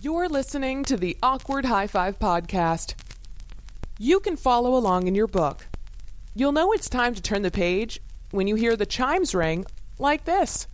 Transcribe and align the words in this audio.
You're 0.00 0.28
listening 0.28 0.84
to 0.84 0.96
the 0.96 1.16
Awkward 1.22 1.64
High 1.64 1.86
Five 1.86 2.18
podcast. 2.18 2.94
You 3.98 4.18
can 4.20 4.36
follow 4.36 4.74
along 4.76 5.06
in 5.06 5.14
your 5.14 5.28
book. 5.28 5.66
You'll 6.34 6.52
know 6.52 6.72
it's 6.72 6.88
time 6.88 7.14
to 7.14 7.22
turn 7.22 7.42
the 7.42 7.50
page 7.50 8.00
when 8.30 8.46
you 8.46 8.56
hear 8.56 8.74
the 8.76 8.86
chimes 8.86 9.34
ring 9.34 9.64
like 9.98 10.24
this. 10.24 10.66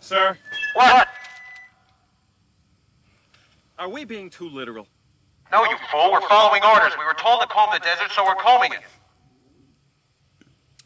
Sir, 0.00 0.36
What? 0.74 1.08
are 3.78 3.88
we 3.88 4.04
being 4.04 4.30
too 4.30 4.48
literal? 4.48 4.86
No, 5.52 5.64
you 5.64 5.76
fool. 5.90 6.10
We're 6.12 6.20
following 6.28 6.62
orders. 6.64 6.92
We 6.98 7.04
were 7.04 7.14
told 7.14 7.40
to 7.40 7.46
comb 7.46 7.70
the 7.72 7.78
desert, 7.80 8.10
so 8.12 8.24
we're 8.24 8.34
combing 8.36 8.72
it. 8.72 8.80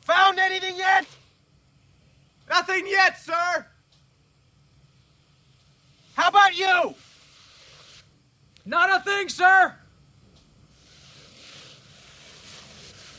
Found 0.03 0.39
anything 0.39 0.77
yet? 0.77 1.07
Nothing 2.49 2.87
yet, 2.87 3.19
sir. 3.19 3.67
How 6.15 6.29
about 6.29 6.57
you? 6.57 6.95
Not 8.65 8.91
a 8.91 9.03
thing, 9.05 9.29
sir. 9.29 9.75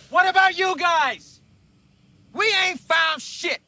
What 0.09 0.27
about 0.27 0.57
you 0.57 0.75
guys? 0.75 1.39
We 2.33 2.45
ain't 2.65 2.79
found 2.79 3.21
shit. 3.21 3.61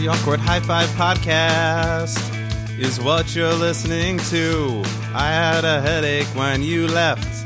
The 0.00 0.08
Awkward 0.08 0.40
High 0.40 0.60
Five 0.60 0.88
Podcast 0.90 2.16
is 2.78 2.98
what 2.98 3.36
you're 3.36 3.52
listening 3.52 4.16
to. 4.30 4.82
I 5.12 5.26
had 5.26 5.66
a 5.66 5.82
headache 5.82 6.26
when 6.28 6.62
you 6.62 6.88
left. 6.88 7.39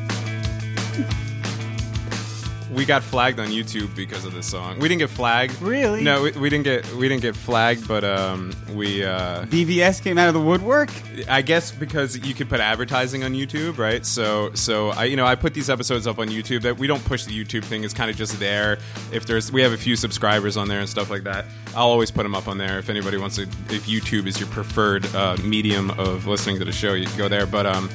We 2.74 2.84
got 2.84 3.02
flagged 3.02 3.38
on 3.38 3.48
YouTube 3.48 3.94
because 3.94 4.24
of 4.24 4.34
this 4.34 4.46
song. 4.46 4.78
We 4.80 4.88
didn't 4.88 4.98
get 4.98 5.10
flagged. 5.10 5.60
Really? 5.62 6.02
No, 6.02 6.22
we, 6.22 6.32
we 6.32 6.50
didn't 6.50 6.64
get 6.64 6.90
we 6.94 7.08
didn't 7.08 7.22
get 7.22 7.36
flagged, 7.36 7.86
but 7.86 8.02
um, 8.02 8.52
we 8.74 9.04
uh, 9.04 9.44
BVS 9.44 10.02
came 10.02 10.18
out 10.18 10.28
of 10.28 10.34
the 10.34 10.40
woodwork. 10.40 10.90
I 11.28 11.42
guess 11.42 11.70
because 11.70 12.16
you 12.18 12.34
could 12.34 12.48
put 12.48 12.60
advertising 12.60 13.22
on 13.22 13.32
YouTube, 13.32 13.78
right? 13.78 14.04
So, 14.04 14.52
so 14.54 14.90
I, 14.90 15.04
you 15.04 15.16
know, 15.16 15.24
I 15.24 15.36
put 15.36 15.54
these 15.54 15.70
episodes 15.70 16.06
up 16.06 16.18
on 16.18 16.28
YouTube. 16.28 16.62
That 16.62 16.76
we 16.76 16.86
don't 16.86 17.04
push 17.04 17.24
the 17.24 17.32
YouTube 17.44 17.64
thing; 17.64 17.84
it's 17.84 17.94
kind 17.94 18.10
of 18.10 18.16
just 18.16 18.38
there. 18.40 18.78
If 19.12 19.26
there's, 19.26 19.52
we 19.52 19.62
have 19.62 19.72
a 19.72 19.78
few 19.78 19.94
subscribers 19.94 20.56
on 20.56 20.68
there 20.68 20.80
and 20.80 20.88
stuff 20.88 21.10
like 21.10 21.22
that. 21.24 21.46
I'll 21.76 21.88
always 21.88 22.10
put 22.10 22.24
them 22.24 22.34
up 22.34 22.48
on 22.48 22.58
there. 22.58 22.78
If 22.78 22.88
anybody 22.88 23.16
wants 23.16 23.36
to, 23.36 23.42
if 23.42 23.86
YouTube 23.86 24.26
is 24.26 24.40
your 24.40 24.48
preferred 24.48 25.06
uh, 25.14 25.36
medium 25.44 25.90
of 25.92 26.26
listening 26.26 26.58
to 26.58 26.64
the 26.64 26.72
show, 26.72 26.94
you 26.94 27.06
can 27.06 27.18
go 27.18 27.28
there. 27.28 27.46
But 27.46 27.66
um, 27.66 27.88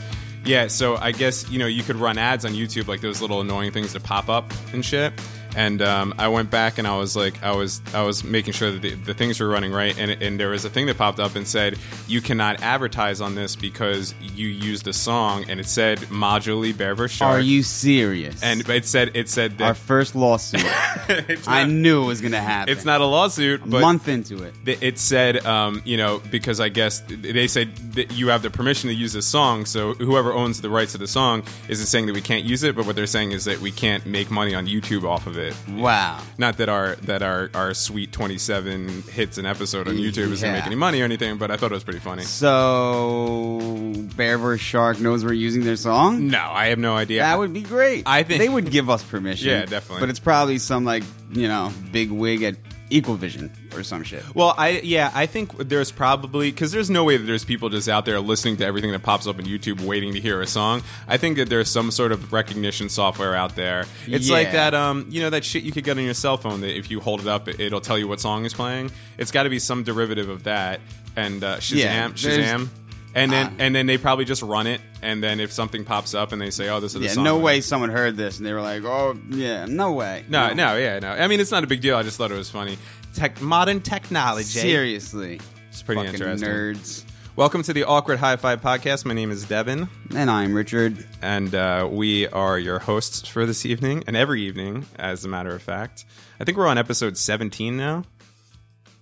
yeah. 0.45 0.67
So 0.67 0.97
I 0.97 1.11
guess 1.11 1.49
you 1.49 1.59
know 1.59 1.67
you 1.67 1.83
could 1.83 1.95
run 1.95 2.17
ads 2.17 2.45
on 2.45 2.51
YouTube, 2.51 2.87
like 2.87 3.01
those 3.01 3.21
little 3.21 3.41
annoying 3.41 3.71
things 3.71 3.93
that 3.93 4.03
pop 4.03 4.29
up 4.29 4.51
and 4.73 4.83
shit. 4.83 5.13
And 5.55 5.81
um, 5.81 6.13
I 6.17 6.27
went 6.27 6.49
back 6.51 6.77
and 6.77 6.87
I 6.87 6.97
was 6.97 7.15
like, 7.15 7.41
I 7.43 7.51
was, 7.51 7.81
I 7.93 8.03
was 8.03 8.23
making 8.23 8.53
sure 8.53 8.71
that 8.71 8.81
the, 8.81 8.93
the 8.95 9.13
things 9.13 9.39
were 9.39 9.47
running 9.47 9.71
right. 9.71 9.97
And, 9.97 10.11
and 10.11 10.39
there 10.39 10.49
was 10.49 10.65
a 10.65 10.69
thing 10.69 10.85
that 10.87 10.97
popped 10.97 11.19
up 11.19 11.35
and 11.35 11.47
said, 11.47 11.77
you 12.07 12.21
cannot 12.21 12.61
advertise 12.61 13.21
on 13.21 13.35
this 13.35 13.55
because 13.55 14.13
you 14.21 14.47
used 14.47 14.87
a 14.87 14.93
song, 14.93 15.45
and 15.49 15.59
it 15.59 15.65
said 15.65 15.99
modularly 15.99 16.75
Bear 16.75 16.95
vs. 16.95 17.17
Shark. 17.17 17.37
Are 17.37 17.41
you 17.41 17.63
serious? 17.63 18.41
And 18.43 18.67
it 18.69 18.85
said, 18.85 19.11
it 19.15 19.29
said 19.29 19.61
our 19.61 19.73
first 19.73 20.15
lawsuit. 20.15 20.61
it's 21.09 21.47
I 21.47 21.65
knew 21.65 22.03
it 22.03 22.07
was 22.07 22.21
going 22.21 22.31
to 22.39 22.39
happen. 22.39 22.71
it's 22.71 22.85
not 22.85 23.01
a 23.01 23.05
lawsuit, 23.05 23.61
a 23.63 23.67
but 23.67 23.81
month 23.81 24.07
into 24.07 24.43
it. 24.43 24.53
th- 24.65 24.81
it 24.81 24.99
said, 24.99 25.45
um, 25.45 25.81
you 25.85 25.97
know, 25.97 26.21
because 26.31 26.59
I 26.59 26.69
guess 26.69 27.01
they 27.07 27.47
said 27.47 27.75
that 27.93 28.11
you 28.13 28.27
have 28.29 28.41
the 28.41 28.49
permission 28.49 28.89
to 28.89 28.95
use 28.95 29.13
this 29.13 29.25
song, 29.27 29.65
so 29.65 29.93
whoever 29.95 30.33
owns 30.33 30.61
the 30.61 30.69
rights 30.69 30.91
to 30.93 30.97
the 30.97 31.07
song 31.07 31.43
isn't 31.67 31.87
saying 31.87 32.05
that 32.07 32.13
we 32.13 32.21
can't 32.21 32.45
use 32.45 32.63
it, 32.63 32.75
but 32.75 32.85
what 32.85 32.95
they're 32.95 33.05
saying 33.07 33.31
is 33.31 33.45
that 33.45 33.59
we 33.59 33.71
can't 33.71 34.05
make 34.05 34.29
money 34.29 34.53
on 34.55 34.67
YouTube 34.67 35.03
off 35.03 35.25
of 35.27 35.37
it. 35.37 35.38
Wow. 35.69 36.21
Not 36.37 36.57
that 36.57 36.69
our 36.69 36.95
that 37.03 37.21
our 37.21 37.49
our 37.53 37.73
sweet 37.73 38.11
twenty 38.11 38.37
seven 38.37 39.01
hits 39.03 39.37
an 39.37 39.45
episode 39.45 39.87
on 39.87 39.95
YouTube 39.95 40.31
is 40.31 40.41
gonna 40.41 40.53
make 40.53 40.65
any 40.65 40.75
money 40.75 41.01
or 41.01 41.05
anything, 41.05 41.37
but 41.37 41.51
I 41.51 41.57
thought 41.57 41.71
it 41.71 41.75
was 41.75 41.83
pretty 41.83 41.99
funny. 41.99 42.23
So 42.23 43.93
Bear 44.15 44.37
vs. 44.37 44.61
Shark 44.61 44.99
knows 44.99 45.23
we're 45.23 45.33
using 45.33 45.63
their 45.63 45.75
song. 45.75 46.27
No, 46.27 46.39
I 46.51 46.67
have 46.67 46.79
no 46.79 46.95
idea. 46.95 47.21
That 47.21 47.37
would 47.39 47.53
be 47.53 47.61
great. 47.61 48.03
I 48.05 48.23
think- 48.23 48.39
they 48.39 48.49
would 48.49 48.71
give 48.71 48.89
us 48.89 49.03
permission. 49.03 49.49
Yeah, 49.49 49.65
definitely. 49.65 50.01
But 50.01 50.09
it's 50.09 50.19
probably 50.19 50.57
some 50.59 50.85
like 50.85 51.03
you 51.31 51.47
know 51.47 51.71
big 51.91 52.11
wig 52.11 52.43
at 52.43 52.55
Equal 52.89 53.15
Vision 53.15 53.51
or 53.75 53.83
some 53.83 54.03
shit. 54.03 54.23
Well, 54.35 54.55
I 54.57 54.81
yeah, 54.83 55.11
I 55.13 55.25
think 55.25 55.55
there's 55.57 55.91
probably 55.91 56.51
because 56.51 56.71
there's 56.71 56.89
no 56.89 57.03
way 57.03 57.17
that 57.17 57.23
there's 57.25 57.45
people 57.45 57.69
just 57.69 57.87
out 57.87 58.05
there 58.05 58.19
listening 58.19 58.57
to 58.57 58.65
everything 58.65 58.91
that 58.91 59.03
pops 59.03 59.27
up 59.27 59.37
on 59.37 59.45
YouTube 59.45 59.81
waiting 59.81 60.13
to 60.13 60.19
hear 60.19 60.41
a 60.41 60.47
song. 60.47 60.81
I 61.07 61.17
think 61.17 61.37
that 61.37 61.49
there's 61.49 61.69
some 61.69 61.91
sort 61.91 62.11
of 62.11 62.33
recognition 62.33 62.89
software 62.89 63.35
out 63.35 63.55
there. 63.55 63.85
It's 64.07 64.29
like 64.29 64.51
that 64.53 64.73
um 64.73 65.05
you 65.09 65.21
know 65.21 65.29
that 65.29 65.45
shit 65.45 65.63
you 65.63 65.71
could 65.71 65.83
get 65.83 65.97
on 65.97 66.03
your 66.03 66.13
cell 66.13 66.37
phone 66.37 66.61
that 66.61 66.75
if 66.75 66.89
you 66.89 66.99
hold 66.99 67.21
it 67.21 67.27
up 67.27 67.47
it, 67.47 67.59
it'll 67.59 67.81
tell 67.81 67.97
you 67.97 68.07
what 68.07 68.19
song 68.19 68.45
is 68.45 68.53
playing. 68.53 68.91
It's 69.17 69.31
got 69.31 69.43
to 69.43 69.49
be 69.49 69.59
some 69.59 69.83
derivative 69.83 70.29
of 70.29 70.43
that. 70.43 70.79
And 71.15 71.43
uh, 71.43 71.57
Shazam, 71.57 71.77
Yeah, 71.77 72.07
Shazam. 72.09 72.69
And 73.15 73.31
then, 73.31 73.47
Ah. 73.47 73.55
and 73.59 73.73
then 73.75 73.87
they 73.87 73.97
probably 73.97 74.25
just 74.25 74.43
run 74.43 74.67
it, 74.67 74.81
and 75.01 75.23
then 75.23 75.39
if 75.39 75.51
something 75.51 75.83
pops 75.83 76.13
up 76.13 76.31
and 76.31 76.39
they 76.41 76.51
say, 76.51 76.69
"Oh, 76.69 76.79
this 76.79 76.93
is 76.93 76.99
the 77.01 77.07
Yeah, 77.07 77.13
song," 77.13 77.23
no 77.23 77.37
way 77.39 77.59
someone 77.61 77.89
heard 77.89 78.15
this 78.17 78.37
and 78.37 78.45
they 78.45 78.53
were 78.53 78.61
like, 78.61 78.83
oh 78.83 79.17
yeah, 79.29 79.65
no 79.65 79.93
way. 79.93 80.25
No, 80.29 80.53
no, 80.53 80.77
yeah, 80.77 80.99
no. 80.99 81.09
I 81.11 81.27
mean, 81.27 81.39
it's 81.39 81.49
not 81.51 81.63
a 81.63 81.67
big 81.67 81.81
deal. 81.81 81.95
I 81.97 82.03
just 82.03 82.17
thought 82.17 82.31
it 82.31 82.35
was 82.37 82.49
funny. 82.51 82.77
Tech, 83.15 83.41
modern 83.41 83.81
technology. 83.81 84.43
Seriously, 84.59 85.39
It's 85.69 85.81
pretty 85.81 86.01
fucking 86.01 86.13
interesting. 86.21 86.47
nerds. 86.49 87.03
Welcome 87.35 87.63
to 87.63 87.73
the 87.73 87.85
Awkward 87.85 88.19
High 88.19 88.35
Five 88.35 88.61
podcast. 88.61 89.05
My 89.05 89.13
name 89.15 89.31
is 89.31 89.43
Devin, 89.45 89.87
And 90.13 90.29
I'm 90.29 90.53
Richard. 90.53 91.03
and 91.21 91.55
uh, 91.55 91.87
we 91.89 92.27
are 92.27 92.59
your 92.59 92.77
hosts 92.79 93.27
for 93.27 93.45
this 93.47 93.65
evening 93.65 94.03
and 94.05 94.15
every 94.15 94.41
evening, 94.43 94.85
as 94.97 95.25
a 95.25 95.27
matter 95.29 95.55
of 95.55 95.61
fact. 95.63 96.05
I 96.39 96.43
think 96.43 96.57
we're 96.57 96.67
on 96.67 96.77
episode 96.77 97.17
17 97.17 97.75
now. 97.75 98.03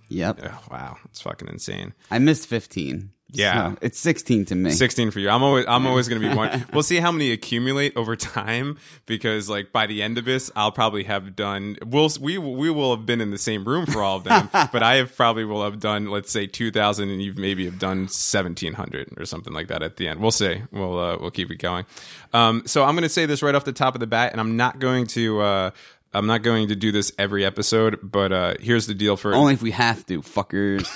Yep. 0.08 0.40
Oh, 0.44 0.58
wow, 0.70 0.96
it's 1.04 1.20
fucking 1.20 1.48
insane. 1.48 1.92
I 2.10 2.18
missed 2.18 2.46
15. 2.46 3.10
Yeah. 3.30 3.74
It's 3.82 3.98
16 3.98 4.46
to 4.46 4.54
me. 4.54 4.70
16 4.70 5.10
for 5.10 5.18
you. 5.20 5.28
I'm 5.28 5.42
always 5.42 5.66
I'm 5.68 5.86
always 5.86 6.08
going 6.08 6.22
to 6.22 6.28
be 6.28 6.34
one. 6.34 6.64
We'll 6.72 6.82
see 6.82 6.96
how 6.96 7.12
many 7.12 7.32
accumulate 7.32 7.96
over 7.96 8.14
time 8.16 8.78
because 9.06 9.48
like 9.48 9.72
by 9.72 9.86
the 9.86 10.02
end 10.02 10.16
of 10.16 10.24
this, 10.24 10.50
I'll 10.54 10.72
probably 10.72 11.04
have 11.04 11.34
done 11.36 11.76
we'll 11.84 12.10
we 12.20 12.38
we 12.38 12.70
will 12.70 12.94
have 12.96 13.04
been 13.04 13.20
in 13.20 13.30
the 13.30 13.38
same 13.38 13.64
room 13.64 13.84
for 13.86 14.02
all 14.02 14.16
of 14.16 14.24
them, 14.24 14.48
but 14.52 14.82
I 14.82 14.96
have 14.96 15.14
probably 15.16 15.44
will 15.44 15.64
have 15.64 15.80
done 15.80 16.06
let's 16.06 16.30
say 16.30 16.46
2000 16.46 17.10
and 17.10 17.22
you've 17.22 17.36
maybe 17.36 17.64
have 17.66 17.78
done 17.78 18.00
1700 18.00 19.14
or 19.18 19.24
something 19.24 19.52
like 19.52 19.68
that 19.68 19.82
at 19.82 19.96
the 19.96 20.08
end. 20.08 20.20
We'll 20.20 20.30
see. 20.30 20.62
We'll 20.70 20.98
uh, 20.98 21.18
we'll 21.18 21.30
keep 21.30 21.50
it 21.50 21.56
going. 21.56 21.84
Um 22.32 22.62
so 22.66 22.84
I'm 22.84 22.94
going 22.94 23.02
to 23.02 23.08
say 23.08 23.26
this 23.26 23.42
right 23.42 23.54
off 23.54 23.64
the 23.64 23.72
top 23.72 23.94
of 23.94 24.00
the 24.00 24.06
bat 24.06 24.32
and 24.32 24.40
I'm 24.40 24.56
not 24.56 24.78
going 24.78 25.06
to 25.08 25.40
uh 25.40 25.70
I'm 26.14 26.26
not 26.26 26.42
going 26.42 26.68
to 26.68 26.76
do 26.76 26.90
this 26.90 27.12
every 27.18 27.44
episode, 27.44 27.98
but 28.02 28.32
uh, 28.32 28.54
here's 28.60 28.86
the 28.86 28.94
deal 28.94 29.16
for 29.16 29.34
Only 29.34 29.54
if 29.54 29.62
we 29.62 29.72
have 29.72 30.06
to, 30.06 30.22
fuckers. 30.22 30.88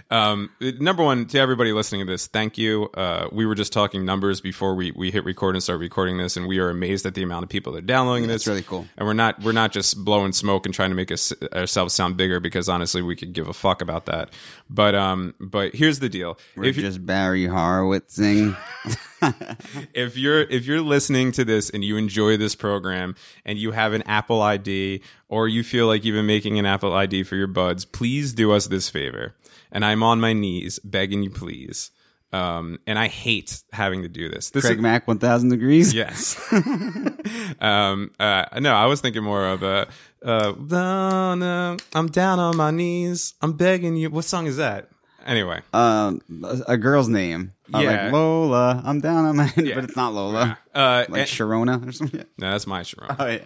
um, 0.10 0.50
number 0.60 1.02
one, 1.02 1.26
to 1.26 1.38
everybody 1.38 1.72
listening 1.72 2.06
to 2.06 2.12
this, 2.12 2.28
thank 2.28 2.58
you. 2.58 2.88
Uh, 2.94 3.28
we 3.32 3.44
were 3.44 3.54
just 3.54 3.72
talking 3.72 4.04
numbers 4.04 4.40
before 4.40 4.74
we, 4.74 4.92
we 4.92 5.10
hit 5.10 5.24
record 5.24 5.56
and 5.56 5.62
start 5.62 5.80
recording 5.80 6.18
this, 6.18 6.36
and 6.36 6.46
we 6.46 6.58
are 6.58 6.70
amazed 6.70 7.04
at 7.06 7.14
the 7.14 7.22
amount 7.22 7.42
of 7.42 7.48
people 7.48 7.72
that 7.72 7.80
are 7.80 7.86
downloading 7.86 8.28
this. 8.28 8.44
That's 8.44 8.46
really 8.46 8.62
cool. 8.62 8.86
And 8.96 9.06
we're 9.06 9.14
not 9.14 9.40
we're 9.42 9.52
not 9.52 9.72
just 9.72 10.04
blowing 10.04 10.32
smoke 10.32 10.64
and 10.64 10.74
trying 10.74 10.90
to 10.90 10.96
make 10.96 11.10
us 11.10 11.32
ourselves 11.52 11.92
sound 11.92 12.16
bigger 12.16 12.38
because 12.38 12.68
honestly, 12.68 13.02
we 13.02 13.16
could 13.16 13.32
give 13.32 13.48
a 13.48 13.52
fuck 13.52 13.82
about 13.82 14.06
that. 14.06 14.30
But 14.70 14.94
um, 14.94 15.34
but 15.40 15.74
here's 15.74 15.98
the 15.98 16.08
deal: 16.08 16.38
We're 16.56 16.64
if 16.64 16.76
you, 16.76 16.82
just 16.82 17.04
Barry 17.04 17.44
Horowitzing. 17.46 18.56
if 19.94 20.16
you're 20.16 20.42
if 20.42 20.66
you're 20.66 20.80
listening 20.80 21.32
to 21.32 21.44
this 21.44 21.70
and 21.70 21.84
you 21.84 21.96
enjoy 21.96 22.36
this 22.36 22.54
program 22.54 23.14
and 23.44 23.58
you 23.58 23.72
have 23.72 23.92
an 23.92 24.02
Apple 24.02 24.42
ID 24.42 25.02
or 25.28 25.48
you 25.48 25.62
feel 25.62 25.86
like 25.86 26.04
you've 26.04 26.16
been 26.16 26.26
making 26.26 26.58
an 26.58 26.66
Apple 26.66 26.92
ID 26.92 27.22
for 27.22 27.36
your 27.36 27.46
buds, 27.46 27.84
please 27.84 28.32
do 28.32 28.52
us 28.52 28.66
this 28.66 28.88
favor. 28.88 29.34
And 29.70 29.84
I'm 29.84 30.02
on 30.02 30.20
my 30.20 30.32
knees 30.32 30.78
begging 30.80 31.22
you, 31.22 31.30
please. 31.30 31.90
Um, 32.32 32.78
and 32.86 32.98
I 32.98 33.08
hate 33.08 33.62
having 33.72 34.02
to 34.02 34.08
do 34.08 34.28
this. 34.30 34.50
This 34.50 34.64
Craig 34.64 34.78
is, 34.78 34.82
Mack, 34.82 35.06
1000 35.06 35.50
degrees. 35.50 35.92
Yes. 35.92 36.40
um, 37.60 38.10
uh, 38.18 38.44
no, 38.58 38.72
I 38.72 38.86
was 38.86 39.02
thinking 39.02 39.22
more 39.22 39.46
of 39.46 39.62
a, 39.62 39.86
uh, 40.24 40.54
no, 40.58 41.34
no, 41.34 41.76
I'm 41.94 42.08
down 42.08 42.38
on 42.38 42.56
my 42.56 42.70
knees. 42.70 43.34
I'm 43.42 43.52
begging 43.52 43.96
you. 43.96 44.08
What 44.08 44.24
song 44.24 44.46
is 44.46 44.56
that? 44.56 44.88
Anyway. 45.26 45.60
Um, 45.72 46.20
a, 46.66 46.76
girl's 46.76 47.08
name. 47.08 47.52
Uh, 47.72 47.78
Yeah. 47.80 48.04
like 48.04 48.12
Lola. 48.12 48.82
I'm 48.84 49.00
down 49.00 49.24
on 49.24 49.36
my. 49.36 49.52
Yeah. 49.56 49.74
But 49.76 49.84
it's 49.84 49.96
not 49.96 50.12
Lola. 50.14 50.58
Uh, 50.74 51.04
Like 51.08 51.20
and- 51.22 51.28
Sharona 51.30 51.86
or 51.88 51.92
something. 51.92 52.24
no, 52.38 52.50
that's 52.50 52.66
my 52.66 52.82
Sharona. 52.82 53.16
Oh, 53.18 53.26
yeah. 53.26 53.42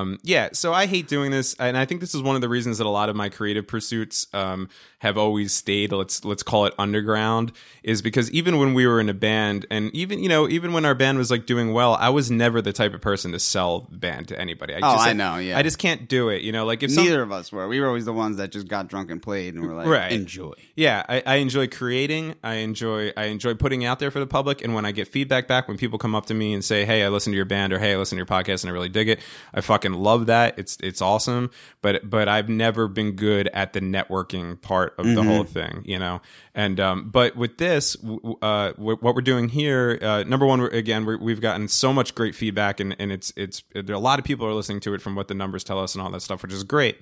um, 0.00 0.18
yeah, 0.22 0.48
so 0.52 0.72
I 0.72 0.86
hate 0.86 1.06
doing 1.08 1.30
this, 1.30 1.54
and 1.58 1.76
I 1.76 1.84
think 1.84 2.00
this 2.00 2.14
is 2.14 2.22
one 2.22 2.34
of 2.34 2.40
the 2.42 2.48
reasons 2.48 2.78
that 2.78 2.86
a 2.86 2.90
lot 2.90 3.08
of 3.08 3.16
my 3.16 3.28
creative 3.28 3.66
pursuits 3.66 4.26
um, 4.34 4.68
have 5.00 5.18
always 5.18 5.52
stayed. 5.52 5.92
Let's 5.92 6.24
let's 6.24 6.42
call 6.42 6.64
it 6.66 6.74
underground, 6.78 7.52
is 7.82 8.00
because 8.00 8.30
even 8.30 8.58
when 8.58 8.72
we 8.72 8.86
were 8.86 9.00
in 9.00 9.08
a 9.08 9.14
band, 9.14 9.66
and 9.70 9.94
even 9.94 10.22
you 10.22 10.28
know 10.28 10.48
even 10.48 10.72
when 10.72 10.84
our 10.84 10.94
band 10.94 11.18
was 11.18 11.30
like 11.30 11.44
doing 11.44 11.72
well, 11.72 11.94
I 11.94 12.08
was 12.10 12.30
never 12.30 12.62
the 12.62 12.72
type 12.72 12.94
of 12.94 13.00
person 13.00 13.32
to 13.32 13.38
sell 13.38 13.88
the 13.90 13.98
band 13.98 14.28
to 14.28 14.40
anybody. 14.40 14.74
I 14.74 14.78
Oh, 14.78 14.94
just, 14.94 15.06
I 15.08 15.12
know, 15.12 15.36
yeah. 15.36 15.58
I 15.58 15.62
just 15.62 15.78
can't 15.78 16.08
do 16.08 16.28
it. 16.30 16.42
You 16.42 16.52
know, 16.52 16.64
like 16.64 16.82
if 16.82 16.90
some- 16.90 17.04
Neither 17.04 17.22
of 17.22 17.32
us 17.32 17.50
were. 17.52 17.66
We 17.68 17.80
were 17.80 17.86
always 17.88 18.04
the 18.04 18.12
ones 18.12 18.36
that 18.38 18.52
just 18.52 18.68
got 18.68 18.88
drunk 18.88 19.10
and 19.10 19.20
played, 19.20 19.54
and 19.54 19.66
were 19.66 19.74
like, 19.74 19.86
Right. 19.86 20.12
enjoy. 20.12 20.52
Yeah, 20.76 21.04
I, 21.08 21.22
I 21.26 21.34
enjoy 21.36 21.66
creating. 21.68 22.34
I 22.42 22.54
enjoy 22.56 23.12
I 23.16 23.24
enjoy 23.24 23.54
putting 23.54 23.84
out 23.84 23.98
there 23.98 24.10
for 24.10 24.20
the 24.20 24.26
public. 24.26 24.62
And 24.62 24.74
when 24.74 24.84
I 24.84 24.92
get 24.92 25.08
feedback 25.08 25.48
back, 25.48 25.66
when 25.68 25.76
people 25.76 25.98
come 25.98 26.14
up 26.14 26.26
to 26.26 26.34
me 26.34 26.52
and 26.54 26.64
say, 26.64 26.84
"Hey, 26.84 27.02
I 27.04 27.08
listened 27.08 27.32
to 27.32 27.36
your 27.36 27.44
band," 27.46 27.72
or 27.72 27.78
"Hey, 27.78 27.94
I 27.94 27.96
listened 27.96 28.16
to 28.16 28.20
your 28.20 28.26
podcast 28.26 28.62
and 28.64 28.70
I 28.70 28.72
really 28.72 28.88
dig 28.90 29.08
it," 29.08 29.20
I 29.54 29.60
fucking 29.62 29.92
love 29.94 30.26
that. 30.26 30.58
It's 30.58 30.76
it's 30.82 31.00
awesome. 31.00 31.50
But 31.82 32.08
but 32.08 32.28
I've 32.28 32.48
never 32.50 32.86
been 32.86 33.12
good 33.12 33.48
at 33.54 33.72
the 33.72 33.80
networking 33.80 34.60
part 34.60 34.89
of 34.98 35.06
the 35.14 35.22
whole 35.22 35.44
thing, 35.44 35.82
you 35.84 35.98
know. 35.98 36.20
And 36.54 36.80
um, 36.80 37.10
but 37.10 37.36
with 37.36 37.58
this, 37.58 37.96
uh, 38.42 38.72
what 38.76 39.02
we're 39.02 39.20
doing 39.20 39.48
here, 39.48 39.98
uh, 40.02 40.22
number 40.24 40.46
one, 40.46 40.60
we're, 40.60 40.68
again, 40.68 41.04
we're, 41.04 41.18
we've 41.18 41.40
gotten 41.40 41.68
so 41.68 41.92
much 41.92 42.14
great 42.14 42.34
feedback, 42.34 42.80
and 42.80 42.96
and 42.98 43.12
it's 43.12 43.32
it's 43.36 43.62
there 43.74 43.94
a 43.94 44.00
lot 44.00 44.18
of 44.18 44.24
people 44.24 44.46
are 44.46 44.54
listening 44.54 44.80
to 44.80 44.94
it 44.94 45.02
from 45.02 45.14
what 45.14 45.28
the 45.28 45.34
numbers 45.34 45.64
tell 45.64 45.78
us 45.78 45.94
and 45.94 46.02
all 46.02 46.10
that 46.10 46.22
stuff, 46.22 46.42
which 46.42 46.52
is 46.52 46.64
great. 46.64 46.98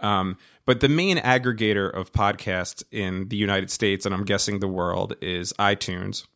Um, 0.00 0.36
but 0.64 0.80
the 0.80 0.88
main 0.88 1.16
aggregator 1.18 1.92
of 1.92 2.12
podcasts 2.12 2.82
in 2.90 3.28
the 3.28 3.36
United 3.36 3.70
States, 3.70 4.04
and 4.04 4.14
I'm 4.14 4.24
guessing 4.24 4.60
the 4.60 4.68
world, 4.68 5.14
is 5.20 5.52
iTunes. 5.54 6.26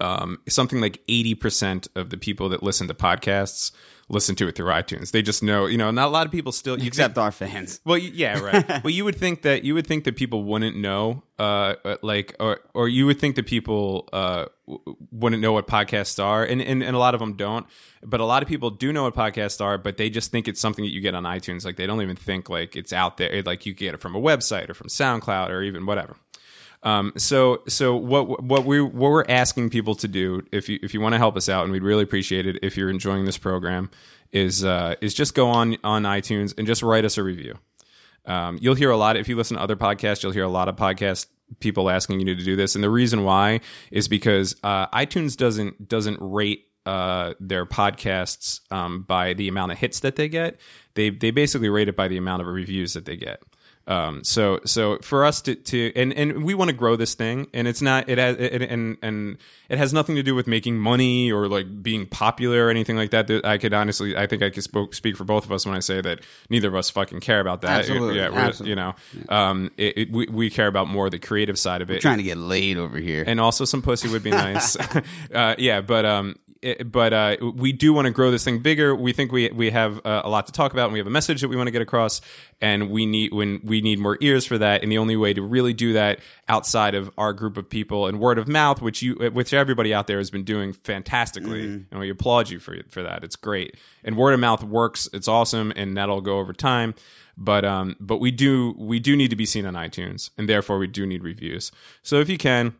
Um, 0.00 0.38
something 0.48 0.80
like 0.80 1.00
80% 1.06 1.86
of 1.94 2.10
the 2.10 2.16
people 2.16 2.48
that 2.48 2.62
listen 2.62 2.88
to 2.88 2.94
podcasts 2.94 3.70
listen 4.12 4.36
to 4.36 4.46
it 4.46 4.54
through 4.54 4.70
iTunes. 4.70 5.10
They 5.10 5.22
just 5.22 5.42
know, 5.42 5.66
you 5.66 5.78
know, 5.78 5.90
not 5.90 6.06
a 6.06 6.10
lot 6.10 6.26
of 6.26 6.32
people 6.32 6.52
still, 6.52 6.74
Except 6.80 7.18
our 7.18 7.32
fans. 7.32 7.80
well, 7.84 7.98
yeah, 7.98 8.38
right. 8.38 8.68
well, 8.84 8.90
you 8.90 9.04
would 9.04 9.16
think 9.16 9.42
that 9.42 9.64
you 9.64 9.74
would 9.74 9.86
think 9.86 10.04
that 10.04 10.14
people 10.16 10.44
wouldn't 10.44 10.76
know, 10.76 11.22
uh, 11.38 11.74
uh, 11.84 11.96
like, 12.02 12.36
or 12.38 12.60
or 12.74 12.88
you 12.88 13.06
would 13.06 13.18
think 13.18 13.36
that 13.36 13.46
people 13.46 14.08
uh 14.12 14.46
wouldn't 15.10 15.42
know 15.42 15.52
what 15.52 15.66
podcasts 15.66 16.22
are, 16.22 16.44
and, 16.44 16.62
and 16.62 16.82
and 16.82 16.94
a 16.94 16.98
lot 16.98 17.14
of 17.14 17.20
them 17.20 17.34
don't. 17.34 17.66
But 18.04 18.20
a 18.20 18.24
lot 18.24 18.42
of 18.42 18.48
people 18.48 18.70
do 18.70 18.92
know 18.92 19.04
what 19.04 19.14
podcasts 19.14 19.60
are, 19.60 19.78
but 19.78 19.96
they 19.96 20.10
just 20.10 20.30
think 20.30 20.46
it's 20.46 20.60
something 20.60 20.84
that 20.84 20.92
you 20.92 21.00
get 21.00 21.14
on 21.14 21.24
iTunes. 21.24 21.64
Like 21.64 21.76
they 21.76 21.86
don't 21.86 22.02
even 22.02 22.16
think 22.16 22.48
like 22.48 22.76
it's 22.76 22.92
out 22.92 23.16
there. 23.16 23.42
Like 23.42 23.66
you 23.66 23.72
get 23.74 23.94
it 23.94 24.00
from 24.00 24.14
a 24.14 24.20
website 24.20 24.68
or 24.68 24.74
from 24.74 24.88
SoundCloud 24.88 25.48
or 25.50 25.62
even 25.62 25.86
whatever. 25.86 26.16
Um, 26.84 27.12
so 27.16 27.62
so 27.68 27.94
what 27.94 28.42
what 28.42 28.64
we 28.64 28.80
what 28.80 29.10
we're 29.10 29.24
asking 29.28 29.70
people 29.70 29.94
to 29.96 30.08
do 30.08 30.42
if 30.50 30.68
you 30.68 30.78
if 30.82 30.94
you 30.94 31.00
want 31.00 31.12
to 31.12 31.18
help 31.18 31.36
us 31.36 31.48
out 31.48 31.62
and 31.62 31.72
we'd 31.72 31.82
really 31.82 32.02
appreciate 32.02 32.46
it 32.46 32.58
if 32.62 32.76
you're 32.76 32.90
enjoying 32.90 33.24
this 33.24 33.38
program 33.38 33.90
is 34.32 34.64
uh, 34.64 34.96
is 35.00 35.14
just 35.14 35.34
go 35.34 35.48
on 35.48 35.76
on 35.84 36.02
iTunes 36.02 36.56
and 36.58 36.66
just 36.66 36.82
write 36.82 37.04
us 37.04 37.18
a 37.18 37.22
review. 37.22 37.56
Um, 38.24 38.58
you'll 38.60 38.74
hear 38.74 38.90
a 38.90 38.96
lot 38.96 39.16
if 39.16 39.28
you 39.28 39.36
listen 39.36 39.56
to 39.56 39.62
other 39.62 39.76
podcasts. 39.76 40.22
You'll 40.22 40.32
hear 40.32 40.44
a 40.44 40.48
lot 40.48 40.68
of 40.68 40.76
podcast 40.76 41.26
people 41.60 41.90
asking 41.90 42.20
you 42.20 42.26
to 42.26 42.42
do 42.42 42.56
this, 42.56 42.74
and 42.74 42.82
the 42.82 42.90
reason 42.90 43.24
why 43.24 43.60
is 43.90 44.08
because 44.08 44.56
uh, 44.64 44.86
iTunes 44.88 45.36
doesn't 45.36 45.88
doesn't 45.88 46.18
rate 46.20 46.66
uh, 46.86 47.34
their 47.38 47.66
podcasts 47.66 48.60
um, 48.72 49.02
by 49.02 49.34
the 49.34 49.48
amount 49.48 49.72
of 49.72 49.78
hits 49.78 50.00
that 50.00 50.16
they 50.16 50.28
get. 50.28 50.58
They 50.94 51.10
they 51.10 51.30
basically 51.30 51.68
rate 51.68 51.88
it 51.88 51.96
by 51.96 52.08
the 52.08 52.16
amount 52.16 52.42
of 52.42 52.48
reviews 52.48 52.94
that 52.94 53.04
they 53.04 53.16
get. 53.16 53.42
Um, 53.86 54.22
so 54.22 54.60
so 54.64 54.98
for 54.98 55.24
us 55.24 55.42
to, 55.42 55.56
to 55.56 55.92
and, 55.96 56.12
and 56.12 56.44
we 56.44 56.54
want 56.54 56.70
to 56.70 56.76
grow 56.76 56.94
this 56.94 57.14
thing 57.14 57.48
and 57.52 57.66
it's 57.66 57.82
not 57.82 58.08
it 58.08 58.18
has 58.18 58.36
it, 58.36 58.62
and 58.62 58.96
and 59.02 59.38
it 59.68 59.76
has 59.78 59.92
nothing 59.92 60.14
to 60.14 60.22
do 60.22 60.36
with 60.36 60.46
making 60.46 60.78
money 60.78 61.32
or 61.32 61.48
like 61.48 61.82
being 61.82 62.06
popular 62.06 62.66
or 62.66 62.70
anything 62.70 62.96
like 62.96 63.10
that. 63.10 63.26
That 63.26 63.44
I 63.44 63.58
could 63.58 63.74
honestly 63.74 64.16
I 64.16 64.28
think 64.28 64.42
I 64.42 64.50
could 64.50 64.62
spoke, 64.62 64.94
speak 64.94 65.16
for 65.16 65.24
both 65.24 65.44
of 65.44 65.50
us 65.50 65.66
when 65.66 65.74
I 65.74 65.80
say 65.80 66.00
that 66.00 66.20
neither 66.48 66.68
of 66.68 66.76
us 66.76 66.90
fucking 66.90 67.20
care 67.20 67.40
about 67.40 67.62
that. 67.62 67.80
Absolutely, 67.80 68.16
yeah, 68.18 68.28
we're- 68.28 68.42
absolutely. 68.42 68.70
you 68.70 68.76
know, 68.76 68.94
um, 69.28 69.70
it, 69.76 69.98
it, 69.98 70.12
we 70.12 70.26
we 70.26 70.48
care 70.50 70.68
about 70.68 70.86
more 70.86 71.10
the 71.10 71.18
creative 71.18 71.58
side 71.58 71.82
of 71.82 71.90
it 71.90 72.00
Trying 72.00 72.18
to 72.18 72.22
get 72.24 72.36
laid 72.38 72.78
over 72.78 72.98
here. 72.98 73.24
and 73.26 73.40
also 73.40 73.64
some 73.64 73.82
pussy 73.82 74.08
would 74.08 74.22
be 74.22 74.30
nice. 74.30 74.76
uh, 75.34 75.56
yeah, 75.58 75.80
but 75.80 76.04
um, 76.04 76.36
it, 76.62 76.90
but 76.90 77.12
uh, 77.12 77.36
we 77.54 77.72
do 77.72 77.92
want 77.92 78.06
to 78.06 78.10
grow 78.10 78.30
this 78.30 78.44
thing 78.44 78.60
bigger. 78.60 78.94
We 78.94 79.12
think 79.12 79.32
we 79.32 79.50
we 79.50 79.70
have 79.70 79.98
uh, 80.06 80.22
a 80.24 80.28
lot 80.28 80.46
to 80.46 80.52
talk 80.52 80.72
about, 80.72 80.84
and 80.84 80.92
we 80.92 80.98
have 81.00 81.06
a 81.06 81.10
message 81.10 81.40
that 81.40 81.48
we 81.48 81.56
want 81.56 81.66
to 81.66 81.72
get 81.72 81.82
across, 81.82 82.20
and 82.60 82.90
we 82.90 83.04
need 83.04 83.32
when 83.32 83.60
we 83.64 83.80
need 83.80 83.98
more 83.98 84.16
ears 84.20 84.46
for 84.46 84.56
that. 84.58 84.82
And 84.82 84.90
the 84.90 84.98
only 84.98 85.16
way 85.16 85.34
to 85.34 85.42
really 85.42 85.72
do 85.72 85.92
that 85.94 86.20
outside 86.48 86.94
of 86.94 87.10
our 87.18 87.32
group 87.32 87.56
of 87.56 87.68
people 87.68 88.06
and 88.06 88.20
word 88.20 88.38
of 88.38 88.48
mouth, 88.48 88.80
which 88.80 89.02
you 89.02 89.16
which 89.32 89.52
everybody 89.52 89.92
out 89.92 90.06
there 90.06 90.18
has 90.18 90.30
been 90.30 90.44
doing 90.44 90.72
fantastically, 90.72 91.84
and 91.90 92.00
we 92.00 92.08
applaud 92.08 92.48
you 92.48 92.58
for 92.58 92.76
for 92.88 93.02
that. 93.02 93.24
It's 93.24 93.36
great, 93.36 93.76
and 94.04 94.16
word 94.16 94.32
of 94.32 94.40
mouth 94.40 94.62
works. 94.62 95.08
It's 95.12 95.28
awesome, 95.28 95.72
and 95.76 95.96
that'll 95.96 96.20
go 96.20 96.38
over 96.38 96.52
time 96.52 96.94
but 97.36 97.64
um 97.64 97.96
but 97.98 98.18
we 98.18 98.30
do 98.30 98.74
we 98.76 99.00
do 99.00 99.16
need 99.16 99.30
to 99.30 99.36
be 99.36 99.46
seen 99.46 99.64
on 99.64 99.72
iTunes 99.72 100.28
and 100.36 100.46
therefore 100.48 100.76
we 100.78 100.86
do 100.86 101.06
need 101.06 101.22
reviews. 101.24 101.72
So 102.02 102.20
if 102.20 102.28
you 102.28 102.36
can 102.36 102.74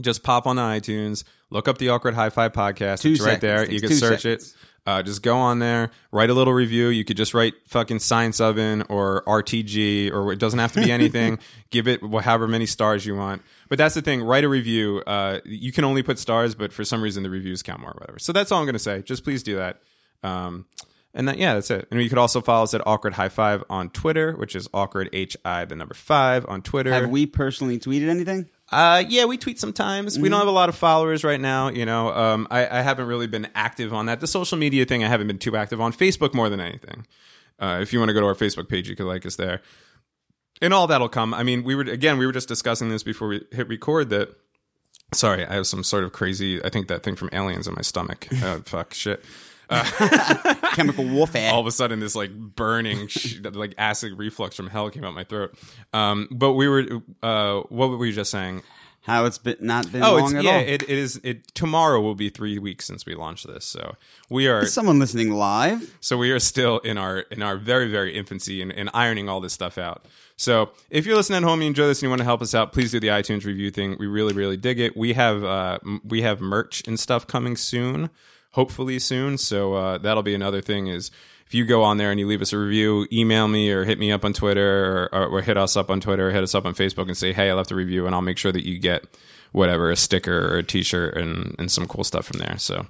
just 0.00 0.22
pop 0.22 0.46
on 0.46 0.56
iTunes, 0.56 1.24
look 1.50 1.68
up 1.68 1.78
the 1.78 1.90
Awkward 1.90 2.14
High 2.14 2.30
Five 2.30 2.52
podcast. 2.52 3.02
Two 3.02 3.12
it's 3.12 3.20
right 3.20 3.40
seconds. 3.40 3.40
there. 3.40 3.70
You 3.70 3.80
can 3.80 3.90
search 3.90 4.22
seconds. 4.22 4.52
it. 4.52 4.56
Uh, 4.86 5.02
just 5.02 5.22
go 5.22 5.36
on 5.36 5.58
there, 5.58 5.90
write 6.10 6.30
a 6.30 6.34
little 6.34 6.54
review. 6.54 6.88
You 6.88 7.04
could 7.04 7.16
just 7.16 7.34
write 7.34 7.52
fucking 7.66 7.98
Science 7.98 8.40
Oven 8.40 8.82
or 8.88 9.22
RTG, 9.26 10.10
or 10.10 10.32
it 10.32 10.38
doesn't 10.38 10.58
have 10.58 10.72
to 10.72 10.80
be 10.80 10.90
anything. 10.92 11.38
Give 11.70 11.86
it 11.86 12.00
however 12.02 12.48
many 12.48 12.66
stars 12.66 13.04
you 13.04 13.14
want. 13.14 13.42
But 13.68 13.76
that's 13.76 13.94
the 13.94 14.02
thing. 14.02 14.22
Write 14.22 14.44
a 14.44 14.48
review. 14.48 15.02
Uh, 15.06 15.40
you 15.44 15.70
can 15.70 15.84
only 15.84 16.02
put 16.02 16.18
stars, 16.18 16.54
but 16.54 16.72
for 16.72 16.82
some 16.84 17.02
reason 17.02 17.22
the 17.22 17.30
reviews 17.30 17.62
count 17.62 17.80
more, 17.80 17.90
or 17.90 17.98
whatever. 18.00 18.18
So 18.18 18.32
that's 18.32 18.50
all 18.50 18.58
I'm 18.58 18.64
going 18.64 18.72
to 18.72 18.78
say. 18.78 19.02
Just 19.02 19.22
please 19.22 19.42
do 19.42 19.56
that. 19.56 19.80
Um, 20.22 20.66
and 21.12 21.28
that, 21.28 21.38
yeah, 21.38 21.54
that's 21.54 21.70
it. 21.70 21.88
And 21.90 22.00
you 22.00 22.08
could 22.08 22.18
also 22.18 22.40
follow 22.40 22.62
us 22.62 22.72
at 22.72 22.86
Awkward 22.86 23.14
High 23.14 23.28
Five 23.28 23.64
on 23.68 23.90
Twitter, 23.90 24.32
which 24.32 24.54
is 24.54 24.68
Awkward 24.72 25.10
H 25.12 25.36
I 25.44 25.64
the 25.64 25.76
number 25.76 25.94
five 25.94 26.46
on 26.48 26.62
Twitter. 26.62 26.92
Have 26.92 27.10
we 27.10 27.26
personally 27.26 27.78
tweeted 27.78 28.08
anything? 28.08 28.48
Uh, 28.70 29.02
yeah, 29.08 29.24
we 29.24 29.36
tweet 29.36 29.58
sometimes. 29.58 30.18
We 30.18 30.28
don't 30.28 30.38
have 30.38 30.48
a 30.48 30.52
lot 30.52 30.68
of 30.68 30.76
followers 30.76 31.24
right 31.24 31.40
now. 31.40 31.68
You 31.68 31.84
know, 31.84 32.14
um, 32.14 32.46
I, 32.50 32.66
I 32.78 32.82
haven't 32.82 33.06
really 33.06 33.26
been 33.26 33.48
active 33.54 33.92
on 33.92 34.06
that. 34.06 34.20
The 34.20 34.28
social 34.28 34.56
media 34.56 34.84
thing, 34.84 35.02
I 35.02 35.08
haven't 35.08 35.26
been 35.26 35.38
too 35.38 35.56
active 35.56 35.80
on 35.80 35.92
Facebook 35.92 36.34
more 36.34 36.48
than 36.48 36.60
anything. 36.60 37.06
Uh, 37.58 37.80
if 37.82 37.92
you 37.92 37.98
want 37.98 38.10
to 38.10 38.14
go 38.14 38.20
to 38.20 38.26
our 38.26 38.34
Facebook 38.34 38.68
page, 38.68 38.88
you 38.88 38.96
can 38.96 39.06
like 39.06 39.26
us 39.26 39.36
there, 39.36 39.60
and 40.62 40.72
all 40.72 40.86
that'll 40.86 41.08
come. 41.08 41.34
I 41.34 41.42
mean, 41.42 41.64
we 41.64 41.74
were 41.74 41.82
again, 41.82 42.16
we 42.16 42.26
were 42.26 42.32
just 42.32 42.48
discussing 42.48 42.88
this 42.88 43.02
before 43.02 43.28
we 43.28 43.44
hit 43.50 43.68
record. 43.68 44.10
That 44.10 44.30
sorry, 45.12 45.44
I 45.44 45.54
have 45.54 45.66
some 45.66 45.82
sort 45.82 46.04
of 46.04 46.12
crazy. 46.12 46.64
I 46.64 46.68
think 46.70 46.88
that 46.88 47.02
thing 47.02 47.16
from 47.16 47.28
Aliens 47.32 47.66
in 47.66 47.74
my 47.74 47.82
stomach. 47.82 48.28
Uh, 48.42 48.58
fuck 48.64 48.94
shit. 48.94 49.24
Chemical 50.74 51.04
warfare. 51.06 51.52
all 51.52 51.60
of 51.60 51.66
a 51.66 51.70
sudden 51.72 52.00
this 52.00 52.14
like 52.14 52.32
burning 52.34 53.06
sh- 53.08 53.36
like 53.52 53.74
acid 53.78 54.18
reflux 54.18 54.56
from 54.56 54.68
hell 54.68 54.90
came 54.90 55.04
out 55.04 55.14
my 55.14 55.24
throat 55.24 55.54
um 55.92 56.28
but 56.30 56.52
we 56.54 56.68
were 56.68 56.84
uh 57.22 57.60
what 57.68 57.90
were 57.90 57.96
we 57.96 58.12
just 58.12 58.30
saying 58.30 58.62
How 59.02 59.24
it's 59.26 59.38
been 59.38 59.56
not 59.60 59.90
been 59.92 60.02
oh 60.02 60.16
long 60.16 60.36
at 60.36 60.44
yeah 60.44 60.52
all. 60.54 60.58
it, 60.60 60.82
it 60.82 60.88
is 60.90 61.20
it 61.22 61.54
tomorrow 61.54 62.00
will 62.00 62.14
be 62.14 62.30
three 62.30 62.58
weeks 62.58 62.84
since 62.86 63.06
we 63.06 63.14
launched 63.14 63.46
this 63.46 63.64
so 63.64 63.94
we 64.28 64.48
are 64.48 64.62
Is 64.62 64.72
someone 64.72 64.98
listening 64.98 65.32
live? 65.32 65.96
so 66.00 66.16
we 66.18 66.30
are 66.32 66.40
still 66.40 66.78
in 66.80 66.98
our 66.98 67.20
in 67.20 67.42
our 67.42 67.56
very 67.56 67.88
very 67.90 68.16
infancy 68.16 68.60
and, 68.62 68.72
and 68.72 68.90
ironing 68.94 69.28
all 69.28 69.40
this 69.40 69.52
stuff 69.52 69.78
out 69.78 70.04
so 70.36 70.70
if 70.90 71.04
you're 71.06 71.16
listening 71.16 71.38
at 71.38 71.42
home 71.42 71.54
and 71.54 71.62
you 71.62 71.68
enjoy 71.68 71.86
this 71.86 71.98
and 71.98 72.04
you 72.04 72.08
want 72.10 72.20
to 72.20 72.24
help 72.24 72.42
us 72.42 72.54
out 72.54 72.72
please 72.72 72.90
do 72.90 72.98
the 73.00 73.08
itunes 73.08 73.44
review 73.44 73.70
thing 73.70 73.96
we 73.98 74.06
really 74.06 74.32
really 74.32 74.56
dig 74.56 74.80
it 74.80 74.96
we 74.96 75.12
have 75.12 75.44
uh 75.44 75.78
m- 75.84 76.00
we 76.04 76.22
have 76.22 76.40
merch 76.40 76.82
and 76.88 76.98
stuff 76.98 77.26
coming 77.26 77.56
soon 77.56 78.10
hopefully 78.52 78.98
soon 78.98 79.36
so 79.38 79.74
uh 79.74 79.98
that'll 79.98 80.22
be 80.22 80.34
another 80.34 80.60
thing 80.60 80.86
is 80.86 81.10
if 81.46 81.54
you 81.54 81.64
go 81.64 81.82
on 81.82 81.96
there 81.96 82.10
and 82.10 82.18
you 82.20 82.26
leave 82.26 82.42
us 82.42 82.52
a 82.52 82.58
review 82.58 83.06
email 83.12 83.48
me 83.48 83.70
or 83.70 83.84
hit 83.84 83.98
me 83.98 84.10
up 84.12 84.24
on 84.24 84.32
twitter 84.32 85.08
or, 85.12 85.30
or, 85.30 85.42
hit 85.42 85.56
us 85.56 85.76
up 85.76 85.90
on 85.90 86.00
twitter 86.00 86.28
or 86.28 86.32
hit 86.32 86.42
us 86.42 86.54
up 86.54 86.64
on 86.66 86.74
facebook 86.74 87.06
and 87.06 87.16
say 87.16 87.32
hey 87.32 87.50
i 87.50 87.54
left 87.54 87.70
a 87.70 87.74
review 87.74 88.06
and 88.06 88.14
i'll 88.14 88.22
make 88.22 88.38
sure 88.38 88.52
that 88.52 88.66
you 88.66 88.78
get 88.78 89.04
whatever 89.52 89.90
a 89.90 89.96
sticker 89.96 90.52
or 90.54 90.58
a 90.58 90.62
t-shirt 90.62 91.16
and 91.16 91.54
and 91.58 91.70
some 91.70 91.86
cool 91.86 92.04
stuff 92.04 92.26
from 92.26 92.38
there 92.38 92.56
so 92.58 92.86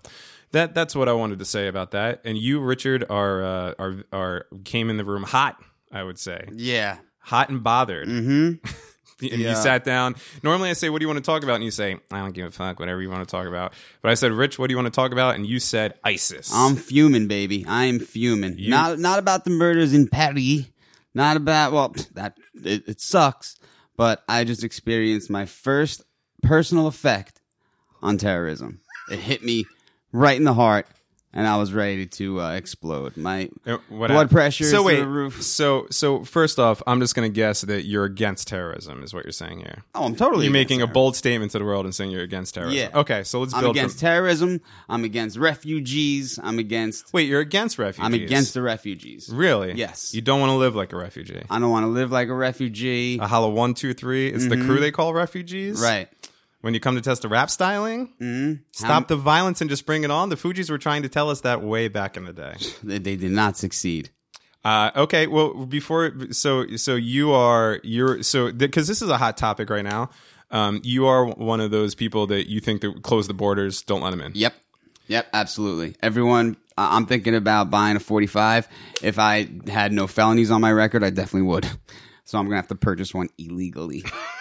that 0.53 0.75
that's 0.75 0.97
what 0.97 1.09
I 1.09 1.13
wanted 1.13 1.39
to 1.39 1.45
say 1.45 1.69
about 1.69 1.93
that. 1.93 2.23
And 2.25 2.37
you, 2.37 2.59
Richard, 2.59 3.05
are 3.09 3.41
uh, 3.41 3.75
are 3.79 4.05
are 4.13 4.47
came 4.65 4.91
in 4.91 4.97
the 4.97 5.05
room 5.05 5.23
hot. 5.23 5.57
I 5.93 6.03
would 6.03 6.19
say 6.19 6.49
Yeah. 6.53 6.97
hot 7.21 7.51
and 7.51 7.63
bothered. 7.63 8.09
Mm-hmm. 8.09 8.69
and 9.33 9.41
you 9.41 9.55
sat 9.55 9.85
down. 9.85 10.17
Normally, 10.43 10.71
I 10.71 10.75
say, 10.75 10.89
"What 10.89 11.01
do 11.01 11.05
you 11.05 11.09
want 11.09 11.19
to 11.19 11.29
talk 11.29 11.43
about?" 11.43 11.57
And 11.57 11.65
you 11.65 11.71
say, 11.71 11.99
"I 12.11 12.19
don't 12.19 12.33
give 12.33 12.47
a 12.47 12.51
fuck. 12.51 12.79
Whatever 12.81 13.03
you 13.03 13.11
want 13.11 13.27
to 13.27 13.31
talk 13.31 13.47
about." 13.47 13.73
But 14.03 14.11
I 14.11 14.15
said, 14.15 14.33
"Rich, 14.33 14.59
what 14.59 14.69
do 14.69 14.73
you 14.73 14.77
want 14.77 14.87
to 14.87 14.97
talk 14.97 15.13
about?" 15.13 15.35
And 15.35 15.47
you 15.47 15.61
said, 15.61 15.95
"ISIS." 16.05 16.53
I'm 16.55 16.77
fuming, 16.77 17.29
baby. 17.29 17.65
I 17.67 17.85
am 17.87 17.99
fuming. 17.99 18.57
Not 18.59 18.99
not 18.99 19.19
about 19.19 19.45
the 19.45 19.51
murders 19.51 19.95
in 19.95 20.09
Paris. 20.09 20.71
Not 21.15 21.37
about 21.37 21.73
well, 21.73 21.95
that 22.15 22.37
it, 22.55 22.89
it 22.89 23.01
sucks. 23.01 23.57
But 23.97 24.23
I 24.29 24.45
just 24.45 24.65
experienced 24.65 25.29
my 25.31 25.45
first 25.47 26.03
personal 26.43 26.87
effect 26.87 27.41
on 28.03 28.17
terrorism. 28.17 28.81
It 29.11 29.19
hit 29.19 29.43
me 29.43 29.67
right 30.13 30.37
in 30.37 30.45
the 30.45 30.55
heart, 30.55 30.87
and 31.33 31.47
I 31.47 31.57
was 31.59 31.73
ready 31.73 32.07
to 32.07 32.41
uh, 32.41 32.53
explode. 32.55 33.17
My 33.17 33.49
Uh, 33.67 33.79
what 33.89 34.09
blood 34.09 34.31
pressure 34.31 34.65
So 34.65 34.83
wait, 34.83 34.97
the 35.01 35.07
roof. 35.07 35.43
so 35.43 35.87
so 35.91 36.25
first 36.25 36.59
off, 36.59 36.83
I'm 36.87 37.01
just 37.01 37.15
gonna 37.15 37.29
guess 37.29 37.61
that 37.63 37.85
you're 37.85 38.05
against 38.05 38.49
terrorism, 38.49 39.03
is 39.03 39.15
what 39.15 39.25
you're 39.25 39.33
saying 39.33 39.59
here. 39.59 39.83
Oh, 39.95 40.05
I'm 40.05 40.17
totally. 40.17 40.45
You're 40.47 40.53
making 40.53 40.83
a 40.83 40.87
bold 40.87 41.17
statement 41.17 41.53
to 41.53 41.59
the 41.59 41.65
world 41.65 41.85
and 41.85 41.95
saying 41.95 42.11
you're 42.11 42.23
against 42.23 42.55
terrorism. 42.55 42.79
Yeah. 42.93 42.99
Okay, 43.01 43.23
so 43.25 43.41
let's 43.41 43.55
I'm 43.55 43.63
build. 43.63 43.77
against 43.77 43.97
from- 43.99 44.07
terrorism. 44.09 44.61
I'm 44.89 45.05
against 45.05 45.37
refugees. 45.37 46.39
I'm 46.43 46.59
against. 46.59 47.13
wait, 47.13 47.29
you're 47.29 47.41
against 47.41 47.79
refugees. 47.79 48.05
I'm 48.07 48.15
against 48.15 48.55
the 48.55 48.63
refugees. 48.63 49.31
Really? 49.33 49.75
Yes. 49.75 50.15
You 50.15 50.21
don't 50.23 50.41
want 50.41 50.51
to 50.51 50.57
live 50.57 50.75
like 50.75 50.93
a 50.93 50.97
refugee. 50.97 51.43
I 51.49 51.59
don't 51.59 51.71
want 51.71 51.85
to 51.85 51.89
live 51.91 52.11
like 52.11 52.29
a 52.29 52.35
refugee. 52.35 53.19
A 53.19 53.27
hollow 53.27 53.51
one, 53.51 53.75
two, 53.75 53.95
three. 53.95 54.29
It's 54.29 54.47
the 54.49 54.57
crew 54.57 54.81
they 54.81 54.91
call 54.91 55.15
refugees. 55.15 55.77
Mm-hmm. 55.77 55.85
right. 55.85 56.09
When 56.61 56.75
you 56.75 56.81
come 56.81 56.95
to 56.97 57.01
test 57.01 57.23
the 57.23 57.29
rap 57.29 57.49
styling, 57.49 58.13
mm-hmm. 58.21 58.63
stop 58.73 59.09
the 59.09 59.17
violence 59.17 59.63
and 59.63 59.71
just 59.71 59.87
bring 59.87 60.05
it 60.05 60.11
on. 60.11 60.29
The 60.29 60.37
Fugees 60.37 60.71
were 60.71 60.79
trying 60.79 61.03
to 61.03 61.09
tell 61.09 61.31
us 61.31 61.41
that 61.41 61.63
way 61.63 61.89
back 61.89 62.17
in 62.17 62.25
the 62.25 62.33
day. 62.33 62.57
They, 62.83 62.99
they 62.99 63.17
did 63.17 63.33
not 63.33 63.57
succeed. 63.57 64.11
Uh, 64.65 64.91
okay, 64.95 65.27
well, 65.27 65.65
before 65.65 66.13
so 66.33 66.77
so 66.77 66.95
you 66.95 67.33
are 67.33 67.81
you're 67.83 68.23
so 68.23 68.53
because 68.53 68.87
this 68.87 69.01
is 69.01 69.09
a 69.09 69.17
hot 69.17 69.37
topic 69.37 69.71
right 69.71 69.85
now. 69.85 70.11
Um, 70.51 70.81
you 70.83 71.07
are 71.07 71.27
one 71.27 71.61
of 71.61 71.71
those 71.71 71.95
people 71.95 72.27
that 72.27 72.51
you 72.51 72.61
think 72.61 72.81
that 72.83 73.03
close 73.03 73.29
the 73.29 73.35
borders, 73.35 73.83
don't 73.83 74.03
let 74.03 74.11
them 74.11 74.21
in. 74.21 74.33
Yep. 74.35 74.55
Yep. 75.07 75.27
Absolutely. 75.33 75.97
Everyone. 76.03 76.57
I'm 76.77 77.05
thinking 77.05 77.35
about 77.35 77.71
buying 77.71 77.97
a 77.97 78.01
45. 78.01 78.67
If 79.03 79.19
I 79.19 79.49
had 79.69 79.93
no 79.93 80.07
felonies 80.07 80.51
on 80.51 80.63
my 80.63 80.73
record, 80.73 81.05
I 81.05 81.11
definitely 81.11 81.49
would. 81.49 81.67
So 82.25 82.39
I'm 82.39 82.45
gonna 82.45 82.57
have 82.57 82.69
to 82.69 82.77
purchase 82.77 83.13
one 83.13 83.29
illegally. 83.39 84.05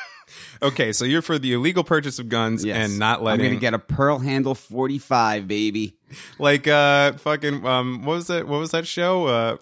Okay, 0.62 0.92
so 0.92 1.06
you're 1.06 1.22
for 1.22 1.40
the 1.40 1.54
illegal 1.54 1.84
purchase 1.84 2.20
of 2.20 2.28
guns 2.30 2.66
Yes. 2.66 2.78
and 2.90 3.00
not 3.00 3.24
letting. 3.24 3.46
I'm 3.46 3.52
gonna 3.52 3.60
get 3.62 3.74
a 3.74 3.80
pearl 3.80 4.20
handle 4.20 4.56
45, 4.56 5.48
baby. 5.48 5.96
like 6.38 6.68
uh 6.68 7.14
fucking 7.14 7.66
um 7.66 8.04
what 8.04 8.16
was 8.16 8.28
that 8.28 8.48
what 8.48 8.60
was 8.60 8.72
that 8.72 8.86
show 8.88 9.28
uh 9.28 9.58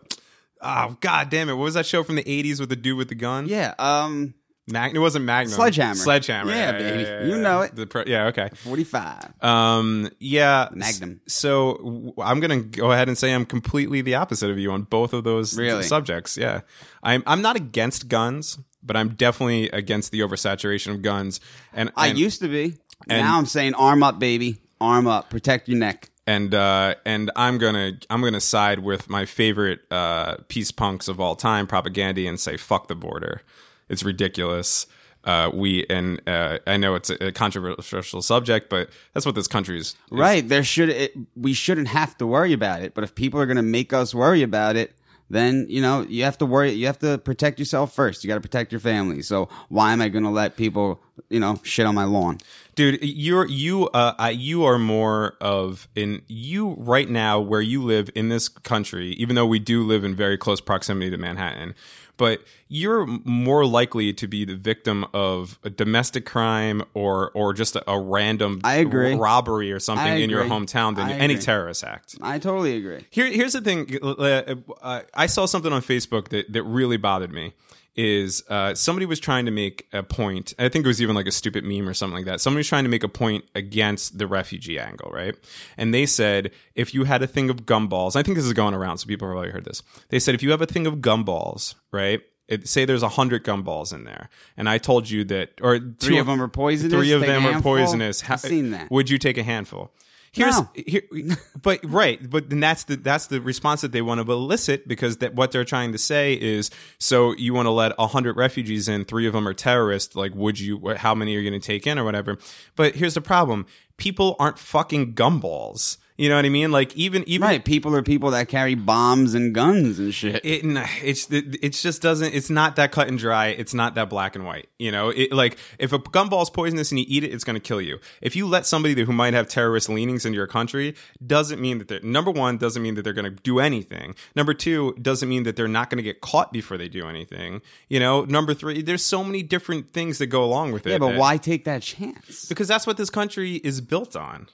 oh 0.61 0.97
god 1.01 1.29
damn 1.29 1.49
it 1.49 1.53
what 1.53 1.63
was 1.65 1.73
that 1.75 1.85
show 1.85 2.03
from 2.03 2.15
the 2.15 2.23
80s 2.23 2.59
with 2.59 2.69
the 2.69 2.75
dude 2.75 2.97
with 2.97 3.09
the 3.09 3.15
gun 3.15 3.47
Yeah. 3.47 3.73
Um. 3.77 4.33
Mag- 4.69 4.95
it 4.95 4.99
wasn't 4.99 5.23
Magnum 5.25 5.53
Sledgehammer. 5.55 5.95
Sledgehammer 5.95 6.51
Yeah, 6.51 6.71
baby. 6.73 7.29
You 7.29 7.37
know 7.37 7.61
it. 7.61 7.75
the 7.75 7.87
pro- 7.87 8.03
yeah 8.05 8.25
okay 8.27 8.49
45. 8.55 9.41
um 9.41 10.09
yeah 10.19 10.67
Magnum. 10.73 11.21
so 11.27 11.75
w- 11.77 12.13
I'm 12.21 12.39
gonna 12.41 12.59
go 12.61 12.91
ahead 12.91 13.07
and 13.07 13.17
say 13.17 13.33
I'm 13.33 13.45
completely 13.45 14.01
the 14.01 14.15
opposite 14.15 14.49
of 14.49 14.57
you 14.59 14.71
on 14.71 14.83
both 14.83 15.13
of 15.13 15.23
those 15.23 15.57
Really? 15.57 15.83
subjects 15.83 16.35
yeah 16.37 16.61
I'm 17.01 17.23
I'm 17.25 17.41
not 17.41 17.55
against 17.55 18.07
guns 18.09 18.59
but 18.83 18.95
I'm 18.97 19.09
definitely 19.15 19.69
against 19.69 20.11
the 20.11 20.19
oversaturation 20.21 20.91
of 20.91 21.01
guns 21.01 21.39
and 21.73 21.91
I 21.95 22.07
used 22.07 22.41
to 22.41 22.47
be. 22.47 22.75
and- 23.09 23.21
now 23.25 23.37
I'm 23.37 23.45
saying 23.45 23.73
arm 23.75 24.03
up, 24.03 24.19
baby. 24.19 24.57
Arm 24.81 25.07
up. 25.07 25.29
Protect 25.29 25.67
your 25.69 25.77
neck. 25.79 26.09
and 26.27 26.53
uh, 26.53 26.95
and 27.05 27.31
I'm 27.35 27.57
gonna 27.57 27.93
I'm 28.09 28.21
gonna 28.21 28.39
side 28.41 28.79
with 28.79 29.09
my 29.09 29.25
favorite 29.25 29.79
uh, 29.91 30.37
peace 30.49 30.71
punks 30.71 31.07
of 31.07 31.19
all 31.19 31.35
time, 31.35 31.67
Propagandhi, 31.67 32.27
and 32.29 32.39
say 32.39 32.57
fuck 32.57 32.87
the 32.87 32.95
border. 32.95 33.41
It's 33.89 34.03
ridiculous. 34.03 34.87
Uh, 35.23 35.51
we 35.53 35.85
and 35.89 36.21
uh, 36.27 36.59
I 36.65 36.77
know 36.77 36.95
it's 36.95 37.09
a, 37.09 37.27
a 37.27 37.31
controversial 37.31 38.21
subject, 38.21 38.69
but 38.69 38.89
that's 39.13 39.25
what 39.25 39.35
this 39.35 39.47
country 39.47 39.77
is. 39.77 39.95
Right. 40.09 40.47
There 40.47 40.63
should 40.63 40.89
it, 40.89 41.13
we 41.35 41.53
shouldn't 41.53 41.89
have 41.89 42.17
to 42.19 42.27
worry 42.27 42.53
about 42.53 42.81
it. 42.81 42.93
But 42.93 43.03
if 43.03 43.13
people 43.13 43.39
are 43.41 43.45
going 43.45 43.57
to 43.57 43.63
make 43.63 43.91
us 43.91 44.15
worry 44.15 44.41
about 44.41 44.77
it, 44.77 44.95
then 45.29 45.65
you 45.67 45.81
know 45.81 46.05
you 46.07 46.23
have 46.23 46.37
to 46.37 46.45
worry. 46.45 46.71
You 46.71 46.85
have 46.85 46.99
to 46.99 47.17
protect 47.17 47.59
yourself 47.59 47.93
first. 47.93 48.23
You 48.23 48.29
got 48.29 48.35
to 48.35 48.41
protect 48.41 48.71
your 48.71 48.79
family. 48.79 49.21
So 49.21 49.49
why 49.67 49.91
am 49.91 50.01
I 50.01 50.07
going 50.07 50.23
to 50.23 50.29
let 50.29 50.55
people 50.55 51.01
you 51.29 51.41
know 51.41 51.59
shit 51.63 51.85
on 51.85 51.95
my 51.95 52.05
lawn? 52.05 52.37
dude 52.77 52.99
you're 53.01 53.47
you 53.47 53.89
uh 53.89 54.31
you 54.33 54.63
are 54.63 54.77
more 54.77 55.35
of 55.41 55.87
in 55.95 56.21
you 56.27 56.75
right 56.77 57.09
now 57.09 57.39
where 57.39 57.59
you 57.59 57.83
live 57.83 58.09
in 58.15 58.29
this 58.29 58.47
country 58.47 59.09
even 59.13 59.35
though 59.35 59.47
we 59.47 59.59
do 59.59 59.83
live 59.83 60.03
in 60.03 60.15
very 60.15 60.37
close 60.37 60.61
proximity 60.61 61.09
to 61.09 61.17
manhattan 61.17 61.73
but 62.17 62.41
you're 62.67 63.05
more 63.05 63.65
likely 63.65 64.11
to 64.13 64.27
be 64.27 64.43
the 64.43 64.55
victim 64.55 65.05
of 65.13 65.57
a 65.63 65.69
domestic 65.69 66.25
crime 66.25 66.83
or 66.93 67.31
or 67.33 67.53
just 67.53 67.75
a, 67.75 67.89
a 67.89 67.99
random 67.99 68.59
I 68.63 68.75
agree. 68.75 69.15
robbery 69.15 69.71
or 69.71 69.79
something 69.79 70.05
I 70.05 70.15
in 70.17 70.29
your 70.29 70.43
hometown 70.43 70.95
than 70.95 71.07
I 71.07 71.13
any 71.13 71.35
agree. 71.35 71.43
terrorist 71.45 71.83
act 71.83 72.15
I 72.21 72.39
totally 72.39 72.75
agree. 72.75 73.05
here, 73.09 73.27
here's 73.27 73.53
the 73.53 73.61
thing. 73.61 73.97
Uh, 74.03 75.01
I 75.13 75.27
saw 75.27 75.45
something 75.45 75.71
on 75.71 75.81
Facebook 75.81 76.29
that, 76.29 76.51
that 76.53 76.63
really 76.63 76.97
bothered 76.97 77.31
me. 77.31 77.53
Is 77.97 78.43
uh, 78.47 78.75
somebody 78.75 79.07
was 79.07 79.19
trying 79.19 79.45
to 79.45 79.51
make 79.51 79.87
a 79.91 80.03
point? 80.03 80.53
I 80.59 80.69
think 80.69 80.85
it 80.85 80.87
was 80.87 81.01
even 81.01 81.15
like 81.15 81.25
a 81.25 81.31
stupid 81.31 81.63
meme 81.63 81.89
or 81.89 81.95
something 81.95 82.15
like 82.15 82.25
that. 82.25 82.39
Somebody 82.39 82.59
was 82.59 82.67
trying 82.67 82.83
to 82.83 82.91
make 82.91 83.03
a 83.03 83.09
point 83.09 83.45
against 83.55 84.19
the 84.19 84.27
refugee 84.27 84.79
angle, 84.79 85.09
right? 85.11 85.33
And 85.77 85.93
they 85.95 86.05
said 86.05 86.51
if 86.75 86.93
you 86.93 87.05
had 87.05 87.23
a 87.23 87.27
thing 87.27 87.49
of 87.49 87.65
gumballs, 87.65 88.15
I 88.15 88.21
think 88.21 88.37
this 88.37 88.45
is 88.45 88.53
going 88.53 88.75
around, 88.75 88.99
so 88.99 89.07
people 89.07 89.27
have 89.27 89.33
probably 89.33 89.49
heard 89.49 89.65
this. 89.65 89.81
They 90.09 90.19
said 90.19 90.35
if 90.35 90.43
you 90.43 90.51
have 90.51 90.61
a 90.61 90.67
thing 90.67 90.85
of 90.85 90.97
gumballs, 90.97 91.73
right? 91.91 92.21
It, 92.47 92.67
say 92.69 92.85
there's 92.85 93.03
a 93.03 93.09
hundred 93.09 93.43
gumballs 93.43 93.91
in 93.91 94.03
there, 94.05 94.29
and 94.55 94.69
I 94.69 94.77
told 94.77 95.09
you 95.09 95.25
that, 95.25 95.59
or 95.61 95.79
Three 95.99 96.19
of 96.19 96.27
them 96.27 96.41
are 96.41 96.47
poisonous. 96.47 96.93
Three 96.93 97.11
of 97.11 97.21
them 97.21 97.45
are 97.45 97.51
handful? 97.51 97.75
poisonous. 97.75 98.23
I've 98.29 98.39
seen 98.39 98.71
that. 98.71 98.89
Would 98.91 99.09
you 99.09 99.17
take 99.17 99.37
a 99.37 99.43
handful? 99.43 99.91
Here's, 100.31 100.55
No. 100.57 100.69
here, 100.75 101.01
but 101.61 101.79
right, 101.83 102.29
but 102.29 102.49
then 102.49 102.59
that's 102.59 102.83
the 102.83 102.95
that's 102.97 103.27
the 103.27 103.41
response 103.41 103.81
that 103.81 103.91
they 103.91 104.01
want 104.01 104.25
to 104.25 104.31
elicit 104.31 104.87
because 104.87 105.17
that 105.17 105.35
what 105.35 105.51
they're 105.51 105.65
trying 105.65 105.91
to 105.93 105.97
say 105.97 106.33
is 106.33 106.69
so 106.97 107.33
you 107.35 107.53
want 107.53 107.65
to 107.65 107.71
let 107.71 107.93
a 107.97 108.07
hundred 108.07 108.37
refugees 108.37 108.87
in, 108.87 109.05
three 109.05 109.25
of 109.27 109.33
them 109.33 109.47
are 109.47 109.53
terrorists. 109.53 110.15
Like, 110.15 110.33
would 110.35 110.59
you? 110.59 110.95
How 110.97 111.15
many 111.15 111.35
are 111.35 111.39
you 111.39 111.49
going 111.49 111.59
to 111.59 111.65
take 111.65 111.87
in 111.87 111.97
or 111.97 112.03
whatever? 112.03 112.37
But 112.75 112.95
here's 112.95 113.13
the 113.15 113.21
problem: 113.21 113.65
people 113.97 114.35
aren't 114.39 114.59
fucking 114.59 115.13
gumballs. 115.13 115.97
You 116.17 116.29
know 116.29 116.35
what 116.35 116.45
I 116.45 116.49
mean? 116.49 116.71
Like 116.71 116.95
even 116.95 117.23
even 117.27 117.47
Right. 117.47 117.63
People 117.63 117.95
are 117.95 118.01
people 118.01 118.31
that 118.31 118.47
carry 118.47 118.73
bombs 118.75 119.35
and 119.35 119.53
guns 119.53 119.99
and 119.99 120.13
shit. 120.13 120.43
it 120.43 120.61
it's 121.03 121.31
it, 121.31 121.57
it's 121.61 121.81
just 121.81 122.01
doesn't 122.01 122.33
it's 122.33 122.49
not 122.49 122.75
that 122.77 122.91
cut 122.91 123.07
and 123.07 123.19
dry 123.19 123.47
it's 123.47 123.73
not 123.73 123.95
that 123.95 124.09
black 124.09 124.35
and 124.35 124.45
white 124.45 124.67
you 124.79 124.91
know 124.91 125.09
it 125.09 125.31
like 125.31 125.57
if 125.79 125.93
a 125.93 125.99
gumball's 125.99 126.49
poisonous 126.49 126.91
and 126.91 126.99
you 126.99 127.05
eat 127.07 127.23
it 127.23 127.31
it's 127.31 127.43
going 127.43 127.55
to 127.55 127.59
kill 127.59 127.81
you 127.81 127.99
if 128.21 128.35
you 128.35 128.47
let 128.47 128.65
somebody 128.65 129.01
who 129.03 129.13
might 129.13 129.33
have 129.33 129.47
terrorist 129.47 129.89
leanings 129.89 130.25
into 130.25 130.35
your 130.35 130.47
country 130.47 130.95
doesn't 131.25 131.61
mean 131.61 131.77
that 131.77 131.87
they're 131.87 132.01
number 132.01 132.31
one 132.31 132.57
doesn't 132.57 132.81
mean 132.81 132.95
that 132.95 133.03
they're 133.03 133.13
going 133.13 133.25
to 133.25 133.43
do 133.43 133.59
anything 133.59 134.15
number 134.35 134.53
two 134.53 134.93
doesn't 135.01 135.29
mean 135.29 135.43
that 135.43 135.55
they're 135.55 135.67
not 135.67 135.89
going 135.89 135.97
to 135.97 136.03
get 136.03 136.21
caught 136.21 136.51
before 136.51 136.77
they 136.77 136.89
do 136.89 137.07
anything 137.07 137.61
you 137.89 137.99
know 137.99 138.23
number 138.25 138.53
three 138.53 138.81
there's 138.81 139.05
so 139.05 139.23
many 139.23 139.43
different 139.43 139.93
things 139.93 140.17
that 140.17 140.27
go 140.27 140.43
along 140.43 140.71
with 140.71 140.87
it 140.87 140.91
yeah, 140.91 140.97
but 140.97 141.15
why 141.15 141.37
take 141.37 141.65
that 141.65 141.81
chance? 141.81 142.45
because 142.45 142.67
that's 142.67 142.87
what 142.87 142.97
this 142.97 143.09
country 143.09 143.55
is 143.55 143.81
built 143.81 144.15
on 144.15 144.47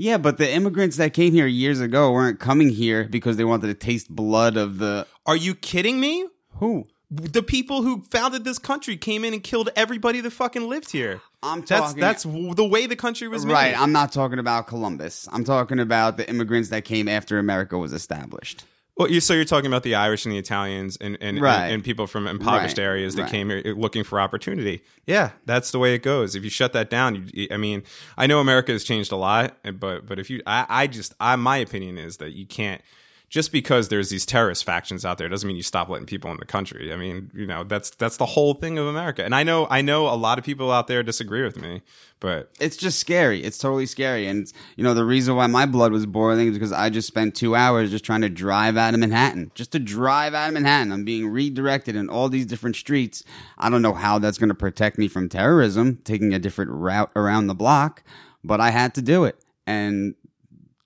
Yeah, 0.00 0.16
but 0.16 0.38
the 0.38 0.48
immigrants 0.50 0.96
that 0.98 1.12
came 1.12 1.32
here 1.34 1.46
years 1.48 1.80
ago 1.80 2.12
weren't 2.12 2.38
coming 2.38 2.68
here 2.70 3.04
because 3.10 3.36
they 3.36 3.44
wanted 3.44 3.66
to 3.66 3.74
taste 3.74 4.08
blood 4.08 4.56
of 4.56 4.78
the 4.78 5.06
are 5.26 5.36
you 5.36 5.54
kidding 5.54 5.98
me 6.00 6.26
who? 6.54 6.86
the 7.10 7.42
people 7.42 7.82
who 7.82 8.02
founded 8.10 8.44
this 8.44 8.58
country 8.58 8.96
came 8.96 9.24
in 9.24 9.32
and 9.32 9.42
killed 9.42 9.70
everybody 9.74 10.20
that 10.20 10.30
fucking 10.30 10.68
lived 10.68 10.92
here. 10.92 11.20
I'm 11.42 11.60
that's 11.60 11.68
talking- 11.70 12.00
that's 12.00 12.22
w- 12.24 12.54
the 12.54 12.66
way 12.66 12.86
the 12.86 12.96
country 12.96 13.28
was 13.28 13.46
made. 13.46 13.52
Right. 13.54 13.80
I'm 13.80 13.92
not 13.92 14.12
talking 14.12 14.38
about 14.38 14.66
Columbus. 14.66 15.26
I'm 15.32 15.42
talking 15.44 15.80
about 15.80 16.16
the 16.18 16.28
immigrants 16.28 16.68
that 16.68 16.84
came 16.84 17.08
after 17.08 17.38
America 17.38 17.78
was 17.78 17.92
established. 17.92 18.64
Well, 18.98 19.10
you, 19.10 19.20
so 19.20 19.32
you're 19.32 19.44
talking 19.44 19.68
about 19.68 19.84
the 19.84 19.94
Irish 19.94 20.24
and 20.26 20.32
the 20.34 20.38
Italians 20.38 20.96
and 21.00 21.16
and, 21.20 21.40
Right. 21.40 21.64
and, 21.64 21.74
and 21.74 21.84
people 21.84 22.06
from 22.06 22.26
impoverished 22.26 22.78
Right. 22.78 22.84
areas 22.84 23.14
that 23.14 23.22
Right. 23.22 23.30
came 23.30 23.48
here 23.50 23.62
looking 23.76 24.04
for 24.04 24.20
opportunity. 24.20 24.82
Yeah, 25.06 25.30
that's 25.46 25.70
the 25.70 25.78
way 25.78 25.94
it 25.94 26.02
goes. 26.02 26.34
If 26.34 26.44
you 26.44 26.50
shut 26.50 26.72
that 26.74 26.90
down, 26.90 27.30
you, 27.32 27.48
I 27.50 27.56
mean, 27.56 27.84
I 28.16 28.26
know 28.26 28.40
America 28.40 28.72
has 28.72 28.84
changed 28.84 29.12
a 29.12 29.16
lot, 29.16 29.56
but 29.78 30.06
but 30.06 30.18
if 30.18 30.28
you, 30.30 30.42
I, 30.46 30.66
I 30.68 30.86
just, 30.88 31.14
I, 31.20 31.36
my 31.36 31.56
opinion 31.58 31.96
is 31.98 32.16
that 32.18 32.32
you 32.32 32.44
can't. 32.46 32.82
Just 33.28 33.52
because 33.52 33.88
there's 33.88 34.08
these 34.08 34.24
terrorist 34.24 34.64
factions 34.64 35.04
out 35.04 35.18
there 35.18 35.28
doesn't 35.28 35.46
mean 35.46 35.56
you 35.56 35.62
stop 35.62 35.90
letting 35.90 36.06
people 36.06 36.30
in 36.30 36.38
the 36.38 36.46
country. 36.46 36.92
I 36.92 36.96
mean, 36.96 37.30
you 37.34 37.46
know, 37.46 37.62
that's 37.62 37.90
that's 37.90 38.16
the 38.16 38.24
whole 38.24 38.54
thing 38.54 38.78
of 38.78 38.86
America. 38.86 39.22
And 39.22 39.34
I 39.34 39.42
know 39.42 39.66
I 39.68 39.82
know 39.82 40.08
a 40.08 40.16
lot 40.16 40.38
of 40.38 40.44
people 40.44 40.72
out 40.72 40.86
there 40.86 41.02
disagree 41.02 41.42
with 41.42 41.60
me, 41.60 41.82
but 42.20 42.50
It's 42.58 42.76
just 42.76 42.98
scary. 42.98 43.42
It's 43.44 43.58
totally 43.58 43.86
scary. 43.86 44.26
And, 44.26 44.50
you 44.76 44.84
know, 44.84 44.94
the 44.94 45.04
reason 45.04 45.36
why 45.36 45.46
my 45.46 45.66
blood 45.66 45.92
was 45.92 46.06
boiling 46.06 46.48
is 46.48 46.54
because 46.54 46.72
I 46.72 46.90
just 46.90 47.06
spent 47.06 47.34
two 47.34 47.54
hours 47.54 47.90
just 47.90 48.04
trying 48.04 48.22
to 48.22 48.28
drive 48.28 48.76
out 48.76 48.94
of 48.94 49.00
Manhattan. 49.00 49.52
Just 49.54 49.72
to 49.72 49.78
drive 49.78 50.34
out 50.34 50.48
of 50.48 50.54
Manhattan. 50.54 50.90
I'm 50.90 51.04
being 51.04 51.28
redirected 51.28 51.96
in 51.96 52.08
all 52.08 52.28
these 52.28 52.46
different 52.46 52.76
streets. 52.76 53.24
I 53.58 53.70
don't 53.70 53.82
know 53.82 53.92
how 53.94 54.18
that's 54.18 54.38
going 54.38 54.48
to 54.48 54.54
protect 54.54 54.98
me 54.98 55.06
from 55.06 55.28
terrorism, 55.28 55.98
taking 56.04 56.32
a 56.32 56.38
different 56.38 56.70
route 56.70 57.10
around 57.14 57.46
the 57.46 57.54
block, 57.54 58.02
but 58.42 58.60
I 58.60 58.70
had 58.70 58.94
to 58.94 59.02
do 59.02 59.24
it. 59.24 59.36
And 59.66 60.14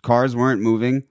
cars 0.02 0.34
weren't 0.34 0.60
moving. 0.60 1.04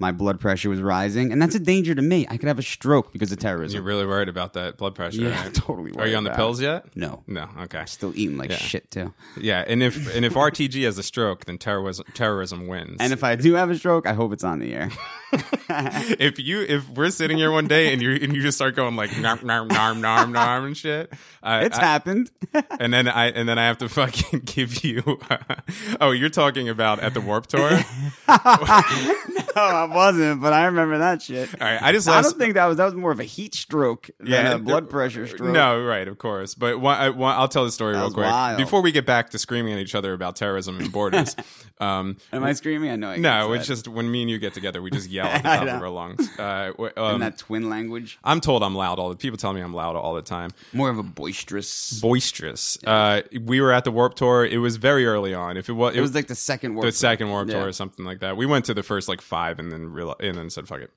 My 0.00 0.12
blood 0.12 0.38
pressure 0.38 0.68
was 0.70 0.80
rising, 0.80 1.32
and 1.32 1.42
that's 1.42 1.54
a 1.54 1.58
danger 1.58 1.94
to 1.94 2.02
me. 2.02 2.26
I 2.30 2.36
could 2.36 2.46
have 2.48 2.58
a 2.58 2.62
stroke 2.62 3.12
because 3.12 3.32
of 3.32 3.38
terrorism. 3.38 3.76
You're 3.76 3.84
really 3.84 4.06
worried 4.06 4.28
about 4.28 4.52
that 4.52 4.76
blood 4.76 4.94
pressure. 4.94 5.22
Yeah, 5.22 5.42
right? 5.42 5.52
totally 5.54 5.92
Are 5.96 6.06
you 6.06 6.16
on 6.16 6.24
the 6.24 6.30
pills 6.30 6.60
it. 6.60 6.64
yet? 6.64 6.86
No. 6.96 7.22
No. 7.26 7.48
Okay. 7.62 7.82
Still 7.86 8.12
eating 8.16 8.36
like 8.38 8.50
Yeah. 8.50 8.56
shit 8.56 8.90
too. 8.90 9.12
Yeah, 9.40 9.64
and 9.66 9.82
if 9.82 10.14
and 10.14 10.24
if 10.24 10.34
RTG 10.34 10.84
has 10.84 10.98
a 10.98 11.02
stroke, 11.02 11.46
then 11.46 11.58
terrorism 11.58 12.06
terrorism 12.14 12.66
wins. 12.68 12.96
And 13.00 13.12
if 13.12 13.24
I 13.24 13.34
do 13.36 13.54
have 13.54 13.70
a 13.70 13.76
stroke, 13.76 14.06
I 14.06 14.12
hope 14.12 14.32
it's 14.32 14.44
on 14.44 14.60
the 14.60 14.72
air. 14.72 14.90
if 15.32 16.38
you 16.38 16.62
if 16.62 16.88
we're 16.90 17.10
sitting 17.10 17.36
here 17.36 17.50
one 17.50 17.66
day 17.66 17.92
and 17.92 18.00
you 18.00 18.12
and 18.12 18.34
you 18.34 18.40
just 18.40 18.56
start 18.56 18.74
going 18.74 18.96
like 18.96 19.10
narm 19.10 19.38
narm 19.40 19.68
narm 19.68 20.00
narm 20.00 20.32
narm 20.32 20.64
and 20.66 20.76
shit, 20.76 21.12
I, 21.42 21.64
It's 21.64 21.78
I- 21.78 21.82
happened. 21.84 22.30
and 22.80 22.94
then 22.94 23.08
I 23.08 23.26
and 23.30 23.48
then 23.48 23.58
I 23.58 23.66
have 23.66 23.78
to 23.78 23.88
fucking 23.88 24.40
give 24.46 24.84
you. 24.84 25.02
oh, 26.00 26.12
you're 26.12 26.30
talking 26.30 26.68
about 26.68 27.00
at 27.00 27.12
the 27.14 27.20
Warped 27.20 27.50
Tour? 27.50 27.68
I 29.60 29.84
wasn't, 29.84 30.40
but 30.40 30.52
I 30.52 30.66
remember 30.66 30.98
that 30.98 31.22
shit. 31.22 31.48
All 31.60 31.66
right, 31.66 31.82
I 31.82 31.92
just 31.92 32.08
I 32.08 32.22
don't 32.22 32.36
think 32.38 32.54
that 32.54 32.66
was 32.66 32.76
that 32.76 32.84
was 32.84 32.94
more 32.94 33.10
of 33.10 33.20
a 33.20 33.24
heat 33.24 33.54
stroke 33.54 34.10
than 34.18 34.28
Yeah, 34.28 34.52
a 34.54 34.58
blood 34.58 34.88
pressure 34.90 35.26
stroke. 35.26 35.52
No, 35.52 35.82
right, 35.82 36.06
of 36.08 36.18
course. 36.18 36.54
But 36.54 36.80
one, 36.80 36.98
I, 36.98 37.10
one, 37.10 37.34
I'll 37.34 37.48
tell 37.48 37.64
the 37.64 37.70
story 37.72 37.94
That 37.94 38.00
real 38.00 38.10
quick 38.10 38.26
wild. 38.26 38.58
before 38.58 38.82
we 38.82 38.92
get 38.92 39.06
back 39.06 39.30
to 39.30 39.38
screaming 39.38 39.72
at 39.74 39.78
each 39.78 39.94
other 39.94 40.12
about 40.12 40.36
terrorism 40.36 40.78
and 40.78 40.92
borders. 40.92 41.34
um, 41.80 42.16
Am 42.32 42.44
I 42.44 42.52
screaming? 42.52 42.90
I 42.90 42.96
know. 42.96 43.10
I 43.10 43.16
no, 43.16 43.52
it's 43.52 43.66
say 43.66 43.74
just 43.74 43.88
when 43.88 44.10
me 44.10 44.22
and 44.22 44.30
you 44.30 44.38
get 44.38 44.54
together, 44.54 44.82
we 44.82 44.90
just 44.90 45.08
yell 45.10 45.26
at 45.26 45.42
the 45.42 45.48
top 45.48 45.62
of 45.62 45.82
our 45.82 45.88
lungs. 45.88 46.28
Uh, 46.38 46.72
um, 46.96 47.14
in 47.14 47.20
that 47.20 47.38
twin 47.38 47.70
language. 47.70 48.18
I'm 48.22 48.40
told 48.40 48.62
I'm 48.62 48.74
loud 48.74 48.98
all 48.98 49.08
the 49.08 49.16
people 49.16 49.38
tell 49.38 49.52
me 49.52 49.60
I'm 49.60 49.74
loud 49.74 49.96
all 49.96 50.14
the 50.14 50.22
time. 50.22 50.50
More 50.72 50.90
of 50.90 50.98
a 50.98 51.02
boisterous. 51.02 52.00
Boisterous. 52.00 52.78
Uh, 52.84 53.22
we 53.42 53.60
were 53.60 53.72
at 53.72 53.84
the 53.84 53.90
Warped 53.90 54.18
Tour. 54.18 54.44
It 54.44 54.58
was 54.58 54.76
very 54.76 55.06
early 55.06 55.34
on. 55.34 55.56
If 55.56 55.68
it 55.68 55.72
was, 55.72 55.96
It 55.96 56.00
was 56.00 56.14
like 56.14 56.26
the 56.26 56.34
second 56.34 56.74
word. 56.74 56.84
the 56.86 56.92
second 56.92 57.30
Warped 57.30 57.50
Tour 57.50 57.68
or 57.68 57.72
something 57.72 58.04
like 58.04 58.20
that. 58.20 58.36
We 58.36 58.44
went 58.46 58.66
to 58.66 58.74
the 58.74 58.82
first 58.82 59.08
like 59.08 59.20
five 59.20 59.47
and 59.58 59.72
then 59.72 59.92
real 59.92 60.14
and 60.20 60.36
then 60.36 60.50
said 60.50 60.66
fuck 60.68 60.80
it. 60.80 60.90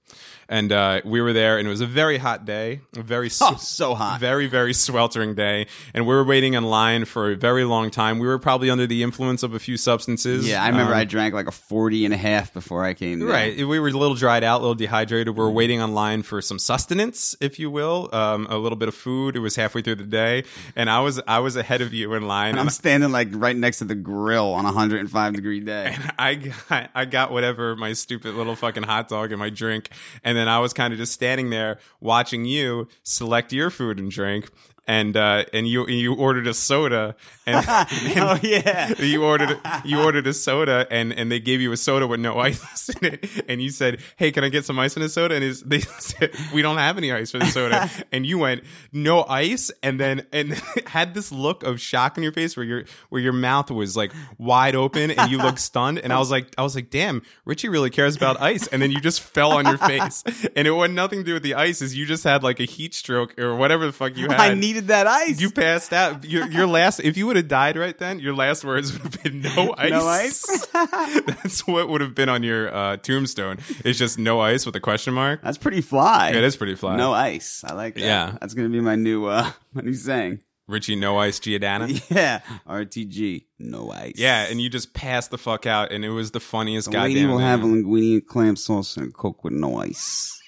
And 0.49 0.71
uh, 0.71 1.01
we 1.05 1.21
were 1.21 1.31
there, 1.31 1.57
and 1.57 1.65
it 1.67 1.69
was 1.69 1.79
a 1.81 1.85
very 1.85 2.17
hot 2.17 2.43
day, 2.45 2.81
a 2.97 3.01
very 3.01 3.29
Oh, 3.41 3.55
so 3.55 3.95
hot. 3.95 4.19
very 4.19 4.47
very 4.47 4.73
sweltering 4.73 5.35
day, 5.35 5.67
and 5.93 6.05
we 6.05 6.13
were 6.13 6.23
waiting 6.23 6.53
in 6.55 6.63
line 6.63 7.05
for 7.05 7.31
a 7.31 7.35
very 7.35 7.63
long 7.63 7.89
time. 7.89 8.19
We 8.19 8.27
were 8.27 8.39
probably 8.39 8.69
under 8.69 8.85
the 8.87 9.03
influence 9.03 9.43
of 9.43 9.53
a 9.53 9.59
few 9.59 9.77
substances. 9.77 10.47
Yeah, 10.47 10.61
I 10.63 10.67
remember 10.69 10.93
Um, 10.93 10.99
I 10.99 11.05
drank 11.05 11.33
like 11.33 11.47
a 11.47 11.51
40 11.51 12.05
and 12.05 12.13
a 12.13 12.17
half 12.17 12.53
before 12.53 12.83
I 12.83 12.93
came 12.93 13.19
there. 13.19 13.29
Right, 13.29 13.55
we 13.57 13.79
were 13.79 13.87
a 13.87 13.91
little 13.91 14.15
dried 14.15 14.43
out, 14.43 14.59
a 14.59 14.61
little 14.63 14.75
dehydrated. 14.75 15.29
We 15.35 15.43
were 15.43 15.51
waiting 15.51 15.79
on 15.79 15.93
line 15.93 16.23
for 16.23 16.41
some 16.41 16.59
sustenance, 16.59 17.35
if 17.39 17.59
you 17.59 17.69
will, 17.69 18.09
um, 18.13 18.47
a 18.49 18.57
little 18.57 18.77
bit 18.77 18.87
of 18.87 18.95
food. 18.95 19.35
It 19.35 19.39
was 19.39 19.55
halfway 19.55 19.81
through 19.81 19.95
the 19.95 20.03
day, 20.03 20.43
and 20.75 20.89
I 20.89 20.99
was 21.01 21.21
I 21.27 21.39
was 21.39 21.55
ahead 21.55 21.81
of 21.81 21.93
you 21.93 22.13
in 22.13 22.27
line. 22.27 22.51
And 22.51 22.59
I'm 22.59 22.69
standing 22.69 23.11
like 23.11 23.29
right 23.31 23.55
next 23.55 23.77
to 23.79 23.85
the 23.85 23.95
grill 23.95 24.53
on 24.53 24.65
a 24.65 24.69
105 24.73 25.33
degree 25.33 25.59
day. 25.61 25.95
I 26.17 26.35
got, 26.35 26.89
I 26.95 27.05
got 27.05 27.31
whatever 27.31 27.75
my 27.75 27.93
stupid 27.93 28.30
little 28.35 28.55
fucking 28.55 28.83
hot 28.83 29.07
dog 29.07 29.31
and 29.31 29.39
my 29.39 29.49
drink, 29.49 29.89
and 30.23 30.37
then 30.37 30.47
I 30.47 30.59
was 30.59 30.73
kind 30.73 30.93
of 30.93 30.99
just 30.99 31.13
standing 31.13 31.49
there 31.49 31.79
watching 31.99 32.45
you 32.45 32.87
select 33.03 33.53
your 33.53 33.69
food 33.69 33.99
and 33.99 34.11
drink, 34.11 34.49
and 34.91 35.15
uh, 35.15 35.45
and 35.53 35.69
you 35.69 35.87
you 35.87 36.13
ordered 36.13 36.47
a 36.47 36.53
soda, 36.53 37.15
and, 37.45 37.65
oh 37.69 38.39
yeah. 38.43 38.93
you 38.99 39.23
ordered 39.23 39.57
you 39.85 40.01
ordered 40.01 40.27
a 40.27 40.33
soda, 40.33 40.85
and 40.91 41.13
and 41.13 41.31
they 41.31 41.39
gave 41.39 41.61
you 41.61 41.71
a 41.71 41.77
soda 41.77 42.05
with 42.07 42.19
no 42.19 42.37
ice 42.49 42.89
in 42.89 43.13
it, 43.13 43.45
and 43.47 43.61
you 43.61 43.69
said, 43.69 44.01
"Hey, 44.17 44.33
can 44.33 44.43
I 44.43 44.49
get 44.49 44.65
some 44.65 44.77
ice 44.77 44.97
in 44.97 45.01
the 45.01 45.07
soda?" 45.07 45.35
And 45.35 45.55
they 45.65 45.79
said, 45.79 46.31
"We 46.53 46.61
don't 46.61 46.77
have 46.77 46.97
any 46.97 47.09
ice 47.13 47.31
for 47.31 47.39
the 47.39 47.45
soda," 47.45 47.89
and 48.11 48.25
you 48.25 48.37
went, 48.37 48.65
"No 48.91 49.23
ice," 49.23 49.71
and 49.81 49.97
then 49.97 50.27
and 50.33 50.61
had 50.87 51.13
this 51.13 51.31
look 51.31 51.63
of 51.63 51.79
shock 51.79 52.17
on 52.17 52.23
your 52.23 52.33
face 52.33 52.57
where 52.57 52.65
your 52.65 52.83
where 53.07 53.21
your 53.21 53.31
mouth 53.31 53.71
was 53.71 53.95
like 53.95 54.11
wide 54.37 54.75
open 54.75 55.11
and 55.11 55.31
you 55.31 55.37
looked 55.37 55.59
stunned, 55.59 55.99
and 55.99 56.11
I 56.11 56.19
was 56.19 56.29
like, 56.29 56.53
I 56.57 56.63
was 56.63 56.75
like, 56.75 56.89
"Damn, 56.89 57.21
Richie 57.45 57.69
really 57.69 57.91
cares 57.91 58.17
about 58.17 58.41
ice," 58.41 58.67
and 58.67 58.81
then 58.81 58.91
you 58.91 58.99
just 58.99 59.21
fell 59.21 59.53
on 59.53 59.65
your 59.65 59.77
face, 59.77 60.21
and 60.53 60.67
it 60.67 60.73
had 60.73 60.91
nothing 60.91 61.19
to 61.19 61.23
do 61.23 61.33
with 61.33 61.43
the 61.43 61.53
ice, 61.53 61.81
is 61.81 61.95
you 61.95 62.05
just 62.05 62.25
had 62.25 62.43
like 62.43 62.59
a 62.59 62.65
heat 62.65 62.93
stroke 62.93 63.39
or 63.39 63.55
whatever 63.55 63.85
the 63.85 63.93
fuck 63.93 64.17
you 64.17 64.27
had. 64.27 64.37
I 64.37 64.53
needed 64.53 64.80
that 64.87 65.07
ice. 65.07 65.39
You 65.39 65.51
passed 65.51 65.93
out. 65.93 66.25
Your 66.25 66.47
your 66.47 66.67
last. 66.67 66.99
If 66.99 67.17
you 67.17 67.27
would 67.27 67.35
have 67.35 67.47
died 67.47 67.77
right 67.77 67.97
then, 67.97 68.19
your 68.19 68.33
last 68.33 68.63
words 68.63 68.91
would 68.93 69.01
have 69.01 69.23
been 69.23 69.41
no 69.41 69.73
ice. 69.77 69.91
No 69.91 70.07
ice? 70.07 70.67
That's 70.73 71.67
what 71.67 71.89
would 71.89 72.01
have 72.01 72.15
been 72.15 72.29
on 72.29 72.43
your 72.43 72.73
uh, 72.73 72.97
tombstone. 72.97 73.57
It's 73.83 73.99
just 73.99 74.17
no 74.17 74.39
ice 74.39 74.65
with 74.65 74.75
a 74.75 74.79
question 74.79 75.13
mark. 75.13 75.41
That's 75.43 75.57
pretty 75.57 75.81
fly. 75.81 76.29
It 76.31 76.43
is 76.43 76.55
pretty 76.55 76.75
fly. 76.75 76.95
No 76.95 77.13
ice. 77.13 77.63
I 77.67 77.73
like 77.73 77.95
that. 77.95 78.01
Yeah. 78.01 78.37
That's 78.39 78.53
gonna 78.53 78.69
be 78.69 78.79
my 78.81 78.95
new 78.95 79.25
uh 79.25 79.51
my 79.73 79.81
new 79.81 79.93
saying. 79.93 80.39
Richie, 80.67 80.95
no 80.95 81.17
ice, 81.17 81.39
Giordana. 81.39 82.01
Yeah. 82.09 82.39
RTG. 82.65 83.45
No 83.59 83.91
ice. 83.91 84.13
Yeah, 84.15 84.45
and 84.49 84.61
you 84.61 84.69
just 84.69 84.93
passed 84.93 85.29
the 85.29 85.37
fuck 85.37 85.65
out, 85.65 85.91
and 85.91 86.05
it 86.05 86.09
was 86.11 86.31
the 86.31 86.39
funniest 86.39 86.87
the 86.87 86.93
goddamn 86.93 87.13
lady 87.13 87.25
will 87.25 87.39
thing. 87.39 87.45
have 87.47 87.63
a 87.63 87.67
linguine 87.67 88.25
clam 88.25 88.55
sauce 88.55 88.95
and 88.95 89.09
a 89.09 89.11
coke 89.11 89.43
with 89.43 89.51
no 89.53 89.81
ice. 89.81 90.39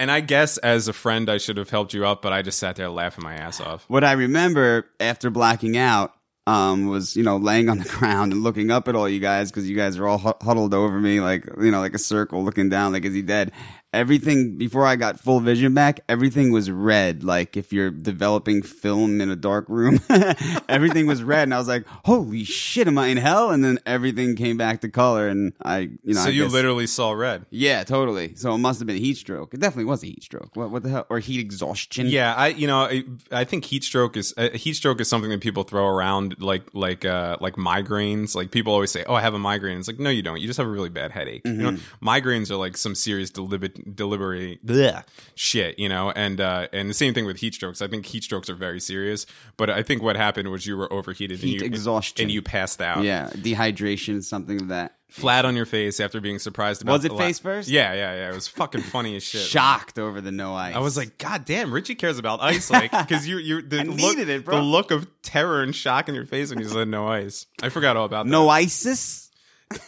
And 0.00 0.10
I 0.10 0.20
guess 0.20 0.56
as 0.56 0.88
a 0.88 0.94
friend, 0.94 1.28
I 1.28 1.36
should 1.36 1.58
have 1.58 1.68
helped 1.68 1.92
you 1.92 2.06
up, 2.06 2.22
but 2.22 2.32
I 2.32 2.40
just 2.40 2.58
sat 2.58 2.76
there 2.76 2.88
laughing 2.88 3.22
my 3.22 3.34
ass 3.34 3.60
off. 3.60 3.84
What 3.86 4.02
I 4.02 4.12
remember 4.12 4.88
after 4.98 5.28
blacking 5.28 5.76
out 5.76 6.14
um, 6.46 6.86
was, 6.86 7.16
you 7.16 7.22
know, 7.22 7.36
laying 7.36 7.68
on 7.68 7.76
the 7.76 7.88
ground 7.98 8.32
and 8.32 8.42
looking 8.42 8.70
up 8.70 8.88
at 8.88 8.96
all 8.96 9.06
you 9.06 9.20
guys 9.20 9.50
because 9.50 9.68
you 9.68 9.76
guys 9.76 9.98
are 9.98 10.08
all 10.08 10.16
huddled 10.16 10.72
over 10.72 10.98
me 10.98 11.20
like, 11.20 11.44
you 11.60 11.70
know, 11.70 11.80
like 11.80 11.92
a 11.92 11.98
circle 11.98 12.42
looking 12.42 12.70
down, 12.70 12.92
like, 12.92 13.04
is 13.04 13.12
he 13.12 13.20
dead? 13.20 13.52
Everything, 13.92 14.56
before 14.56 14.86
I 14.86 14.94
got 14.94 15.18
full 15.18 15.40
vision 15.40 15.74
back, 15.74 16.00
everything 16.08 16.52
was 16.52 16.70
red. 16.70 17.24
Like 17.24 17.56
if 17.56 17.72
you're 17.72 17.90
developing 17.90 18.62
film 18.62 19.20
in 19.20 19.30
a 19.30 19.36
dark 19.36 19.68
room, 19.68 19.98
everything 20.68 21.06
was 21.06 21.22
red. 21.22 21.42
And 21.44 21.54
I 21.54 21.58
was 21.58 21.66
like, 21.68 21.84
holy 22.04 22.44
shit, 22.44 22.86
am 22.86 22.98
I 22.98 23.08
in 23.08 23.16
hell? 23.16 23.50
And 23.50 23.64
then 23.64 23.78
everything 23.86 24.36
came 24.36 24.56
back 24.56 24.82
to 24.82 24.88
color. 24.88 25.28
And 25.28 25.52
I, 25.64 25.78
you 26.04 26.14
know, 26.14 26.20
So 26.20 26.28
I 26.28 26.32
you 26.32 26.44
guess- 26.44 26.52
literally 26.52 26.86
saw 26.86 27.12
red. 27.12 27.46
Yeah, 27.50 27.82
totally. 27.84 28.36
So 28.36 28.54
it 28.54 28.58
must 28.58 28.78
have 28.78 28.86
been 28.86 28.96
a 28.96 29.00
heat 29.00 29.16
stroke. 29.16 29.54
It 29.54 29.60
definitely 29.60 29.86
was 29.86 30.02
a 30.02 30.06
heat 30.06 30.22
stroke. 30.22 30.50
What, 30.54 30.70
what 30.70 30.82
the 30.84 30.88
hell? 30.90 31.06
Or 31.10 31.18
heat 31.18 31.40
exhaustion. 31.40 32.06
Yeah, 32.06 32.34
I 32.34 32.48
you 32.48 32.66
know 32.66 32.78
I, 32.84 33.02
I 33.32 33.44
think 33.44 33.64
heat 33.64 33.82
stroke 33.84 34.16
is 34.16 34.32
uh, 34.36 34.50
heat 34.50 34.74
stroke 34.74 35.00
is 35.00 35.08
something 35.08 35.30
that 35.30 35.40
people 35.40 35.64
throw 35.64 35.86
around 35.88 36.36
like 36.40 36.62
like 36.74 37.04
uh 37.04 37.36
like 37.40 37.56
migraines. 37.56 38.34
Like 38.34 38.50
people 38.50 38.72
always 38.72 38.90
say, 38.90 39.04
"Oh, 39.06 39.14
I 39.14 39.20
have 39.20 39.34
a 39.34 39.38
migraine." 39.38 39.78
It's 39.78 39.88
like 39.88 39.98
no, 39.98 40.10
you 40.10 40.22
don't. 40.22 40.40
You 40.40 40.46
just 40.46 40.58
have 40.58 40.66
a 40.66 40.70
really 40.70 40.88
bad 40.90 41.10
headache. 41.10 41.42
You 41.44 41.52
know, 41.54 41.76
migraines 42.02 42.50
are 42.50 42.56
like 42.56 42.76
some 42.76 42.94
serious 42.94 43.30
deliberate 43.30 43.79
deliberate 43.94 44.64
bleh, 44.66 45.04
shit. 45.34 45.78
You 45.78 45.88
know, 45.88 46.10
and 46.10 46.40
uh 46.40 46.68
and 46.72 46.88
the 46.90 46.94
same 46.94 47.14
thing 47.14 47.26
with 47.26 47.38
heat 47.38 47.54
strokes. 47.54 47.80
I 47.82 47.88
think 47.88 48.06
heat 48.06 48.24
strokes 48.24 48.48
are 48.50 48.54
very 48.54 48.80
serious. 48.80 49.26
But 49.56 49.70
I 49.70 49.82
think 49.82 50.02
what 50.02 50.16
happened 50.16 50.50
was 50.50 50.66
you 50.66 50.76
were 50.76 50.92
overheated 50.92 51.38
Heat 51.38 51.54
and 51.54 51.60
you 51.62 51.66
exhaustion. 51.66 52.24
and 52.24 52.30
you 52.32 52.42
passed 52.42 52.80
out. 52.80 53.04
Yeah, 53.04 53.30
dehydration, 53.34 54.22
something 54.24 54.60
of 54.62 54.68
that. 54.68 54.96
flat 55.08 55.44
on 55.44 55.56
your 55.56 55.66
face 55.66 56.00
after 56.00 56.20
being 56.20 56.38
surprised 56.38 56.82
about. 56.82 56.92
Was 56.92 57.04
it 57.04 57.08
the 57.08 57.14
la- 57.14 57.20
face 57.20 57.38
first? 57.38 57.68
Yeah, 57.68 57.92
yeah, 57.94 58.14
yeah. 58.14 58.30
It 58.30 58.34
was 58.34 58.48
fucking 58.48 58.82
funny 58.82 59.16
as 59.16 59.22
shit. 59.22 59.42
Shocked 59.42 59.98
over 59.98 60.20
the 60.20 60.32
no 60.32 60.54
ice. 60.54 60.74
I 60.74 60.78
was 60.78 60.96
like, 60.96 61.18
God 61.18 61.44
damn, 61.44 61.72
Richie 61.72 61.94
cares 61.96 62.18
about 62.18 62.40
ice, 62.42 62.70
like, 62.70 62.90
because 62.92 63.26
you, 63.26 63.38
you, 63.38 63.62
the 63.62 63.84
look, 63.84 63.96
needed 63.96 64.28
it, 64.28 64.46
the 64.46 64.60
look 64.62 64.90
of 64.90 65.06
terror 65.22 65.62
and 65.62 65.74
shock 65.74 66.08
in 66.08 66.14
your 66.14 66.26
face 66.26 66.50
when 66.50 66.58
you 66.60 66.68
said 66.68 66.88
no 66.88 67.08
ice. 67.08 67.46
I 67.62 67.68
forgot 67.68 67.96
all 67.96 68.04
about 68.06 68.26
that. 68.26 68.30
no 68.30 68.48
ISIS? 68.48 69.29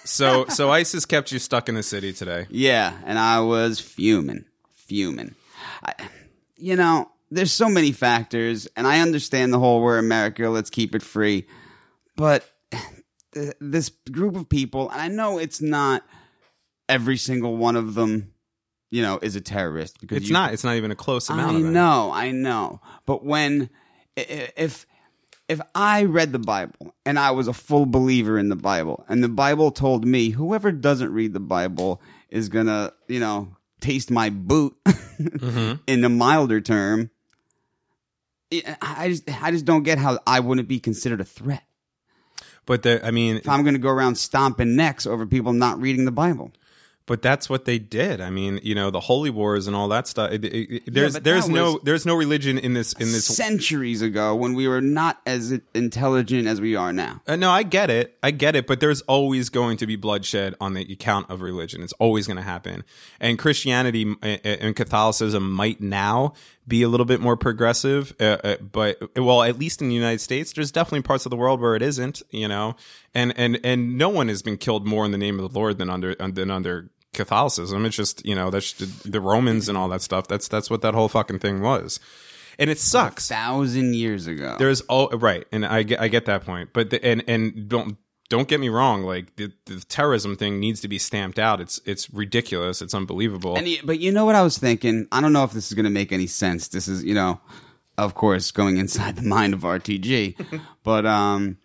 So, 0.05 0.47
so 0.47 0.71
ISIS 0.71 1.07
kept 1.07 1.33
you 1.33 1.39
stuck 1.39 1.69
in 1.69 1.75
the 1.75 1.83
city 1.83 2.13
today. 2.13 2.47
Yeah, 2.51 2.97
and 3.05 3.19
I 3.19 3.41
was 3.41 3.81
fuming, 3.81 4.45
fuming. 4.75 5.35
I, 5.85 5.95
you 6.57 6.77
know, 6.77 7.11
there's 7.31 7.53
so 7.53 7.69
many 7.69 7.93
factors, 7.93 8.69
and 8.77 8.87
I 8.87 9.01
understand 9.01 9.53
the 9.53 9.59
whole 9.59 9.81
"we're 9.81 9.99
America, 9.99 10.49
let's 10.49 10.71
keep 10.71 10.95
it 10.95 11.03
free," 11.03 11.47
but 12.17 12.45
th- 13.35 13.55
this 13.61 13.89
group 14.11 14.37
of 14.37 14.49
people, 14.49 14.91
and 14.91 15.01
I 15.01 15.09
know 15.09 15.39
it's 15.39 15.61
not 15.61 16.05
every 16.89 17.17
single 17.17 17.57
one 17.57 17.75
of 17.77 17.95
them, 17.95 18.33
you 18.91 19.03
know, 19.03 19.19
is 19.23 19.35
a 19.35 19.41
terrorist 19.41 20.01
because 20.01 20.19
It's 20.19 20.27
you- 20.29 20.33
not. 20.33 20.53
It's 20.53 20.65
not 20.65 20.77
even 20.77 20.91
a 20.91 20.97
close 20.97 21.29
amount 21.29 21.57
I 21.57 21.61
know, 21.61 22.11
I 22.13 22.31
know. 22.31 22.81
But 23.07 23.25
when 23.25 23.71
if 24.17 24.87
if 25.53 25.61
I 25.75 26.05
read 26.05 26.33
the 26.33 26.39
Bible 26.39 26.95
and 27.07 27.19
I 27.19 27.31
was 27.31 27.47
a 27.49 27.53
full 27.53 27.87
believer 27.87 28.39
in 28.39 28.49
the 28.49 28.57
Bible 28.57 29.05
and 29.09 29.23
the 29.23 29.29
Bible 29.29 29.71
told 29.71 30.05
me 30.05 30.31
whoever 30.31 30.73
doesn't 30.73 31.13
read 31.13 31.33
the 31.33 31.41
Bible 31.41 32.01
is 32.29 32.49
going 32.49 32.67
to, 32.67 32.93
you 33.09 33.21
know, 33.21 33.57
taste 33.81 34.11
my 34.11 34.31
boot 34.31 34.75
Mm-hmm. 35.21 35.75
in 35.87 36.05
a 36.05 36.09
milder 36.09 36.61
term, 36.61 37.11
I 38.51 38.77
I 38.81 39.09
just 39.09 39.31
I 39.43 39.51
just 39.53 39.65
don't 39.65 39.85
get 39.85 39.99
how 39.99 40.19
I 40.27 40.41
wouldn't 40.41 40.67
be 40.67 40.81
considered 40.81 41.21
a 41.21 41.25
threat. 41.25 41.63
But 42.67 42.83
the, 42.83 43.05
I 43.07 43.11
mean, 43.13 43.37
If 43.37 43.49
I'm 43.49 43.63
going 43.63 43.75
to 43.75 43.81
go 43.81 43.91
around 43.91 44.17
stomping 44.17 44.75
necks 44.75 45.07
over 45.07 45.27
people 45.27 45.53
not 45.53 45.81
reading 45.81 46.05
the 46.07 46.11
Bible. 46.13 46.51
But 47.07 47.21
that's 47.23 47.51
what 47.51 47.65
they 47.65 47.79
did. 47.79 48.21
I 48.21 48.31
mean, 48.31 48.61
you 48.63 48.75
know, 48.75 48.91
the 48.91 49.01
holy 49.01 49.31
wars 49.31 49.67
and 49.67 49.75
all 49.75 49.89
that 49.89 50.07
stuff. 50.07 50.31
It, 50.33 50.45
it, 50.45 50.71
it- 50.87 50.95
there's, 50.95 51.15
but 51.15 51.25
there's 51.25 51.49
no, 51.49 51.79
there's 51.83 52.07
no 52.07 52.15
religion 52.15 52.59
in 52.59 52.75
this, 52.75 52.93
in 52.95 53.11
this. 53.13 53.25
Centuries 53.27 54.03
ago 54.03 54.35
when 54.35 54.55
we 54.55 54.69
were 54.69 54.81
not 54.81 55.21
as 55.27 55.59
intelligent 55.75 56.47
as 56.47 56.61
we 56.61 56.77
are 56.77 56.93
now. 56.93 57.21
Uh, 57.27 57.37
no, 57.37 57.51
I 57.51 57.63
get 57.65 57.91
it. 57.91 58.17
I 58.23 58.31
get 58.31 58.55
it. 58.57 58.67
But 58.67 58.81
there's 58.81 59.01
always 59.03 59.49
going 59.49 59.77
to 59.79 59.87
be 59.87 59.97
bloodshed 59.97 60.55
on 60.61 60.75
the 60.75 60.83
account 60.93 61.29
of 61.31 61.41
religion. 61.41 61.83
It's 61.83 61.93
always 61.95 62.27
going 62.27 62.37
to 62.37 62.43
happen. 62.43 62.85
And 63.21 63.39
Christianity 63.39 64.15
and 64.23 64.77
Catholicism 64.77 65.51
might 65.53 65.81
now 65.81 66.35
be 66.69 66.83
a 66.83 66.89
little 66.89 67.07
bit 67.07 67.21
more 67.21 67.37
progressive. 67.37 68.15
Uh, 68.21 68.39
uh, 68.45 68.57
but, 68.59 69.17
well, 69.17 69.43
at 69.43 69.59
least 69.59 69.83
in 69.83 69.89
the 69.89 69.95
United 69.97 70.21
States, 70.21 70.53
there's 70.53 70.71
definitely 70.71 71.03
parts 71.03 71.27
of 71.27 71.31
the 71.31 71.37
world 71.37 71.61
where 71.61 71.75
it 71.75 71.83
isn't, 71.83 72.23
you 72.31 72.47
know? 72.47 72.77
And, 73.15 73.35
and, 73.37 73.59
and 73.65 73.99
no 73.99 74.09
one 74.09 74.29
has 74.29 74.43
been 74.43 74.57
killed 74.57 74.87
more 74.87 75.05
in 75.05 75.11
the 75.11 75.19
name 75.19 75.41
of 75.41 75.53
the 75.53 75.59
Lord 75.59 75.79
than 75.79 75.91
under, 75.91 76.15
than 76.15 76.51
under 76.53 76.91
Catholicism. 77.15 77.85
It's 77.85 77.97
just, 77.97 78.25
you 78.25 78.35
know, 78.35 78.51
that's 78.51 78.73
the, 78.73 78.87
the 79.09 79.21
Romans 79.21 79.69
and 79.69 79.77
all 79.77 79.89
that 79.89 80.03
stuff. 80.03 80.29
That's, 80.29 80.49
that's 80.49 80.71
what 80.71 80.83
that 80.83 80.95
whole 80.95 81.09
fucking 81.09 81.39
thing 81.41 81.61
was. 81.61 82.01
And 82.59 82.71
it 82.71 82.79
sucks. 82.79 83.29
thousand 83.29 83.95
years 83.95 84.27
ago. 84.27 84.57
There's 84.59 84.83
all 84.83 85.09
right, 85.09 85.47
and 85.53 85.65
I 85.65 85.85
get 85.85 86.01
I 86.01 86.09
get 86.09 86.27
that 86.27 86.45
point, 86.45 86.71
but 86.75 86.91
the, 86.91 87.03
and 87.03 87.25
and 87.27 87.67
don't 87.67 87.97
don't 88.33 88.49
get 88.49 88.61
me 88.61 88.71
wrong, 88.71 89.03
like 89.03 89.37
the, 89.37 89.53
the 89.67 89.85
terrorism 89.89 90.37
thing 90.37 90.59
needs 90.59 90.81
to 90.81 90.89
be 90.89 90.97
stamped 90.97 91.39
out. 91.39 91.61
It's 91.61 91.81
it's 91.85 92.11
ridiculous. 92.11 92.81
It's 92.81 92.95
unbelievable. 92.95 93.57
And 93.57 93.69
but 93.85 94.01
you 94.01 94.11
know 94.11 94.25
what 94.25 94.35
I 94.35 94.43
was 94.43 94.57
thinking? 94.57 95.07
I 95.13 95.21
don't 95.21 95.35
know 95.35 95.45
if 95.45 95.53
this 95.53 95.67
is 95.67 95.75
going 95.75 95.85
to 95.85 95.91
make 95.91 96.13
any 96.13 96.27
sense. 96.27 96.69
This 96.69 96.89
is, 96.89 97.05
you 97.05 97.15
know, 97.15 97.41
of 97.99 98.15
course, 98.15 98.51
going 98.51 98.79
inside 98.79 99.17
the 99.17 99.23
mind 99.23 99.53
of 99.53 99.61
RTG. 99.61 100.63
but 100.83 101.05
um, 101.05 101.59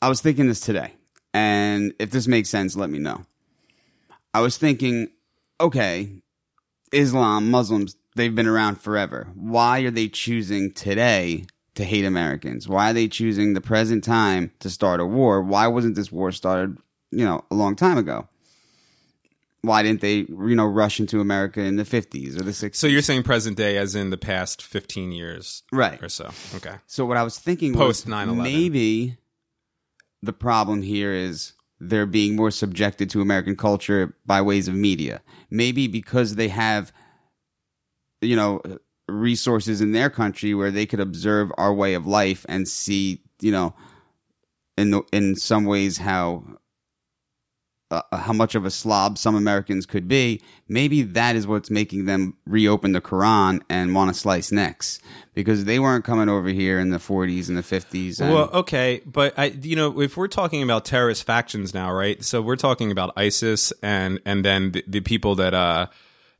I 0.00 0.08
was 0.08 0.20
thinking 0.20 0.48
this 0.48 0.58
today, 0.58 0.92
and 1.32 1.94
if 2.00 2.10
this 2.10 2.26
makes 2.26 2.48
sense, 2.48 2.74
let 2.74 2.90
me 2.90 2.98
know. 2.98 3.22
I 4.34 4.40
was 4.40 4.56
thinking, 4.56 5.08
okay, 5.60 6.10
Islam, 6.92 7.50
Muslims, 7.50 7.96
they've 8.16 8.34
been 8.34 8.46
around 8.46 8.80
forever. 8.80 9.28
Why 9.34 9.80
are 9.80 9.90
they 9.90 10.08
choosing 10.08 10.72
today 10.72 11.44
to 11.74 11.84
hate 11.84 12.04
Americans? 12.04 12.68
Why 12.68 12.90
are 12.90 12.94
they 12.94 13.08
choosing 13.08 13.54
the 13.54 13.60
present 13.60 14.04
time 14.04 14.50
to 14.60 14.70
start 14.70 15.00
a 15.00 15.06
war? 15.06 15.42
Why 15.42 15.66
wasn't 15.68 15.96
this 15.96 16.10
war 16.12 16.32
started, 16.32 16.78
you 17.10 17.24
know, 17.24 17.44
a 17.50 17.54
long 17.54 17.76
time 17.76 17.98
ago? 17.98 18.28
Why 19.64 19.82
didn't 19.84 20.00
they, 20.00 20.14
you 20.28 20.56
know, 20.56 20.66
rush 20.66 20.98
into 20.98 21.20
America 21.20 21.60
in 21.60 21.76
the 21.76 21.84
50s 21.84 22.36
or 22.38 22.42
the 22.42 22.50
60s? 22.50 22.74
So 22.74 22.88
you're 22.88 23.00
saying 23.00 23.22
present 23.22 23.56
day 23.56 23.76
as 23.78 23.94
in 23.94 24.10
the 24.10 24.16
past 24.16 24.60
15 24.60 25.12
years 25.12 25.62
Right. 25.70 26.02
or 26.02 26.08
so. 26.08 26.30
Okay. 26.56 26.74
So 26.88 27.06
what 27.06 27.16
I 27.16 27.22
was 27.22 27.38
thinking 27.38 27.72
Post 27.72 28.06
was 28.06 28.12
9/11. 28.12 28.42
maybe 28.42 29.18
the 30.20 30.32
problem 30.32 30.82
here 30.82 31.12
is 31.12 31.52
they're 31.84 32.06
being 32.06 32.36
more 32.36 32.52
subjected 32.52 33.10
to 33.10 33.20
American 33.20 33.56
culture 33.56 34.14
by 34.24 34.40
ways 34.40 34.68
of 34.68 34.74
media. 34.74 35.20
Maybe 35.50 35.88
because 35.88 36.36
they 36.36 36.48
have, 36.48 36.92
you 38.20 38.36
know, 38.36 38.62
resources 39.08 39.80
in 39.80 39.90
their 39.90 40.08
country 40.08 40.54
where 40.54 40.70
they 40.70 40.86
could 40.86 41.00
observe 41.00 41.50
our 41.58 41.74
way 41.74 41.94
of 41.94 42.06
life 42.06 42.46
and 42.48 42.68
see, 42.68 43.20
you 43.40 43.50
know, 43.50 43.74
in 44.76 44.92
the, 44.92 45.02
in 45.12 45.34
some 45.34 45.64
ways 45.64 45.98
how 45.98 46.44
uh, 47.92 48.16
how 48.16 48.32
much 48.32 48.54
of 48.54 48.64
a 48.64 48.70
slob 48.70 49.18
some 49.18 49.34
Americans 49.34 49.84
could 49.84 50.08
be. 50.08 50.40
Maybe 50.68 51.02
that 51.02 51.36
is 51.36 51.46
what's 51.46 51.70
making 51.70 52.06
them 52.06 52.34
reopen 52.46 52.92
the 52.92 53.00
Quran 53.00 53.60
and 53.68 53.94
want 53.94 54.12
to 54.12 54.18
slice 54.18 54.50
necks 54.50 54.98
because 55.34 55.66
they 55.66 55.78
weren't 55.78 56.04
coming 56.04 56.28
over 56.28 56.48
here 56.48 56.80
in 56.80 56.90
the 56.90 56.98
40s 56.98 57.48
and 57.48 57.58
the 57.58 57.62
50s. 57.62 58.20
And, 58.20 58.32
Well, 58.32 58.50
okay, 58.52 59.02
but 59.04 59.38
I, 59.38 59.46
you 59.46 59.76
know, 59.76 60.00
if 60.00 60.16
we're 60.16 60.28
talking 60.28 60.62
about 60.62 60.86
terrorist 60.86 61.24
factions 61.24 61.74
now, 61.74 61.92
right? 61.92 62.24
So 62.24 62.40
we're 62.40 62.56
talking 62.56 62.90
about 62.90 63.12
ISIS 63.16 63.72
and 63.82 64.20
and 64.24 64.44
then 64.44 64.72
the, 64.72 64.84
the 64.86 65.00
people 65.00 65.34
that 65.36 65.52
uh 65.52 65.86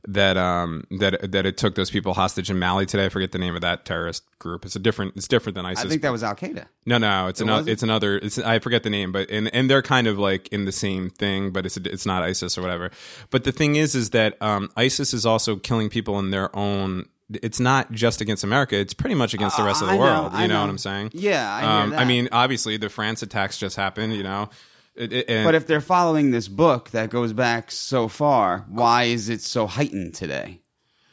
that 0.05 0.35
um 0.35 0.83
that 0.99 1.31
that 1.31 1.45
it 1.45 1.55
took 1.57 1.75
those 1.75 1.89
people 1.89 2.13
hostage 2.13 2.49
in 2.49 2.59
Mali 2.59 2.85
today. 2.85 3.05
I 3.05 3.09
forget 3.09 3.31
the 3.31 3.37
name 3.37 3.55
of 3.55 3.61
that 3.61 3.85
terrorist 3.85 4.23
group. 4.37 4.65
It's 4.65 4.75
a 4.75 4.79
different. 4.79 5.13
It's 5.15 5.27
different 5.27 5.55
than 5.55 5.65
ISIS. 5.65 5.85
I 5.85 5.87
think 5.87 6.01
that 6.01 6.11
was 6.11 6.23
Al 6.23 6.35
Qaeda. 6.35 6.65
No, 6.85 6.97
no, 6.97 7.27
it's 7.27 7.39
another. 7.39 7.71
It's 7.71 7.83
another. 7.83 8.17
It's 8.17 8.37
I 8.37 8.59
forget 8.59 8.83
the 8.83 8.89
name, 8.89 9.11
but 9.11 9.29
and 9.29 9.53
and 9.55 9.69
they're 9.69 9.81
kind 9.81 10.07
of 10.07 10.19
like 10.19 10.49
in 10.49 10.65
the 10.65 10.71
same 10.73 11.09
thing, 11.09 11.51
but 11.51 11.65
it's 11.65 11.77
it's 11.77 12.05
not 12.05 12.21
ISIS 12.23 12.57
or 12.57 12.61
whatever. 12.61 12.91
But 13.29 13.45
the 13.45 13.51
thing 13.53 13.75
is, 13.77 13.95
is 13.95 14.09
that 14.09 14.41
um, 14.41 14.69
ISIS 14.75 15.13
is 15.13 15.25
also 15.25 15.55
killing 15.55 15.89
people 15.89 16.19
in 16.19 16.31
their 16.31 16.53
own. 16.55 17.07
It's 17.41 17.59
not 17.61 17.91
just 17.91 18.19
against 18.19 18.43
America; 18.43 18.75
it's 18.75 18.93
pretty 18.93 19.15
much 19.15 19.33
against 19.33 19.55
the 19.55 19.63
rest 19.63 19.81
of 19.81 19.87
the 19.87 19.93
know, 19.93 19.99
world. 20.01 20.33
I 20.33 20.41
you 20.41 20.47
know, 20.49 20.55
know. 20.55 20.61
what 20.61 20.69
I'm 20.69 20.77
saying? 20.77 21.11
Yeah, 21.13 21.49
I 21.49 21.81
um, 21.83 21.89
that. 21.91 21.99
I 21.99 22.05
mean, 22.05 22.27
obviously, 22.31 22.75
the 22.75 22.89
France 22.89 23.23
attacks 23.23 23.57
just 23.57 23.77
happened. 23.77 24.13
You 24.13 24.23
know, 24.23 24.43
It- 24.43 24.49
it- 24.49 24.53
and- 24.97 25.45
But 25.45 25.55
if 25.55 25.67
they're 25.67 25.81
following 25.81 26.31
this 26.31 26.47
book 26.47 26.91
that 26.91 27.09
goes 27.09 27.33
back 27.33 27.71
so 27.71 28.07
far, 28.07 28.65
why 28.69 29.03
is 29.03 29.29
it 29.29 29.41
so 29.41 29.67
heightened 29.67 30.15
today? 30.15 30.61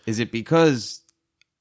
Is 0.06 0.18
it 0.18 0.32
because 0.32 0.98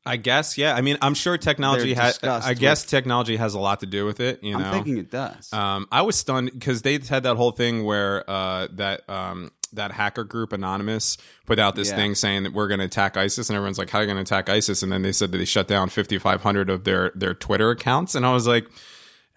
I 0.05 0.15
guess, 0.17 0.57
yeah. 0.57 0.73
I 0.73 0.81
mean, 0.81 0.97
I'm 1.01 1.13
sure 1.13 1.37
technology 1.37 1.93
has. 1.93 2.19
I 2.23 2.53
guess 2.55 2.83
technology 2.85 3.35
has 3.35 3.53
a 3.53 3.59
lot 3.59 3.81
to 3.81 3.85
do 3.85 4.05
with 4.05 4.19
it. 4.21 4.43
You 4.43 4.57
know, 4.57 4.63
I'm 4.65 4.71
thinking 4.73 4.97
it 4.97 5.11
does? 5.11 5.51
Um, 5.53 5.87
I 5.91 6.01
was 6.01 6.15
stunned 6.15 6.51
because 6.51 6.81
they 6.81 6.93
had 6.97 7.23
that 7.23 7.35
whole 7.35 7.51
thing 7.51 7.83
where 7.83 8.27
uh, 8.27 8.69
that 8.73 9.07
um, 9.09 9.51
that 9.73 9.91
hacker 9.91 10.23
group 10.23 10.51
Anonymous 10.51 11.17
put 11.45 11.59
out 11.59 11.75
this 11.75 11.89
Yeah. 11.89 11.97
thing 11.97 12.15
saying 12.15 12.43
that 12.43 12.53
we're 12.53 12.67
going 12.69 12.79
to 12.79 12.85
attack 12.85 13.17
ISIS, 13.17 13.49
and 13.49 13.55
everyone's 13.57 13.77
like, 13.77 13.89
"How 13.91 13.99
are 13.99 14.01
you 14.01 14.07
going 14.07 14.17
to 14.17 14.21
attack 14.23 14.49
ISIS?" 14.49 14.81
And 14.81 14.91
then 14.91 15.03
they 15.03 15.11
said 15.11 15.31
that 15.31 15.37
they 15.37 15.45
shut 15.45 15.67
down 15.67 15.89
5,500 15.89 16.69
of 16.71 16.85
their 16.85 17.11
their 17.13 17.35
Twitter 17.35 17.69
accounts, 17.69 18.15
and 18.15 18.25
I 18.25 18.33
was 18.33 18.47
like, 18.47 18.65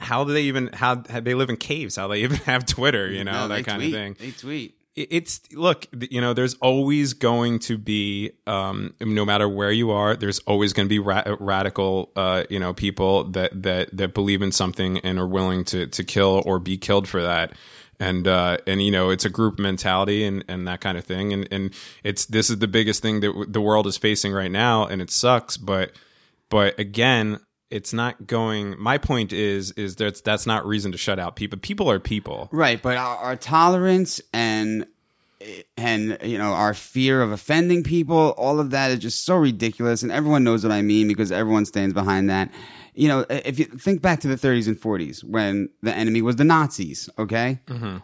"How 0.02 0.24
do 0.24 0.32
they 0.32 0.42
even? 0.42 0.70
How, 0.72 1.02
how 1.08 1.20
they 1.20 1.34
live 1.34 1.48
in 1.50 1.56
caves? 1.56 1.96
How 1.96 2.08
they 2.08 2.22
even 2.22 2.36
have 2.46 2.66
Twitter? 2.66 3.10
You 3.10 3.24
know 3.24 3.32
No, 3.32 3.48
that 3.48 3.64
kind 3.64 3.80
tweet. 3.80 3.94
of 3.94 3.98
thing." 4.00 4.16
They 4.18 4.30
tweet. 4.32 4.74
it's 4.94 5.40
look 5.54 5.86
you 6.10 6.20
know 6.20 6.34
there's 6.34 6.52
always 6.60 7.14
going 7.14 7.58
to 7.58 7.78
be 7.78 8.30
um 8.46 8.92
no 9.00 9.24
matter 9.24 9.48
where 9.48 9.72
you 9.72 9.90
are 9.90 10.14
there's 10.14 10.38
always 10.40 10.74
going 10.74 10.84
to 10.86 10.90
be 10.90 10.98
ra- 10.98 11.24
radical 11.40 12.10
uh 12.14 12.44
you 12.50 12.58
know 12.60 12.74
people 12.74 13.24
that 13.24 13.50
that 13.62 13.88
that 13.96 14.12
believe 14.12 14.42
in 14.42 14.52
something 14.52 14.98
and 14.98 15.18
are 15.18 15.26
willing 15.26 15.64
to 15.64 15.86
to 15.86 16.04
kill 16.04 16.42
or 16.44 16.58
be 16.58 16.76
killed 16.76 17.08
for 17.08 17.22
that 17.22 17.54
and 17.98 18.28
uh 18.28 18.58
and 18.66 18.82
you 18.82 18.90
know 18.90 19.08
it's 19.08 19.24
a 19.24 19.30
group 19.30 19.58
mentality 19.58 20.24
and 20.26 20.44
and 20.46 20.68
that 20.68 20.82
kind 20.82 20.98
of 20.98 21.04
thing 21.06 21.32
and 21.32 21.48
and 21.50 21.72
it's 22.04 22.26
this 22.26 22.50
is 22.50 22.58
the 22.58 22.68
biggest 22.68 23.00
thing 23.00 23.20
that 23.20 23.28
w- 23.28 23.50
the 23.50 23.62
world 23.62 23.86
is 23.86 23.96
facing 23.96 24.30
right 24.30 24.50
now 24.52 24.84
and 24.84 25.00
it 25.00 25.10
sucks 25.10 25.56
but 25.56 25.92
but 26.50 26.78
again 26.78 27.40
it's 27.72 27.92
not 27.92 28.26
going 28.26 28.74
my 28.78 28.98
point 28.98 29.32
is 29.32 29.72
is 29.72 29.96
that's 29.96 30.20
that's 30.20 30.46
not 30.46 30.66
reason 30.66 30.92
to 30.92 30.98
shut 30.98 31.18
out 31.18 31.36
people 31.36 31.58
people 31.58 31.90
are 31.90 31.98
people 31.98 32.48
Right, 32.52 32.80
but 32.80 32.96
our, 32.96 33.16
our 33.16 33.36
tolerance 33.36 34.20
and 34.32 34.86
and 35.76 36.18
you 36.22 36.38
know 36.38 36.52
our 36.52 36.74
fear 36.74 37.22
of 37.22 37.32
offending 37.32 37.82
people, 37.82 38.34
all 38.36 38.60
of 38.60 38.70
that 38.70 38.90
is 38.90 38.98
just 38.98 39.24
so 39.24 39.36
ridiculous, 39.36 40.02
and 40.02 40.12
everyone 40.12 40.44
knows 40.44 40.62
what 40.62 40.72
I 40.72 40.82
mean 40.82 41.08
because 41.08 41.32
everyone 41.32 41.64
stands 41.66 41.94
behind 41.94 42.30
that. 42.30 42.50
You 42.94 43.08
know, 43.08 43.24
if 43.30 43.58
you 43.58 43.64
think 43.64 44.02
back 44.02 44.20
to 44.20 44.28
the 44.28 44.34
30s 44.36 44.66
and 44.68 44.78
40s 44.78 45.24
when 45.24 45.70
the 45.82 45.94
enemy 45.96 46.20
was 46.20 46.36
the 46.36 46.44
Nazis, 46.44 47.08
okay? 47.18 47.58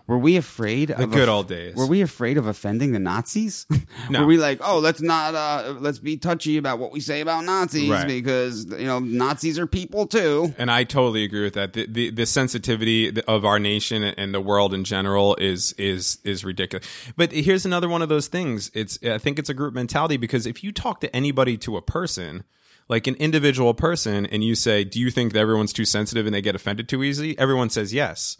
Were 0.07 0.17
we 0.19 0.37
afraid 0.39 0.91
of 0.91 0.97
the 0.97 1.05
of 1.05 1.11
good 1.11 1.29
old 1.29 1.47
days. 1.49 1.75
Were 1.77 1.87
we 1.87 2.01
afraid 2.01 2.39
of 2.39 2.47
offending 2.47 2.93
the 2.93 2.99
Nazis? 2.99 3.67
No. 4.11 4.21
were 4.21 4.27
we 4.27 4.39
like, 4.39 4.61
oh, 4.63 4.79
let's 4.79 5.03
not, 5.03 5.35
uh, 5.35 5.75
let's 5.79 5.99
be 5.99 6.17
touchy 6.17 6.57
about 6.57 6.79
what 6.79 6.93
we 6.93 7.01
say 7.01 7.21
about 7.21 7.45
Nazis 7.45 7.91
Right. 7.91 8.07
because 8.07 8.65
you 8.67 8.87
know 8.87 8.99
Nazis 9.01 9.59
are 9.59 9.67
people 9.67 10.07
too. 10.07 10.55
and 10.57 10.71
I 10.71 10.85
totally 10.85 11.25
agree 11.25 11.43
with 11.43 11.55
that. 11.55 11.75
The, 11.75 11.87
the 11.87 12.11
the 12.11 12.25
sensitivity 12.25 13.21
of 13.23 13.45
our 13.45 13.59
nation 13.59 14.03
and 14.05 14.33
the 14.33 14.41
world 14.41 14.73
in 14.73 14.85
general 14.85 15.37
is 15.37 15.73
is 15.75 16.19
is 16.25 16.45
ridiculous. 16.45 16.87
But 17.17 17.33
here's 17.33 17.67
another 17.67 17.89
one 17.91 18.01
of 18.01 18.09
those 18.09 18.29
things. 18.29 18.71
It's 18.73 18.99
I 19.05 19.19
think 19.19 19.39
it's 19.39 19.51
a 19.51 19.55
group 19.55 19.75
mentality 19.75 20.17
because 20.17 20.47
if 20.47 20.65
you 20.65 20.73
talk 20.73 21.01
to 21.03 21.15
anybody 21.15 21.59
to 21.59 21.77
a 21.77 21.83
person, 21.83 22.45
like 22.89 23.07
an 23.07 23.15
individual 23.17 23.75
person, 23.75 24.27
and 24.27 24.43
you 24.43 24.55
say, 24.55 24.85
"Do 24.85 25.01
you 25.01 25.11
think 25.11 25.33
that 25.33 25.41
everyone's 25.41 25.73
too 25.73 25.85
sensitive 25.85 26.27
and 26.27 26.35
they 26.35 26.43
get 26.43 26.55
offended 26.55 26.89
too 26.89 27.03
easily?" 27.03 27.39
Everyone 27.39 27.71
says 27.71 27.93
yes. 27.93 28.39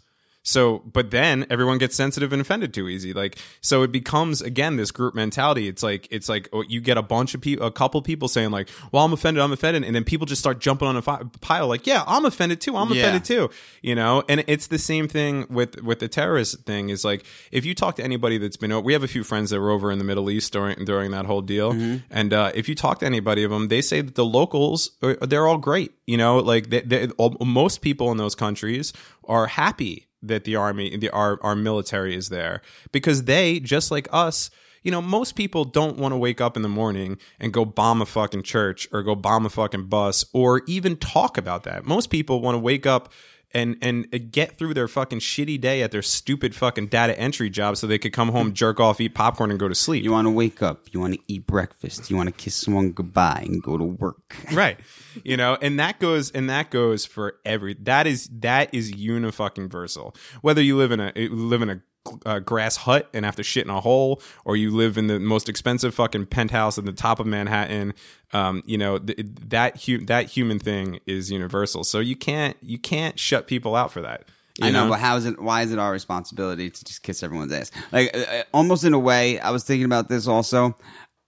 So, 0.49 0.79
but 0.79 1.11
then 1.11 1.45
everyone 1.51 1.77
gets 1.77 1.95
sensitive 1.95 2.33
and 2.33 2.41
offended 2.41 2.73
too 2.73 2.87
easy. 2.89 3.13
Like, 3.13 3.37
so 3.61 3.83
it 3.83 3.91
becomes 3.91 4.41
again 4.41 4.77
this 4.77 4.89
group 4.89 5.13
mentality. 5.13 5.67
It's 5.67 5.83
like 5.83 6.07
it's 6.09 6.27
like 6.27 6.49
oh, 6.51 6.63
you 6.67 6.81
get 6.81 6.97
a 6.97 7.03
bunch 7.03 7.35
of 7.35 7.41
people, 7.41 7.67
a 7.67 7.71
couple 7.71 8.01
people 8.01 8.27
saying 8.27 8.49
like, 8.49 8.67
"Well, 8.91 9.05
I'm 9.05 9.13
offended, 9.13 9.43
I'm 9.43 9.51
offended," 9.51 9.83
and 9.83 9.95
then 9.95 10.03
people 10.03 10.25
just 10.25 10.41
start 10.41 10.59
jumping 10.59 10.87
on 10.87 10.97
a 10.97 11.03
fi- 11.03 11.21
pile 11.41 11.67
like, 11.67 11.85
"Yeah, 11.85 12.03
I'm 12.07 12.25
offended 12.25 12.61
too, 12.61 12.75
I'm 12.75 12.89
Yeah. 12.91 13.01
offended 13.01 13.25
too," 13.25 13.49
you 13.83 13.93
know. 13.93 14.23
And 14.27 14.43
it's 14.47 14.65
the 14.67 14.79
same 14.79 15.07
thing 15.07 15.45
with 15.51 15.81
with 15.83 15.99
the 15.99 16.07
terrorist 16.07 16.63
thing. 16.65 16.89
Is 16.89 17.05
like 17.05 17.23
if 17.51 17.63
you 17.63 17.75
talk 17.75 17.95
to 17.97 18.03
anybody 18.03 18.39
that's 18.39 18.57
been, 18.57 18.83
we 18.83 18.93
have 18.93 19.03
a 19.03 19.07
few 19.07 19.23
friends 19.23 19.51
that 19.51 19.59
were 19.59 19.69
over 19.69 19.91
in 19.91 19.99
the 19.99 20.03
Middle 20.05 20.31
East 20.31 20.51
during 20.51 20.83
during 20.83 21.11
that 21.11 21.25
whole 21.27 21.41
deal, 21.41 21.71
and 22.09 22.33
uh, 22.33 22.51
if 22.55 22.67
you 22.67 22.73
talk 22.73 22.99
to 23.01 23.05
anybody 23.05 23.43
of 23.43 23.51
them, 23.51 23.67
they 23.67 23.81
say 23.81 24.01
that 24.01 24.15
the 24.15 24.25
locals 24.25 24.91
are, 25.03 25.13
they're 25.17 25.47
all 25.47 25.59
great. 25.59 25.91
You 26.07 26.17
know, 26.17 26.39
like 26.39 26.71
they, 26.71 26.81
they, 26.81 27.07
all, 27.19 27.37
most 27.45 27.81
people 27.81 28.11
in 28.11 28.17
those 28.17 28.33
countries 28.33 28.93
are 29.25 29.45
happy 29.45 30.07
that 30.21 30.43
the 30.43 30.55
army, 30.55 30.95
the 30.97 31.09
our 31.09 31.39
our 31.41 31.55
military 31.55 32.15
is 32.15 32.29
there 32.29 32.61
because 32.91 33.23
they 33.23 33.59
just 33.59 33.91
like 33.91 34.07
us. 34.11 34.49
You 34.81 34.91
know, 34.91 35.01
most 35.01 35.35
people 35.35 35.65
don't 35.65 35.97
want 35.97 36.13
to 36.13 36.17
wake 36.17 36.39
up 36.39 36.55
in 36.55 36.63
the 36.63 36.69
morning 36.69 37.17
and 37.37 37.51
go 37.51 37.65
bomb 37.65 38.01
a 38.01 38.05
fucking 38.05 38.43
church 38.43 38.87
or 38.93 39.03
go 39.03 39.13
bomb 39.13 39.45
a 39.45 39.49
fucking 39.49 39.87
bus 39.87 40.23
or 40.31 40.61
even 40.67 40.95
talk 40.95 41.37
about 41.37 41.63
that. 41.63 41.85
Most 41.85 42.09
people 42.09 42.39
want 42.39 42.55
to 42.55 42.59
wake 42.59 42.85
up 42.85 43.11
and 43.53 43.77
and 43.81 44.31
get 44.31 44.57
through 44.57 44.73
their 44.73 44.87
fucking 44.87 45.19
shitty 45.19 45.59
day 45.59 45.81
at 45.81 45.91
their 45.91 46.01
stupid 46.01 46.55
fucking 46.55 46.87
data 46.87 47.17
entry 47.19 47.49
job 47.49 47.77
so 47.77 47.87
they 47.87 47.97
could 47.97 48.13
come 48.13 48.29
home, 48.29 48.53
jerk 48.53 48.79
off, 48.79 49.01
eat 49.01 49.15
popcorn, 49.15 49.49
and 49.49 49.59
go 49.59 49.67
to 49.67 49.75
sleep. 49.75 50.03
You 50.03 50.11
want 50.11 50.25
to 50.25 50.31
wake 50.31 50.61
up. 50.61 50.85
You 50.91 50.99
want 50.99 51.15
to 51.15 51.19
eat 51.27 51.45
breakfast. 51.47 52.09
You 52.09 52.17
want 52.17 52.27
to 52.27 52.33
kiss 52.33 52.55
someone 52.55 52.91
goodbye 52.91 53.43
and 53.45 53.61
go 53.61 53.77
to 53.77 53.83
work. 53.83 54.35
right 54.53 54.79
you 55.23 55.37
know 55.37 55.57
and 55.61 55.79
that 55.79 55.99
goes 55.99 56.31
and 56.31 56.49
that 56.49 56.69
goes 56.69 57.05
for 57.05 57.35
every 57.45 57.75
that 57.75 58.07
is 58.07 58.29
that 58.31 58.73
is 58.73 58.91
unifucking 58.91 59.69
versal 59.69 60.15
whether 60.41 60.61
you 60.61 60.77
live 60.77 60.91
in 60.91 60.99
a 60.99 61.11
live 61.29 61.61
in 61.61 61.69
a 61.69 61.81
uh, 62.25 62.39
grass 62.39 62.77
hut 62.77 63.09
and 63.13 63.25
have 63.25 63.35
to 63.35 63.43
shit 63.43 63.65
in 63.65 63.69
a 63.69 63.81
hole 63.81 64.21
or 64.45 64.55
you 64.55 64.71
live 64.71 64.97
in 64.97 65.07
the 65.07 65.19
most 65.19 65.49
expensive 65.49 65.93
fucking 65.93 66.25
penthouse 66.25 66.77
at 66.77 66.85
the 66.85 66.91
top 66.91 67.19
of 67.19 67.27
manhattan 67.27 67.93
um, 68.33 68.61
you 68.65 68.77
know 68.77 68.97
th- 68.97 69.19
that 69.47 69.83
hu- 69.83 70.05
that 70.05 70.27
human 70.27 70.59
thing 70.59 70.99
is 71.05 71.31
universal 71.31 71.83
so 71.83 71.99
you 71.99 72.15
can't 72.15 72.57
you 72.61 72.77
can't 72.77 73.19
shut 73.19 73.47
people 73.47 73.75
out 73.75 73.91
for 73.91 74.01
that 74.01 74.25
you 74.59 74.67
I 74.67 74.71
know, 74.71 74.89
but 74.89 74.99
how 74.99 75.15
is 75.15 75.25
it? 75.25 75.41
Why 75.41 75.61
is 75.61 75.71
it 75.71 75.79
our 75.79 75.91
responsibility 75.91 76.69
to 76.69 76.83
just 76.83 77.01
kiss 77.01 77.23
everyone's 77.23 77.53
ass? 77.53 77.71
Like, 77.93 78.13
uh, 78.13 78.19
uh, 78.19 78.43
almost 78.53 78.83
in 78.83 78.93
a 78.93 78.99
way, 78.99 79.39
I 79.39 79.51
was 79.51 79.63
thinking 79.63 79.85
about 79.85 80.09
this 80.09 80.27
also. 80.27 80.75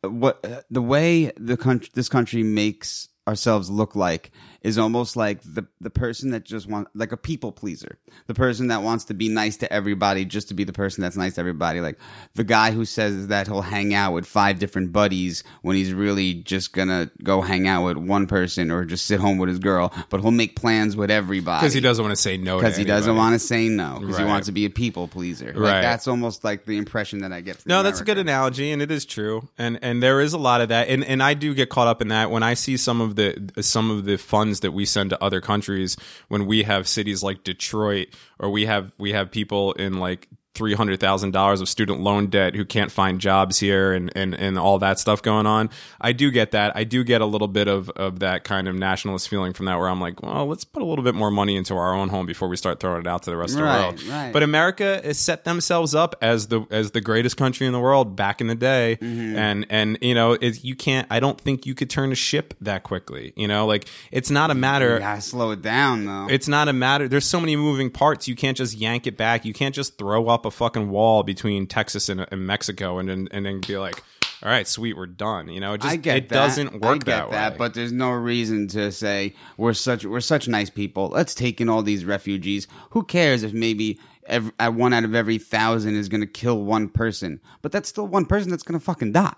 What 0.01 0.43
uh, 0.43 0.61
the 0.69 0.81
way 0.81 1.31
the 1.37 1.55
country, 1.55 1.89
this 1.93 2.09
country 2.09 2.43
makes 2.43 3.07
ourselves 3.27 3.69
look 3.69 3.95
like 3.95 4.31
is 4.61 4.77
almost 4.77 5.15
like 5.15 5.41
the 5.41 5.65
the 5.79 5.89
person 5.89 6.31
that 6.31 6.43
just 6.43 6.67
want 6.67 6.87
like 6.93 7.11
a 7.11 7.17
people 7.17 7.51
pleaser, 7.51 7.97
the 8.27 8.33
person 8.33 8.67
that 8.67 8.83
wants 8.83 9.05
to 9.05 9.13
be 9.13 9.27
nice 9.29 9.57
to 9.57 9.71
everybody 9.73 10.23
just 10.25 10.49
to 10.49 10.53
be 10.53 10.63
the 10.63 10.73
person 10.73 11.01
that's 11.01 11.17
nice 11.17 11.35
to 11.35 11.39
everybody, 11.41 11.81
like 11.81 11.97
the 12.35 12.43
guy 12.43 12.71
who 12.71 12.85
says 12.85 13.27
that 13.27 13.47
he'll 13.47 13.61
hang 13.61 13.93
out 13.93 14.13
with 14.13 14.25
five 14.27 14.59
different 14.59 14.91
buddies 14.91 15.43
when 15.63 15.75
he's 15.75 15.93
really 15.93 16.33
just 16.35 16.73
gonna 16.73 17.09
go 17.23 17.41
hang 17.41 17.67
out 17.67 17.85
with 17.85 17.97
one 17.97 18.27
person 18.27 18.69
or 18.71 18.85
just 18.85 19.05
sit 19.07 19.19
home 19.19 19.37
with 19.37 19.49
his 19.49 19.59
girl, 19.59 19.91
but 20.09 20.21
he'll 20.21 20.31
make 20.31 20.55
plans 20.55 20.95
with 20.95 21.09
everybody 21.09 21.61
because 21.61 21.73
he 21.73 21.81
doesn't 21.81 22.03
want 22.05 22.15
to 22.15 22.21
say 22.21 22.37
no. 22.37 22.57
because 22.59 22.77
he 22.77 22.83
doesn't 22.83 23.15
want 23.15 23.33
to 23.33 23.39
say 23.39 23.67
no 23.67 23.97
because 23.99 24.17
he 24.17 24.23
wants 24.25 24.45
to 24.45 24.51
be 24.51 24.65
a 24.65 24.69
people 24.69 25.07
pleaser. 25.07 25.47
Like, 25.47 25.55
Right. 25.55 25.81
that's 25.81 26.07
almost 26.07 26.43
like 26.43 26.65
the 26.65 26.77
impression 26.77 27.19
that 27.21 27.31
I 27.31 27.41
get. 27.41 27.57
From 27.57 27.69
No, 27.69 27.83
that's 27.83 28.01
a 28.01 28.03
good 28.03 28.17
analogy, 28.17 28.71
and 28.71 28.81
it 28.81 28.91
is 28.91 29.05
true, 29.05 29.47
and 29.57 29.79
and 29.81 30.03
there 30.03 30.21
is 30.21 30.33
a 30.33 30.37
lot 30.37 30.61
of 30.61 30.69
that, 30.69 30.87
and 30.87 31.03
and 31.03 31.23
I 31.23 31.33
do 31.33 31.53
get 31.55 31.69
caught 31.69 31.87
up 31.87 32.01
in 32.01 32.09
that 32.09 32.29
when 32.29 32.43
I 32.43 32.53
see 32.53 32.77
some 32.77 33.01
of 33.01 33.15
the 33.15 33.51
some 33.61 33.89
of 33.89 34.05
the 34.05 34.17
funds 34.51 34.59
that 34.59 34.71
we 34.73 34.85
send 34.85 35.09
to 35.11 35.23
other 35.23 35.39
countries 35.39 35.95
when 36.27 36.45
we 36.45 36.63
have 36.63 36.87
cities 36.87 37.23
like 37.23 37.43
Detroit 37.43 38.09
or 38.37 38.49
we 38.49 38.65
have 38.65 38.91
we 38.97 39.13
have 39.13 39.31
people 39.31 39.71
in 39.73 39.99
like 39.99 40.27
three 40.53 40.73
hundred 40.73 40.99
thousand 40.99 41.31
dollars 41.31 41.61
of 41.61 41.69
student 41.69 42.01
loan 42.01 42.27
debt 42.27 42.55
who 42.55 42.65
can't 42.65 42.91
find 42.91 43.21
jobs 43.21 43.57
here 43.59 43.93
and, 43.93 44.11
and 44.17 44.33
and 44.35 44.59
all 44.59 44.77
that 44.79 44.99
stuff 44.99 45.21
going 45.21 45.45
on. 45.47 45.69
I 46.01 46.11
do 46.11 46.29
get 46.29 46.51
that. 46.51 46.75
I 46.75 46.83
do 46.83 47.03
get 47.05 47.21
a 47.21 47.25
little 47.25 47.47
bit 47.47 47.67
of 47.69 47.89
of 47.91 48.19
that 48.19 48.43
kind 48.43 48.67
of 48.67 48.75
nationalist 48.75 49.29
feeling 49.29 49.53
from 49.53 49.67
that, 49.67 49.77
where 49.79 49.87
I'm 49.87 50.01
like, 50.01 50.21
well, 50.21 50.45
let's 50.47 50.63
put 50.65 50.83
a 50.83 50.85
little 50.85 51.05
bit 51.05 51.15
more 51.15 51.31
money 51.31 51.55
into 51.55 51.73
our 51.75 51.93
own 51.93 52.09
home 52.09 52.25
before 52.25 52.49
we 52.49 52.57
start 52.57 52.79
throwing 52.81 52.99
it 53.01 53.07
out 53.07 53.23
to 53.23 53.29
the 53.29 53.37
rest 53.37 53.53
of 53.53 53.59
the 53.59 53.63
world. 53.63 54.03
right. 54.03 54.33
But 54.33 54.43
America 54.43 54.99
has 55.03 55.17
set 55.17 55.45
themselves 55.45 55.95
up 55.95 56.15
as 56.21 56.47
the 56.47 56.65
as 56.69 56.91
the 56.91 57.01
greatest 57.01 57.37
country 57.37 57.65
in 57.65 57.71
the 57.73 57.79
world 57.79 58.15
back 58.15 58.41
in 58.41 58.47
the 58.47 58.55
day, 58.55 58.97
Mm-hmm. 59.01 59.35
and 59.37 59.65
and 59.69 59.97
you 60.01 60.13
know 60.13 60.33
it, 60.33 60.63
you 60.63 60.75
can't. 60.75 61.07
I 61.09 61.19
don't 61.21 61.39
think 61.39 61.65
you 61.65 61.73
could 61.75 61.89
turn 61.89 62.11
a 62.11 62.15
ship 62.15 62.53
that 62.61 62.83
quickly. 62.83 63.31
You 63.37 63.47
know, 63.47 63.65
like 63.65 63.85
it's 64.11 64.29
not 64.29 64.51
a 64.51 64.55
matter. 64.55 64.99
Gotta 64.99 65.21
slow 65.21 65.51
it 65.51 65.61
down 65.61 66.05
though. 66.05 66.27
It's 66.29 66.49
not 66.49 66.67
a 66.67 66.73
matter. 66.73 67.07
There's 67.07 67.25
so 67.25 67.39
many 67.39 67.55
moving 67.55 67.89
parts. 67.89 68.27
You 68.27 68.35
can't 68.35 68.57
just 68.57 68.75
yank 68.75 69.07
it 69.07 69.15
back. 69.15 69.45
You 69.45 69.53
can't 69.53 69.73
just 69.73 69.97
throw 69.97 70.27
up 70.27 70.40
a 70.45 70.51
fucking 70.51 70.89
wall 70.89 71.23
between 71.23 71.67
Texas 71.67 72.09
and, 72.09 72.25
and 72.31 72.45
Mexico 72.47 72.99
and 72.99 73.09
then 73.09 73.27
and 73.31 73.45
then 73.45 73.61
be 73.61 73.77
like, 73.77 74.01
all 74.43 74.49
right, 74.49 74.67
sweet, 74.67 74.97
we're 74.97 75.05
done. 75.05 75.49
You 75.49 75.59
know, 75.59 75.73
it 75.73 75.81
just 75.81 75.93
I 75.93 75.95
get 75.97 76.17
it 76.17 76.29
that. 76.29 76.35
doesn't 76.35 76.73
work 76.81 76.83
I 76.83 76.97
get 76.97 77.05
that, 77.05 77.31
that, 77.31 77.51
way. 77.53 77.57
but 77.57 77.73
there's 77.73 77.91
no 77.91 78.09
reason 78.11 78.67
to 78.69 78.91
say 78.91 79.35
we're 79.57 79.73
such 79.73 80.05
we're 80.05 80.19
such 80.21 80.47
nice 80.47 80.69
people. 80.69 81.09
Let's 81.09 81.35
take 81.35 81.61
in 81.61 81.69
all 81.69 81.83
these 81.83 82.05
refugees. 82.05 82.67
Who 82.91 83.03
cares 83.03 83.43
if 83.43 83.53
maybe 83.53 83.99
every, 84.25 84.51
one 84.59 84.93
out 84.93 85.03
of 85.03 85.13
every 85.15 85.37
thousand 85.37 85.95
is 85.95 86.09
going 86.09 86.21
to 86.21 86.27
kill 86.27 86.63
one 86.63 86.89
person? 86.89 87.39
But 87.61 87.71
that's 87.71 87.89
still 87.89 88.07
one 88.07 88.25
person 88.25 88.49
that's 88.49 88.63
going 88.63 88.79
to 88.79 88.83
fucking 88.83 89.11
die. 89.11 89.33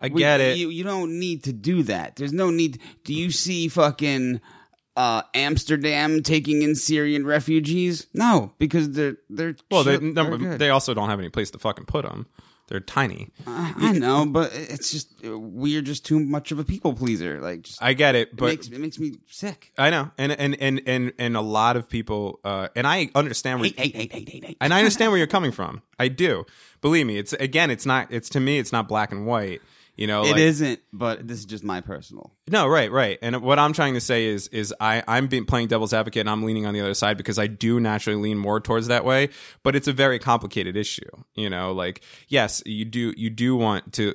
I 0.00 0.08
We- 0.08 0.20
get 0.20 0.40
it. 0.40 0.56
You, 0.58 0.70
you 0.70 0.84
don't 0.84 1.18
need 1.18 1.44
to 1.44 1.52
do 1.52 1.82
that. 1.84 2.16
There's 2.16 2.32
no 2.32 2.50
need. 2.50 2.78
Do 3.04 3.12
you 3.14 3.30
see 3.30 3.68
fucking 3.68 4.40
uh, 4.98 5.22
Amsterdam 5.32 6.24
taking 6.24 6.62
in 6.62 6.74
Syrian 6.74 7.24
refugees? 7.24 8.08
No, 8.12 8.52
because 8.58 8.90
they're 8.90 9.16
they're 9.30 9.54
well, 9.70 9.84
they 9.84 9.96
they're 9.96 10.36
good. 10.36 10.58
they 10.58 10.70
also 10.70 10.92
don't 10.92 11.08
have 11.08 11.20
any 11.20 11.28
place 11.28 11.52
to 11.52 11.58
fucking 11.58 11.86
put 11.86 12.04
them. 12.04 12.26
They're 12.66 12.80
tiny. 12.80 13.30
I 13.46 13.74
I 13.78 13.92
know, 13.92 14.26
but 14.26 14.50
it's 14.52 14.90
just 14.90 15.14
we're 15.22 15.82
just 15.82 16.04
too 16.04 16.18
much 16.18 16.50
of 16.50 16.58
a 16.58 16.64
people 16.64 16.94
pleaser. 16.94 17.40
Like, 17.40 17.62
just, 17.62 17.82
I 17.82 17.94
get 17.94 18.16
it, 18.16 18.28
it 18.28 18.36
but 18.36 18.46
makes 18.46 18.66
it 18.66 18.78
makes 18.78 18.98
me 18.98 19.14
sick. 19.28 19.72
I 19.78 19.88
know, 19.90 20.10
and 20.18 20.32
and 20.32 20.60
and 20.60 20.82
and 20.84 21.12
and 21.16 21.36
a 21.36 21.40
lot 21.40 21.76
of 21.76 21.88
people, 21.88 22.40
uh, 22.44 22.68
and 22.74 22.84
I 22.84 23.08
understand 23.14 23.60
where, 23.60 23.70
hate, 23.70 23.94
hate, 23.94 24.12
hate. 24.12 24.56
and 24.60 24.74
I 24.74 24.78
understand 24.78 25.12
where 25.12 25.18
you're 25.18 25.26
coming 25.38 25.52
from. 25.52 25.80
I 25.98 26.08
do. 26.08 26.44
Believe 26.80 27.06
me, 27.06 27.18
it's 27.18 27.32
again, 27.34 27.70
it's 27.70 27.86
not. 27.86 28.08
It's 28.10 28.28
to 28.30 28.40
me, 28.40 28.58
it's 28.58 28.72
not 28.72 28.88
black 28.88 29.12
and 29.12 29.26
white. 29.26 29.62
You 29.98 30.06
know, 30.06 30.22
It 30.24 30.60
like, 30.60 30.60
not 30.60 30.78
but 30.92 31.26
this 31.26 31.40
is 31.40 31.44
just 31.44 31.64
my 31.64 31.80
personal. 31.80 32.32
No, 32.48 32.68
right, 32.68 32.90
right. 32.90 33.18
And 33.20 33.42
what 33.42 33.58
I'm 33.58 33.72
trying 33.72 33.94
to 33.94 34.00
say 34.00 34.26
is, 34.26 34.46
is 34.48 34.72
I 34.80 35.02
I'm 35.08 35.26
being 35.26 35.44
playing 35.44 35.66
devil's 35.66 35.92
advocate, 35.92 36.20
and 36.20 36.30
I'm 36.30 36.44
leaning 36.44 36.66
on 36.66 36.72
the 36.72 36.80
other 36.80 36.94
side 36.94 37.16
because 37.16 37.36
I 37.36 37.48
do 37.48 37.80
naturally 37.80 38.16
lean 38.22 38.38
more 38.38 38.60
towards 38.60 38.86
that 38.86 39.04
way. 39.04 39.30
But 39.64 39.74
it's 39.74 39.88
a 39.88 39.92
very 39.92 40.20
complicated 40.20 40.76
issue. 40.76 41.10
You 41.34 41.50
know, 41.50 41.72
like 41.72 42.02
yes, 42.28 42.62
you 42.64 42.84
do 42.84 43.12
you 43.16 43.28
do 43.28 43.56
want 43.56 43.92
to. 43.94 44.14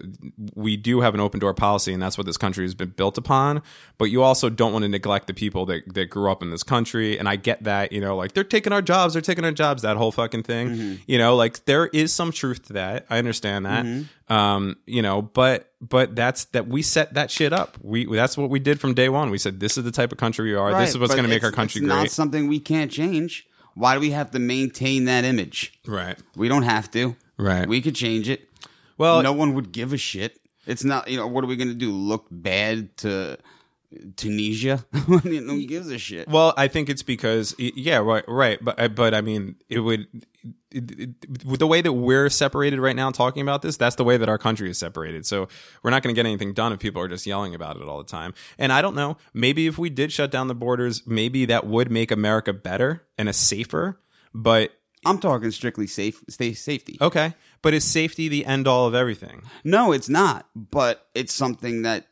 We 0.56 0.78
do 0.78 1.02
have 1.02 1.14
an 1.16 1.20
open 1.20 1.42
door 1.42 1.54
policy, 1.54 1.92
and 1.92 2.02
that's 2.02 2.18
what 2.18 2.26
this 2.28 2.38
country 2.38 2.64
has 2.64 2.74
been 2.74 2.92
built 2.92 3.18
upon. 3.18 3.62
But 3.98 4.06
you 4.06 4.24
also 4.24 4.50
don't 4.50 4.72
want 4.72 4.84
to 4.84 4.90
neglect 4.90 5.28
the 5.28 5.34
people 5.34 5.66
that 5.66 5.94
that 5.94 6.06
grew 6.10 6.32
up 6.32 6.42
in 6.42 6.50
this 6.50 6.64
country. 6.64 7.20
And 7.20 7.28
I 7.28 7.36
get 7.36 7.66
that. 7.66 7.92
You 7.92 8.00
know, 8.00 8.16
like 8.16 8.32
they're 8.32 8.46
taking 8.46 8.72
our 8.72 8.82
jobs, 8.82 9.16
they're 9.16 9.22
taking 9.22 9.44
our 9.44 9.52
jobs. 9.52 9.82
That 9.82 9.98
whole 9.98 10.14
fucking 10.14 10.44
thing. 10.44 11.00
You 11.08 11.18
know, 11.18 11.36
like 11.36 11.66
there 11.66 11.88
is 11.88 12.14
some 12.14 12.32
truth 12.32 12.68
to 12.68 12.74
that. 12.74 13.06
I 13.10 13.18
understand 13.18 13.66
that. 13.66 14.06
Um, 14.30 14.78
you 14.88 15.02
know, 15.02 15.22
but 15.22 15.73
but 15.90 16.16
that's 16.16 16.46
that 16.46 16.68
we 16.68 16.82
set 16.82 17.14
that 17.16 17.30
shit 17.30 17.52
up. 17.52 17.78
We 17.82 18.06
that's 18.06 18.38
what 18.38 18.50
we 18.50 18.60
did 18.60 18.80
from 18.80 18.94
day 18.94 19.10
one. 19.10 19.30
We 19.30 19.38
said 19.38 19.60
this 19.60 19.78
is 19.78 19.84
the 19.84 19.92
type 19.92 20.12
of 20.12 20.18
country 20.18 20.52
we 20.52 20.56
are. 20.56 20.80
this 20.80 20.92
is 20.92 20.98
what's 20.98 21.14
going 21.14 21.24
to 21.24 21.30
make 21.30 21.44
our 21.44 21.52
country 21.52 21.80
it's 21.80 21.88
Not 21.88 22.10
something 22.10 22.48
we 22.48 22.60
can't 22.60 22.92
change. 22.92 23.48
Why 23.76 23.96
do 23.96 24.00
we 24.00 24.12
have 24.12 24.32
to 24.32 24.40
maintain 24.40 25.06
that 25.06 25.26
image? 25.26 25.80
right. 25.86 26.18
We 26.36 26.48
don't 26.48 26.64
have 26.64 26.92
to. 26.92 27.16
Right. 27.38 27.68
We 27.68 27.82
could 27.82 27.96
change 27.96 28.30
it. 28.30 28.48
Well, 28.98 29.24
no 29.24 29.34
one 29.34 29.56
would 29.56 29.72
give 29.72 29.94
a 29.94 29.98
shit. 29.98 30.40
It's 30.66 30.84
not. 30.84 31.10
You 31.10 31.18
know 31.18 31.28
what 31.28 31.44
are 31.44 31.48
we 31.48 31.56
going 31.56 31.70
to 31.70 31.74
do? 31.74 31.92
Look 31.92 32.28
bad 32.32 32.96
to 32.98 33.38
Tunisia? 34.16 34.86
no 35.08 35.18
one 35.18 35.66
gives 35.66 35.90
a 35.90 35.98
shit. 35.98 36.28
Well, 36.28 36.54
I 36.56 36.68
think 36.68 36.90
it's 36.90 37.04
because 37.04 37.56
yeah, 37.58 37.98
right, 37.98 38.24
right. 38.28 38.64
But 38.64 38.80
uh, 38.80 38.88
but 38.88 39.14
I 39.14 39.22
mean, 39.22 39.56
it 39.70 39.80
would 39.80 40.08
it, 40.72 41.00
it, 41.00 41.44
with 41.46 41.60
the 41.60 41.68
way 41.68 41.82
that 41.82 41.94
we're 41.94 42.30
separated 42.30 42.80
right 42.80 42.96
now, 42.96 43.12
talking 43.12 43.42
about 43.42 43.62
this, 43.62 43.78
that's 43.78 43.96
the 43.96 44.04
way 44.04 44.18
that 44.18 44.30
our 44.30 44.38
country 44.38 44.70
is 44.70 44.78
separated. 44.78 45.26
So 45.26 45.48
we're 45.82 45.92
not 45.92 46.04
going 46.04 46.14
to 46.14 46.20
get 46.20 46.26
anything 46.28 46.54
done 46.54 46.74
if 46.74 46.80
people 46.80 47.02
are 47.02 47.08
just 47.08 47.26
yelling 47.26 47.56
about 47.56 47.78
it 47.78 47.84
all 47.84 47.98
the 47.98 48.04
time. 48.10 48.34
And 48.58 48.72
I 48.72 48.82
don't 48.82 48.96
know. 48.96 49.18
Maybe 49.34 49.68
if 49.68 49.78
we 49.78 49.90
did 49.90 50.12
shut 50.12 50.32
down 50.32 50.48
the 50.48 50.56
borders, 50.56 51.06
maybe 51.08 51.46
that 51.46 51.66
would 51.66 51.92
make 51.92 52.12
America 52.12 52.54
better 52.54 53.04
and 53.18 53.30
a 53.30 53.34
safer. 53.34 54.00
But 54.34 54.72
I'm 55.06 55.20
talking 55.20 55.52
strictly 55.52 55.88
safe, 55.88 56.24
stay 56.30 56.54
safety. 56.54 56.98
okay, 57.02 57.34
but 57.62 57.74
is 57.74 57.84
safety 57.84 58.30
the 58.30 58.46
end 58.46 58.68
all 58.68 58.88
of 58.88 58.96
everything? 58.96 59.44
No, 59.64 59.92
it's 59.92 60.10
not. 60.10 60.48
But 60.56 61.06
it's 61.14 61.34
something 61.34 61.84
that 61.84 62.08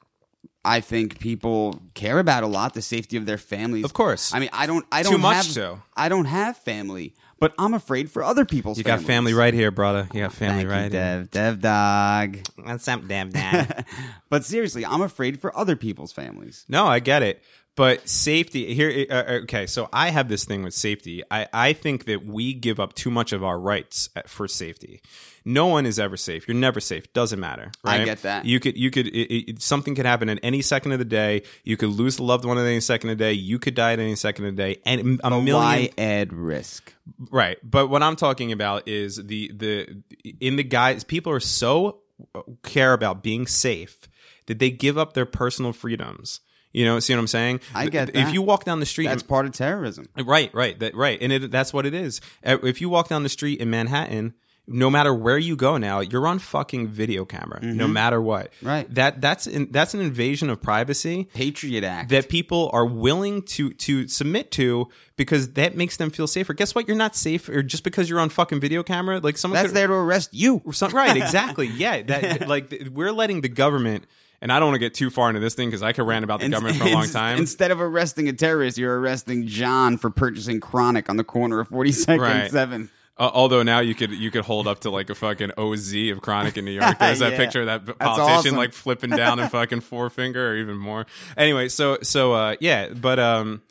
I 0.64 0.82
think 0.82 1.20
people 1.20 1.82
care 1.94 2.20
about 2.20 2.44
a 2.44 2.48
lot. 2.48 2.74
The 2.74 2.82
safety 2.82 3.18
of 3.18 3.26
their 3.26 3.38
families, 3.38 3.86
Of 3.86 3.94
course. 3.94 4.34
I 4.34 4.40
mean, 4.40 4.50
I 4.54 4.68
don't. 4.68 4.86
I 4.92 5.04
don't 5.04 5.14
Too 5.14 5.18
much 5.18 5.36
have, 5.38 5.46
so. 5.46 5.82
I 5.96 6.10
don't 6.10 6.26
have 6.26 6.58
family, 6.58 7.16
but 7.42 7.56
I'm 7.58 7.74
afraid 7.74 8.12
for 8.12 8.24
other 8.24 8.46
people's. 8.46 8.78
Families. 8.78 8.78
You 8.78 8.84
got 8.84 8.92
families. 8.98 9.08
family 9.08 9.34
right 9.34 9.54
here, 9.54 9.72
brother. 9.72 10.08
You 10.14 10.22
got 10.22 10.32
family 10.32 10.64
Thank 10.64 10.64
you, 10.64 10.70
right 10.70 10.82
here. 10.84 10.90
Dev. 10.92 11.32
Dev 11.32 11.60
dog. 11.60 12.38
What's 12.64 12.88
up, 12.88 13.06
damn 13.08 13.32
dad? 13.32 13.86
But 14.30 14.46
seriously, 14.46 14.86
I'm 14.86 15.02
afraid 15.02 15.42
for 15.42 15.56
other 15.58 15.76
people's 15.76 16.14
families. 16.14 16.66
No, 16.70 16.86
I 16.86 17.00
get 17.00 17.22
it. 17.22 17.44
But 17.76 18.08
safety 18.10 18.74
here. 18.74 19.06
Uh, 19.10 19.40
okay, 19.44 19.66
so 19.66 19.88
I 19.94 20.10
have 20.10 20.28
this 20.28 20.44
thing 20.44 20.62
with 20.62 20.74
safety. 20.74 21.24
I, 21.32 21.48
I 21.54 21.74
think 21.74 22.06
that 22.06 22.26
we 22.26 22.54
give 22.54 22.80
up 22.82 22.94
too 22.94 23.10
much 23.10 23.32
of 23.32 23.44
our 23.44 23.58
rights 23.58 24.10
at- 24.16 24.30
for 24.30 24.48
safety. 24.48 25.02
No 25.46 25.68
one 25.68 25.86
is 25.86 25.98
ever 25.98 26.18
safe. 26.18 26.48
You're 26.48 26.58
never 26.58 26.80
safe. 26.80 27.12
Doesn't 27.14 27.40
matter. 27.40 27.72
I 27.84 28.04
get 28.04 28.24
that. 28.24 28.46
You 28.46 28.60
could 28.60 28.78
you 28.78 28.92
could 28.92 29.08
it, 29.08 29.52
it, 29.52 29.62
something 29.62 29.96
could 29.96 30.06
happen 30.06 30.28
at 30.30 30.40
any 30.44 30.62
second 30.62 30.92
of 30.92 31.00
the 31.00 31.06
day. 31.06 31.44
You 31.64 31.78
could 31.78 31.90
lose 31.90 32.20
a 32.20 32.24
loved 32.24 32.46
one 32.46 32.58
at 32.58 32.66
any 32.66 32.82
second 32.82 33.10
of 33.10 33.18
the 33.18 33.24
day. 33.24 33.34
You 33.34 33.58
could 33.58 33.74
die 33.74 33.94
at 33.94 34.00
any 34.00 34.16
second 34.16 34.46
of 34.46 34.56
the 34.56 34.62
day. 34.62 34.82
And 34.86 35.20
a 35.24 35.30
million 35.32 35.56
Why 35.56 35.90
add 35.98 36.34
risk? 36.34 36.94
Right. 37.32 37.58
But 37.64 37.88
what 37.88 38.04
I'm 38.04 38.18
talking 38.18 38.52
about 38.52 38.88
is 38.88 39.16
the 39.16 39.52
the 39.56 40.04
in 40.40 40.58
the 40.58 40.64
guys 40.64 41.04
people 41.04 41.32
are 41.32 41.40
so 41.40 42.02
uh, 42.36 42.42
care 42.64 42.94
about 42.94 43.24
being 43.24 43.48
safe 43.48 44.10
that 44.48 44.60
they 44.60 44.70
give 44.70 44.98
up 44.98 45.14
their 45.14 45.26
personal 45.26 45.74
freedoms. 45.74 46.42
You 46.72 46.86
know, 46.86 47.00
see 47.00 47.14
what 47.14 47.20
I'm 47.20 47.28
saying? 47.28 47.62
I 47.76 47.88
get 47.88 48.16
If 48.16 48.34
you 48.34 48.42
walk 48.42 48.64
down 48.64 48.80
the 48.80 48.86
street, 48.86 49.08
That's 49.08 49.24
part 49.24 49.46
of 49.46 49.52
terrorism. 49.52 50.06
right, 50.26 50.54
right, 50.54 50.80
that 50.80 50.96
right, 50.96 51.22
and 51.22 51.32
it, 51.32 51.52
that's 51.52 51.74
what 51.74 51.86
it 51.86 51.94
is. 51.94 52.22
If 52.44 52.82
you 52.82 52.90
walk 52.90 53.10
down 53.10 53.24
the 53.24 53.30
street 53.30 53.60
in 53.60 53.70
Manhattan, 53.70 54.34
no 54.72 54.90
matter 54.90 55.14
where 55.14 55.38
you 55.38 55.56
go 55.56 55.78
now, 55.78 56.00
you're 56.00 56.26
on 56.28 56.40
fucking 56.40 56.88
video 56.88 57.26
camera, 57.26 57.60
no 57.62 57.88
matter 57.88 58.22
what. 58.22 58.52
Mm-hmm. 58.54 58.68
Right. 58.68 58.94
That 58.96 59.22
that's 59.22 59.48
in, 59.48 59.72
that's 59.72 59.94
an 59.94 60.00
invasion 60.02 60.50
of 60.50 60.62
privacy 60.62 61.28
Patriot 61.34 61.84
Act. 61.84 62.10
that 62.10 62.30
people 62.30 62.70
are 62.74 62.86
willing 62.86 63.42
to 63.44 63.72
to 63.74 64.08
submit 64.08 64.52
to 64.52 64.88
because 65.18 65.54
that 65.54 65.76
makes 65.76 65.98
them 65.98 66.10
feel 66.10 66.28
safer. 66.28 66.54
Guess 66.54 66.74
what? 66.74 66.88
You're 66.88 66.98
not 66.98 67.16
safe, 67.16 67.48
or 67.50 67.62
just 67.62 67.84
because 67.84 68.10
you're 68.10 68.20
on 68.20 68.30
fucking 68.30 68.60
video 68.60 68.82
camera, 68.84 69.20
like 69.20 69.38
someone 69.38 69.56
That's 69.56 69.68
could, 69.70 69.76
there 69.78 69.88
to 69.88 69.94
arrest 69.94 70.34
you. 70.34 70.62
some, 70.72 70.92
right? 70.92 71.16
Exactly. 71.22 71.68
Yeah. 71.68 72.02
That 72.02 72.48
like 72.48 72.74
we're 72.92 73.12
letting 73.12 73.42
the 73.42 73.50
government, 73.50 74.06
and 74.42 74.52
I 74.52 74.60
don't 74.60 74.70
want 74.70 74.76
to 74.76 74.80
get 74.80 74.94
too 74.96 75.10
far 75.12 75.30
into 75.30 75.40
this 75.42 75.54
thing 75.54 75.70
because 75.70 75.84
I 75.84 75.92
could 75.94 76.08
rant 76.08 76.24
about 76.24 76.40
the 76.40 76.50
government 76.50 76.78
for 76.78 76.86
a 76.86 76.94
long 76.94 77.08
time. 77.08 77.38
Instead 77.38 77.70
of 77.72 77.80
arresting 77.80 78.28
a 78.30 78.34
terrorist, 78.34 78.78
you're 78.78 79.00
arresting 79.00 79.46
John 79.48 79.98
for 79.98 80.10
purchasing 80.10 80.60
chronic 80.60 81.10
on 81.10 81.18
the 81.18 81.24
corner 81.24 81.60
of 81.60 81.70
42nd 81.70 82.20
Right. 82.20 82.36
and 82.46 82.52
7th. 82.54 82.90
Uh, 83.22 83.30
although 83.36 83.62
now 83.62 83.80
you 83.82 83.94
could 83.94 84.10
you 84.12 84.32
could 84.32 84.44
hold 84.44 84.66
up 84.68 84.80
to 84.80 84.90
like 84.90 85.12
a 85.12 85.16
fucking 85.16 85.52
OZ 85.56 85.94
of 86.12 86.22
Chronic 86.22 86.58
in 86.58 86.66
New 86.66 86.72
York. 86.72 86.98
There's 86.98 87.20
that 87.20 87.32
Yeah. 87.34 87.38
picture 87.38 87.60
of 87.62 87.66
that 87.68 87.86
That's 87.86 87.98
politician 88.00 88.36
awesome. 88.36 88.56
like 88.56 88.74
flipping 88.74 89.12
down 89.12 89.40
and 89.40 89.52
fucking 89.60 89.82
forefinger 89.82 90.50
or 90.50 90.56
even 90.58 90.76
more. 90.76 91.06
Anyway, 91.38 91.70
so 91.70 92.00
so 92.02 92.34
uh, 92.34 92.56
yeah, 92.60 92.90
but 92.90 93.20
um, 93.20 93.62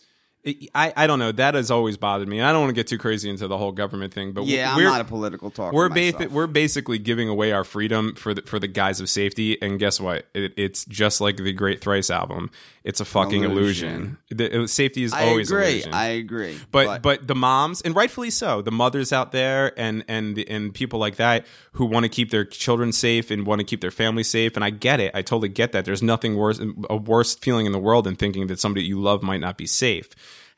I, 0.74 0.92
I 0.96 1.06
don't 1.06 1.18
know. 1.18 1.32
That 1.32 1.54
has 1.54 1.70
always 1.70 1.98
bothered 1.98 2.26
me. 2.26 2.40
I 2.40 2.50
don't 2.52 2.62
want 2.62 2.70
to 2.70 2.74
get 2.74 2.86
too 2.86 2.96
crazy 2.96 3.28
into 3.28 3.46
the 3.46 3.58
whole 3.58 3.72
government 3.72 4.14
thing, 4.14 4.32
but 4.32 4.46
Yeah, 4.46 4.70
I'm 4.70 4.76
we're, 4.78 4.84
not 4.84 5.02
a 5.02 5.04
political 5.04 5.50
talker. 5.50 5.76
we're 5.76 5.90
ba- 5.90 6.28
we're 6.30 6.46
basically 6.46 6.98
giving 6.98 7.28
away 7.28 7.52
our 7.52 7.64
freedom 7.64 8.14
for 8.14 8.32
the 8.32 8.42
for 8.42 8.58
the 8.58 8.68
guise 8.68 9.00
of 9.00 9.10
safety. 9.10 9.60
And 9.60 9.78
guess 9.78 10.00
what? 10.00 10.26
It, 10.32 10.54
it's 10.56 10.86
just 10.86 11.20
like 11.20 11.36
the 11.36 11.52
Great 11.52 11.82
Thrice 11.82 12.08
album. 12.08 12.50
It's 12.84 13.00
a 13.00 13.04
fucking 13.04 13.44
illusion. 13.44 14.16
Illusion. 14.30 14.54
The, 14.54 14.62
uh, 14.62 14.66
safety 14.66 15.02
is 15.02 15.12
I 15.12 15.28
always 15.28 15.50
agree. 15.50 15.64
illusion. 15.72 15.92
I 15.92 16.06
agree. 16.06 16.58
but, 16.70 17.02
but 17.02 17.26
the 17.26 17.34
moms 17.34 17.82
and 17.82 17.94
rightfully 17.94 18.30
so 18.30 18.62
the 18.62 18.70
mothers 18.70 19.12
out 19.12 19.32
there 19.32 19.78
and 19.78 20.04
and 20.08 20.38
and 20.48 20.72
people 20.72 20.98
like 20.98 21.16
that 21.16 21.44
who 21.72 21.84
want 21.84 22.04
to 22.04 22.08
keep 22.08 22.30
their 22.30 22.44
children 22.46 22.92
safe 22.92 23.30
and 23.30 23.46
want 23.46 23.58
to 23.60 23.64
keep 23.64 23.80
their 23.80 23.90
family 23.90 24.22
safe 24.22 24.56
and 24.56 24.64
i 24.64 24.70
get 24.70 24.98
it 25.00 25.10
i 25.14 25.22
totally 25.22 25.48
get 25.48 25.72
that 25.72 25.84
there's 25.84 26.02
nothing 26.02 26.36
worse 26.36 26.60
a 26.88 26.96
worse 26.96 27.34
feeling 27.36 27.66
in 27.66 27.72
the 27.72 27.78
world 27.78 28.04
than 28.04 28.16
thinking 28.16 28.46
that 28.46 28.58
somebody 28.58 28.84
you 28.84 28.98
love 29.00 29.22
might 29.22 29.40
not 29.40 29.56
be 29.58 29.66
safe 29.66 30.08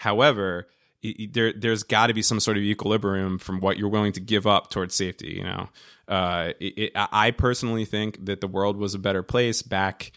however 0.03 0.67
there 1.31 1.53
there's 1.53 1.85
got 1.85 2.09
to 2.09 2.15
be 2.15 2.23
some 2.23 2.41
sort 2.41 2.57
of 2.57 2.63
equilibrium 2.63 3.39
from 3.39 3.61
what 3.61 3.77
you're 3.77 3.89
willing 3.89 4.13
to 4.13 4.21
give 4.21 4.47
up 4.47 4.69
towards 4.71 4.95
safety 4.95 5.35
you 5.39 5.45
know? 5.45 5.69
Uh 6.09 6.53
it, 6.59 6.79
it, 6.79 6.93
i 6.95 7.31
personally 7.31 7.85
think 7.85 8.25
that 8.25 8.41
the 8.41 8.49
world 8.49 8.77
was 8.77 8.95
a 8.95 8.99
better 8.99 9.23
place 9.23 9.63
back 9.63 10.11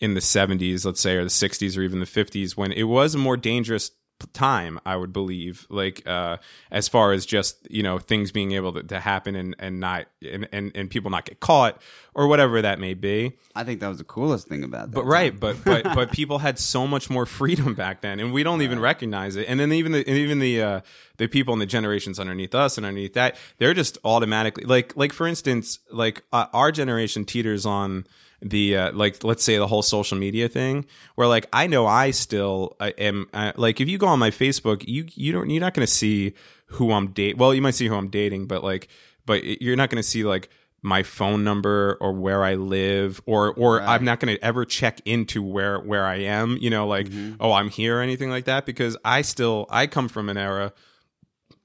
in 0.00 0.14
the 0.14 0.20
70s 0.20 0.86
let's 0.86 1.00
say 1.00 1.16
or 1.16 1.24
the 1.24 1.30
60s 1.30 1.76
or 1.76 1.82
even 1.82 2.00
the 2.00 2.06
50s 2.06 2.56
when 2.56 2.72
it 2.72 2.84
was 2.84 3.14
a 3.14 3.18
more 3.18 3.36
dangerous 3.36 3.90
time 4.32 4.78
i 4.86 4.96
would 4.96 5.12
believe 5.12 5.66
like 5.68 6.06
uh 6.06 6.36
as 6.70 6.88
far 6.88 7.12
as 7.12 7.26
just 7.26 7.70
you 7.70 7.82
know 7.82 7.98
things 7.98 8.32
being 8.32 8.52
able 8.52 8.72
to, 8.72 8.82
to 8.82 8.98
happen 9.00 9.36
and 9.36 9.54
and 9.58 9.78
not 9.80 10.06
and, 10.22 10.48
and 10.52 10.72
and 10.74 10.90
people 10.90 11.10
not 11.10 11.24
get 11.24 11.40
caught 11.40 11.80
or 12.16 12.28
whatever 12.28 12.62
that 12.62 12.80
may 12.80 12.94
be. 12.94 13.36
I 13.54 13.62
think 13.62 13.80
that 13.80 13.88
was 13.88 13.98
the 13.98 14.04
coolest 14.04 14.48
thing 14.48 14.64
about 14.64 14.90
that. 14.90 14.94
but 14.94 15.04
right 15.04 15.38
but 15.38 15.62
but 15.64 15.84
but 15.84 16.12
people 16.20 16.38
had 16.38 16.58
so 16.58 16.86
much 16.86 17.10
more 17.10 17.26
freedom 17.26 17.74
back 17.74 18.00
then 18.00 18.18
and 18.20 18.32
we 18.32 18.42
don't 18.42 18.62
even 18.62 18.80
recognize 18.80 19.36
it. 19.36 19.46
And 19.48 19.60
then 19.60 19.70
even 19.72 19.92
the 19.92 19.98
and 19.98 20.16
even 20.16 20.38
the 20.38 20.62
uh 20.62 20.80
the 21.18 21.28
people 21.28 21.52
in 21.52 21.60
the 21.60 21.66
generations 21.66 22.18
underneath 22.18 22.54
us 22.54 22.78
and 22.78 22.86
underneath 22.86 23.12
that 23.14 23.36
they're 23.58 23.74
just 23.74 23.98
automatically 24.04 24.64
like 24.64 24.96
like 24.96 25.12
for 25.12 25.26
instance 25.26 25.78
like 25.92 26.22
uh, 26.32 26.46
our 26.54 26.72
generation 26.72 27.24
teeters 27.26 27.66
on 27.66 28.06
the 28.42 28.76
uh, 28.76 28.92
like 28.92 29.24
let's 29.24 29.42
say 29.42 29.56
the 29.56 29.66
whole 29.66 29.82
social 29.82 30.18
media 30.18 30.48
thing 30.48 30.84
where 31.14 31.26
like 31.26 31.46
I 31.52 31.66
know 31.66 31.86
I 31.86 32.10
still 32.10 32.76
I 32.78 32.88
am 32.90 33.28
uh, 33.32 33.52
like 33.56 33.80
if 33.80 33.88
you 33.88 33.98
go 33.98 34.06
on 34.06 34.18
my 34.18 34.30
Facebook 34.30 34.84
you 34.86 35.06
you 35.14 35.32
don't 35.32 35.48
you're 35.50 35.60
not 35.60 35.74
going 35.74 35.86
to 35.86 35.92
see 35.92 36.34
who 36.66 36.92
I'm 36.92 37.08
date 37.08 37.38
well 37.38 37.54
you 37.54 37.62
might 37.62 37.74
see 37.74 37.86
who 37.86 37.94
I'm 37.94 38.08
dating 38.08 38.46
but 38.46 38.62
like 38.62 38.88
but 39.24 39.44
you're 39.62 39.76
not 39.76 39.90
going 39.90 40.02
to 40.02 40.08
see 40.08 40.24
like 40.24 40.50
my 40.82 41.02
phone 41.02 41.42
number 41.42 41.96
or 42.00 42.12
where 42.12 42.44
I 42.44 42.54
live 42.54 43.20
or 43.26 43.52
or 43.54 43.80
I'm 43.80 44.04
not 44.04 44.20
going 44.20 44.36
to 44.36 44.44
ever 44.44 44.64
check 44.64 45.00
into 45.04 45.42
where 45.42 45.80
where 45.80 46.04
I 46.04 46.16
am 46.16 46.58
you 46.60 46.70
know 46.70 46.86
like 46.86 47.08
oh 47.40 47.52
I'm 47.52 47.70
here 47.70 47.98
or 47.98 48.02
anything 48.02 48.30
like 48.30 48.44
that 48.44 48.66
because 48.66 48.96
I 49.04 49.22
still 49.22 49.66
I 49.70 49.86
come 49.86 50.08
from 50.08 50.28
an 50.28 50.36
era 50.36 50.72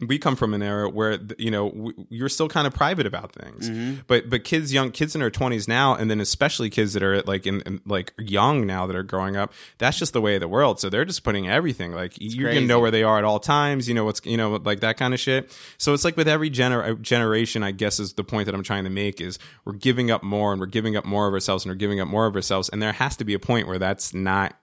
we 0.01 0.17
come 0.17 0.35
from 0.35 0.53
an 0.53 0.61
era 0.61 0.89
where 0.89 1.19
you 1.37 1.51
know 1.51 1.69
w- 1.69 2.05
you're 2.09 2.29
still 2.29 2.47
kind 2.47 2.67
of 2.67 2.73
private 2.73 3.05
about 3.05 3.31
things. 3.31 3.69
Mm-hmm. 3.69 4.01
But 4.07 4.29
but 4.29 4.43
kids 4.43 4.73
young 4.73 4.91
kids 4.91 5.15
in 5.15 5.21
their 5.21 5.31
20s 5.31 5.67
now 5.67 5.95
and 5.95 6.09
then 6.09 6.19
especially 6.19 6.69
kids 6.69 6.93
that 6.93 7.03
are 7.03 7.21
like 7.23 7.45
in, 7.45 7.61
in 7.61 7.81
like 7.85 8.13
young 8.17 8.65
now 8.65 8.87
that 8.87 8.95
are 8.95 9.03
growing 9.03 9.35
up 9.35 9.53
that's 9.77 9.97
just 9.97 10.13
the 10.13 10.21
way 10.21 10.35
of 10.35 10.41
the 10.41 10.47
world. 10.47 10.79
So 10.79 10.89
they're 10.89 11.05
just 11.05 11.23
putting 11.23 11.47
everything 11.47 11.93
like 11.93 12.13
you're 12.17 12.53
gonna 12.53 12.65
know 12.65 12.79
where 12.79 12.91
they 12.91 13.03
are 13.03 13.17
at 13.17 13.23
all 13.23 13.39
times 13.39 13.87
you 13.87 13.93
know 13.93 14.05
what's 14.05 14.21
you 14.25 14.37
know 14.37 14.55
like 14.55 14.79
that 14.81 14.97
kind 14.97 15.13
of 15.13 15.19
shit. 15.19 15.55
So 15.77 15.93
it's 15.93 16.03
like 16.03 16.17
with 16.17 16.27
every 16.27 16.49
gener- 16.49 16.91
uh, 16.91 16.95
generation 16.95 17.63
i 17.63 17.71
guess 17.71 17.99
is 17.99 18.13
the 18.13 18.23
point 18.23 18.45
that 18.45 18.55
i'm 18.55 18.63
trying 18.63 18.83
to 18.83 18.89
make 18.89 19.21
is 19.21 19.39
we're 19.65 19.73
giving 19.73 20.11
up 20.11 20.23
more 20.23 20.51
and 20.51 20.59
we're 20.59 20.67
giving 20.67 20.95
up 20.95 21.05
more 21.05 21.27
of 21.27 21.33
ourselves 21.33 21.65
and 21.65 21.71
we're 21.71 21.75
giving 21.77 21.99
up 21.99 22.07
more 22.07 22.25
of 22.25 22.35
ourselves. 22.35 22.69
And 22.69 22.81
there 22.81 22.93
has 22.93 23.15
to 23.17 23.23
be 23.25 23.33
a 23.33 23.39
point 23.39 23.67
where 23.67 23.79
that's 23.79 24.13
not 24.13 24.55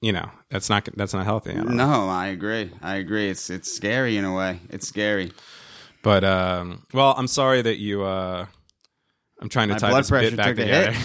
you 0.00 0.12
know 0.12 0.30
that's 0.50 0.68
not 0.68 0.88
that's 0.96 1.14
not 1.14 1.24
healthy 1.24 1.52
I 1.52 1.62
no, 1.62 2.08
I 2.08 2.28
agree. 2.28 2.70
I 2.82 2.96
agree. 2.96 3.30
It's 3.30 3.50
it's 3.50 3.72
scary 3.72 4.16
in 4.16 4.24
a 4.24 4.34
way. 4.34 4.60
It's 4.70 4.86
scary. 4.86 5.32
But 6.02 6.22
um, 6.24 6.86
well, 6.92 7.14
I'm 7.16 7.26
sorry 7.26 7.62
that 7.62 7.78
you. 7.78 8.02
Uh, 8.04 8.46
I'm 9.40 9.48
trying 9.48 9.68
to 9.68 9.74
My 9.74 9.78
tie 9.78 9.90
blood 9.90 10.04
this 10.04 10.10
bit 10.10 10.36
back 10.36 10.56
together. 10.56 10.94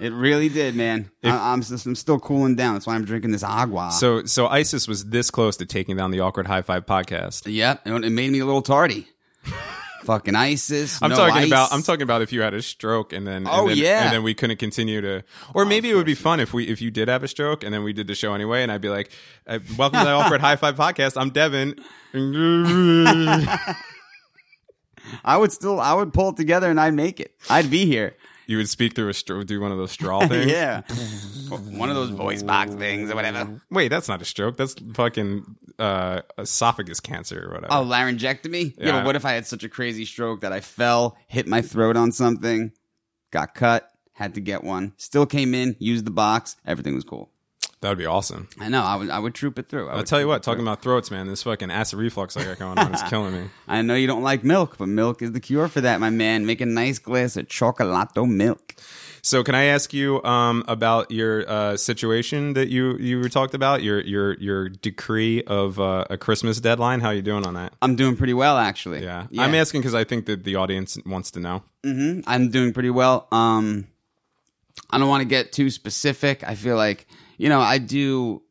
It 0.00 0.14
really 0.14 0.48
did, 0.48 0.74
man. 0.76 1.10
I, 1.22 1.52
I'm 1.52 1.60
just, 1.60 1.84
I'm 1.84 1.94
still 1.94 2.18
cooling 2.18 2.54
down. 2.54 2.72
That's 2.72 2.86
why 2.86 2.94
I'm 2.94 3.04
drinking 3.04 3.32
this 3.32 3.44
agua. 3.44 3.90
so 3.92 4.24
so 4.24 4.46
ISIS 4.46 4.88
was 4.88 5.04
this 5.04 5.30
close 5.30 5.58
to 5.58 5.66
taking 5.66 5.94
down 5.94 6.10
the 6.10 6.20
awkward 6.20 6.46
high 6.46 6.62
five 6.62 6.86
podcast. 6.86 7.42
yep, 7.44 7.82
it 7.84 7.92
it 8.04 8.08
made 8.08 8.32
me 8.32 8.38
a 8.38 8.46
little 8.46 8.62
tardy. 8.62 9.06
Fucking 10.04 10.34
ISIS. 10.34 11.00
I'm 11.02 11.10
no 11.10 11.16
talking 11.16 11.36
ice. 11.42 11.46
about 11.48 11.72
I'm 11.72 11.82
talking 11.82 12.02
about 12.02 12.22
if 12.22 12.32
you 12.32 12.40
had 12.42 12.54
a 12.54 12.62
stroke 12.62 13.12
and 13.12 13.26
then 13.26 13.46
Oh, 13.48 13.62
and 13.68 13.70
then, 13.70 13.76
yeah. 13.78 14.04
and 14.04 14.12
then 14.12 14.22
we 14.22 14.34
couldn't 14.34 14.56
continue 14.58 15.00
to 15.00 15.22
or 15.54 15.64
maybe 15.64 15.90
it 15.90 15.94
would 15.94 16.06
be 16.06 16.14
fun 16.14 16.40
if 16.40 16.52
we 16.54 16.64
if 16.68 16.80
you 16.80 16.90
did 16.90 17.08
have 17.08 17.22
a 17.22 17.28
stroke 17.28 17.62
and 17.64 17.72
then 17.74 17.82
we 17.84 17.92
did 17.92 18.06
the 18.06 18.14
show 18.14 18.32
anyway 18.34 18.62
and 18.62 18.72
I'd 18.72 18.80
be 18.80 18.88
like 18.88 19.10
uh, 19.46 19.58
welcome 19.76 19.98
to 20.00 20.04
the 20.06 20.10
awkward 20.14 20.40
high 20.40 20.56
five 20.56 20.76
podcast 20.76 21.20
I'm 21.20 21.30
Devin 21.30 21.76
I 25.24 25.36
would 25.36 25.50
still, 25.52 25.80
I 25.80 25.92
would 25.94 26.12
pull 26.12 26.30
it 26.30 26.36
together 26.36 26.70
and 26.70 26.78
I'd 26.80 26.94
make 26.94 27.18
it. 27.20 27.34
I'd 27.48 27.70
be 27.70 27.84
here. 27.86 28.14
You 28.50 28.56
would 28.56 28.68
speak 28.68 28.94
through 28.94 29.08
a 29.08 29.14
straw 29.14 29.42
do 29.44 29.60
one 29.60 29.70
of 29.70 29.78
those 29.78 29.92
straw 29.92 30.26
things 30.26 30.50
yeah, 30.50 30.82
one 31.48 31.88
of 31.88 31.94
those 31.94 32.10
voice 32.10 32.42
box 32.42 32.74
things 32.74 33.10
or 33.10 33.14
whatever. 33.14 33.60
wait 33.70 33.88
that's 33.88 34.08
not 34.08 34.20
a 34.20 34.24
stroke 34.24 34.56
that's 34.56 34.74
fucking 34.94 35.44
uh, 35.78 36.20
esophagus 36.36 36.98
cancer 37.00 37.46
or 37.48 37.54
whatever 37.54 37.72
Oh, 37.72 37.84
laryngectomy. 37.84 38.74
Yeah. 38.76 38.86
Yeah. 38.86 38.92
but 38.92 39.06
what 39.06 39.16
if 39.16 39.24
I 39.24 39.32
had 39.32 39.46
such 39.46 39.62
a 39.64 39.68
crazy 39.68 40.04
stroke 40.04 40.40
that 40.40 40.52
I 40.52 40.60
fell, 40.60 41.16
hit 41.28 41.46
my 41.46 41.62
throat 41.62 41.96
on 41.96 42.10
something, 42.12 42.72
got 43.30 43.54
cut, 43.54 43.88
had 44.12 44.34
to 44.34 44.40
get 44.40 44.64
one, 44.64 44.92
still 44.96 45.26
came 45.26 45.54
in, 45.54 45.76
used 45.78 46.04
the 46.04 46.10
box, 46.10 46.56
everything 46.66 46.94
was 46.94 47.04
cool. 47.04 47.30
That 47.80 47.88
would 47.88 47.98
be 47.98 48.06
awesome 48.06 48.48
I 48.60 48.68
know. 48.68 48.82
I 48.82 48.96
would. 48.96 49.10
I 49.10 49.18
would 49.18 49.34
troop 49.34 49.58
it 49.58 49.68
through. 49.68 49.88
I 49.88 49.94
I'll 49.96 50.04
tell 50.04 50.20
you 50.20 50.28
what, 50.28 50.42
talking 50.42 50.62
about 50.62 50.82
throats, 50.82 51.10
man, 51.10 51.26
this 51.26 51.42
fucking 51.42 51.70
acid 51.70 51.98
reflux 51.98 52.36
I 52.36 52.44
got 52.44 52.58
going 52.58 52.78
on 52.78 52.94
is 52.94 53.02
killing 53.08 53.32
me. 53.32 53.48
I 53.66 53.82
know 53.82 53.94
you 53.94 54.06
don't 54.06 54.22
like 54.22 54.44
milk, 54.44 54.76
but 54.78 54.86
milk 54.88 55.22
is 55.22 55.32
the 55.32 55.40
cure 55.40 55.68
for 55.68 55.80
that, 55.80 56.00
my 56.00 56.10
man. 56.10 56.46
Make 56.46 56.60
a 56.60 56.66
nice 56.66 56.98
glass 56.98 57.36
of 57.36 57.46
chocolato 57.48 58.28
milk. 58.28 58.74
So, 59.22 59.44
can 59.44 59.54
I 59.54 59.64
ask 59.64 59.92
you 59.92 60.22
um, 60.24 60.64
about 60.66 61.10
your 61.10 61.48
uh, 61.48 61.76
situation 61.76 62.54
that 62.54 62.68
you 62.68 62.96
you 62.96 63.18
were 63.18 63.28
talked 63.28 63.54
about 63.54 63.82
your 63.82 64.00
your 64.00 64.34
your 64.34 64.68
decree 64.70 65.42
of 65.44 65.78
uh, 65.78 66.04
a 66.08 66.16
Christmas 66.16 66.58
deadline? 66.60 67.00
How 67.00 67.08
are 67.08 67.14
you 67.14 67.22
doing 67.22 67.46
on 67.46 67.54
that? 67.54 67.74
I'm 67.82 67.96
doing 67.96 68.16
pretty 68.16 68.32
well, 68.34 68.56
actually. 68.56 69.02
Yeah, 69.02 69.26
I'm 69.38 69.54
asking 69.54 69.82
because 69.82 69.94
I 69.94 70.04
think 70.04 70.24
that 70.26 70.44
the 70.44 70.56
audience 70.56 70.98
wants 71.04 71.30
to 71.32 71.40
know. 71.40 71.62
hmm 71.84 72.20
I'm 72.26 72.48
doing 72.50 72.72
pretty 72.72 72.90
well. 72.90 73.28
Um, 73.30 73.88
I 74.90 74.98
don't 74.98 75.08
want 75.08 75.20
to 75.20 75.28
get 75.28 75.52
too 75.52 75.68
specific. 75.70 76.42
I 76.42 76.54
feel 76.54 76.76
like 76.76 77.06
you 77.40 77.48
know 77.48 77.60
I 77.60 77.78
do. 77.78 78.42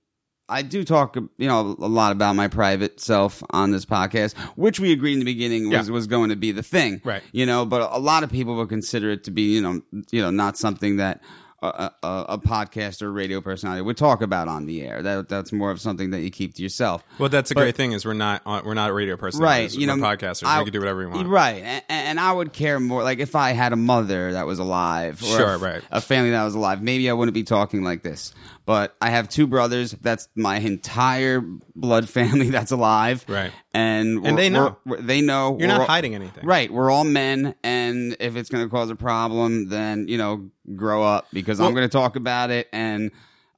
I 0.52 0.63
do 0.63 0.84
talk, 0.84 1.15
you 1.15 1.47
know, 1.47 1.60
a 1.78 1.86
lot 1.88 2.12
about 2.12 2.36
my 2.36 2.47
private 2.47 2.99
self 2.99 3.43
on 3.52 3.69
this 3.69 3.86
podcast, 3.86 4.34
which 4.56 4.80
we 4.80 4.91
agreed 4.91 5.13
in 5.13 5.19
the 5.19 5.25
beginning 5.25 5.69
was, 5.69 5.88
Yeah. 5.88 5.93
was 5.93 6.08
going 6.08 6.30
to 6.32 6.36
be 6.36 6.52
the 6.52 6.63
thing, 6.63 7.02
Right. 7.06 7.21
You 7.32 7.45
know, 7.45 7.67
but 7.67 7.88
a 7.91 7.99
lot 7.99 8.23
of 8.23 8.32
people 8.32 8.56
would 8.56 8.67
consider 8.69 9.12
it 9.12 9.25
to 9.25 9.32
be, 9.32 9.43
you 9.54 9.62
know, 9.62 9.82
you 10.10 10.23
know, 10.23 10.32
not 10.32 10.58
something 10.58 10.97
that 10.97 11.21
a, 11.62 11.91
a, 12.02 12.25
a 12.30 12.38
podcast 12.39 13.02
or 13.04 13.12
radio 13.12 13.41
personality 13.41 13.82
would 13.84 13.97
talk 13.97 14.21
about 14.23 14.47
on 14.47 14.65
the 14.65 14.82
air. 14.82 15.04
That 15.04 15.28
that's 15.30 15.52
more 15.52 15.69
of 15.71 15.80
something 15.82 16.10
that 16.12 16.21
you 16.21 16.32
keep 16.32 16.56
to 16.56 16.63
yourself. 16.63 17.04
Well, 17.19 17.28
that's 17.30 17.52
a 17.52 17.54
But- 17.54 17.62
great 17.62 17.75
thing 17.75 17.91
is 17.91 18.04
we're 18.06 18.13
not 18.13 18.41
on, 18.45 18.65
we're 18.65 18.73
not 18.75 18.91
radio 18.93 19.15
right 19.15 19.19
personalities. 19.19 19.75
you 19.78 19.86
know 19.86 19.97
we're 19.97 20.15
podcasters. 20.15 20.45
I- 20.47 20.58
we 20.60 20.63
can 20.65 20.73
do 20.73 20.80
whatever 20.80 20.99
we 21.02 21.06
want. 21.08 21.28
right 21.28 21.62
and, 21.62 21.84
and 21.89 22.19
i 22.19 22.32
would 22.32 22.54
care 22.54 22.80
more 22.80 23.04
like 23.04 23.19
if 23.19 23.36
i 23.36 23.52
had 23.52 23.73
a 23.73 23.75
mother 23.75 24.32
that 24.34 24.47
was 24.47 24.58
alive 24.58 25.21
or 25.21 25.25
Sure, 25.38 25.54
a, 25.56 25.58
right. 25.58 25.82
a 25.91 25.99
family 26.02 26.32
that 26.32 26.43
was 26.45 26.56
alive 26.56 26.82
maybe 26.82 27.10
i 27.10 27.13
wouldn't 27.13 27.36
be 27.36 27.43
talking 27.43 27.84
like 27.84 28.02
this 28.04 28.34
but 28.69 28.95
i 29.01 29.10
have 29.10 29.27
two 29.27 29.47
brothers 29.47 29.95
that's 30.01 30.29
my 30.36 30.58
entire 30.60 31.41
blood 31.75 32.08
family 32.08 32.49
that's 32.58 32.69
alive 32.71 33.25
Right. 33.27 33.51
and 33.73 34.21
we're- 34.21 34.36
they 34.36 34.49
know. 34.49 34.62
we're- 34.62 34.75
we're- 34.86 35.01
they 35.01 35.21
know 35.21 35.58
You're 35.58 35.67
We're 35.67 35.73
not 35.73 35.82
all- 35.82 35.88
hiding 35.88 36.13
anything. 36.13 36.45
right 36.45 36.71
we're 36.71 36.91
all 36.91 37.03
men 37.03 37.55
and 37.63 38.15
if 38.19 38.36
it's 38.36 38.49
going 38.49 38.63
to 38.63 38.69
cause 38.69 38.91
a 38.91 38.95
problem 38.95 39.69
then 39.69 40.08
you 40.08 40.19
know 40.19 40.51
grow 40.75 41.01
up 41.03 41.25
because 41.34 41.60
i'm 41.60 41.73
going 41.73 41.89
to 41.89 41.91
talk 41.91 42.15
about 42.15 42.51
it 42.51 42.67
and 42.71 43.10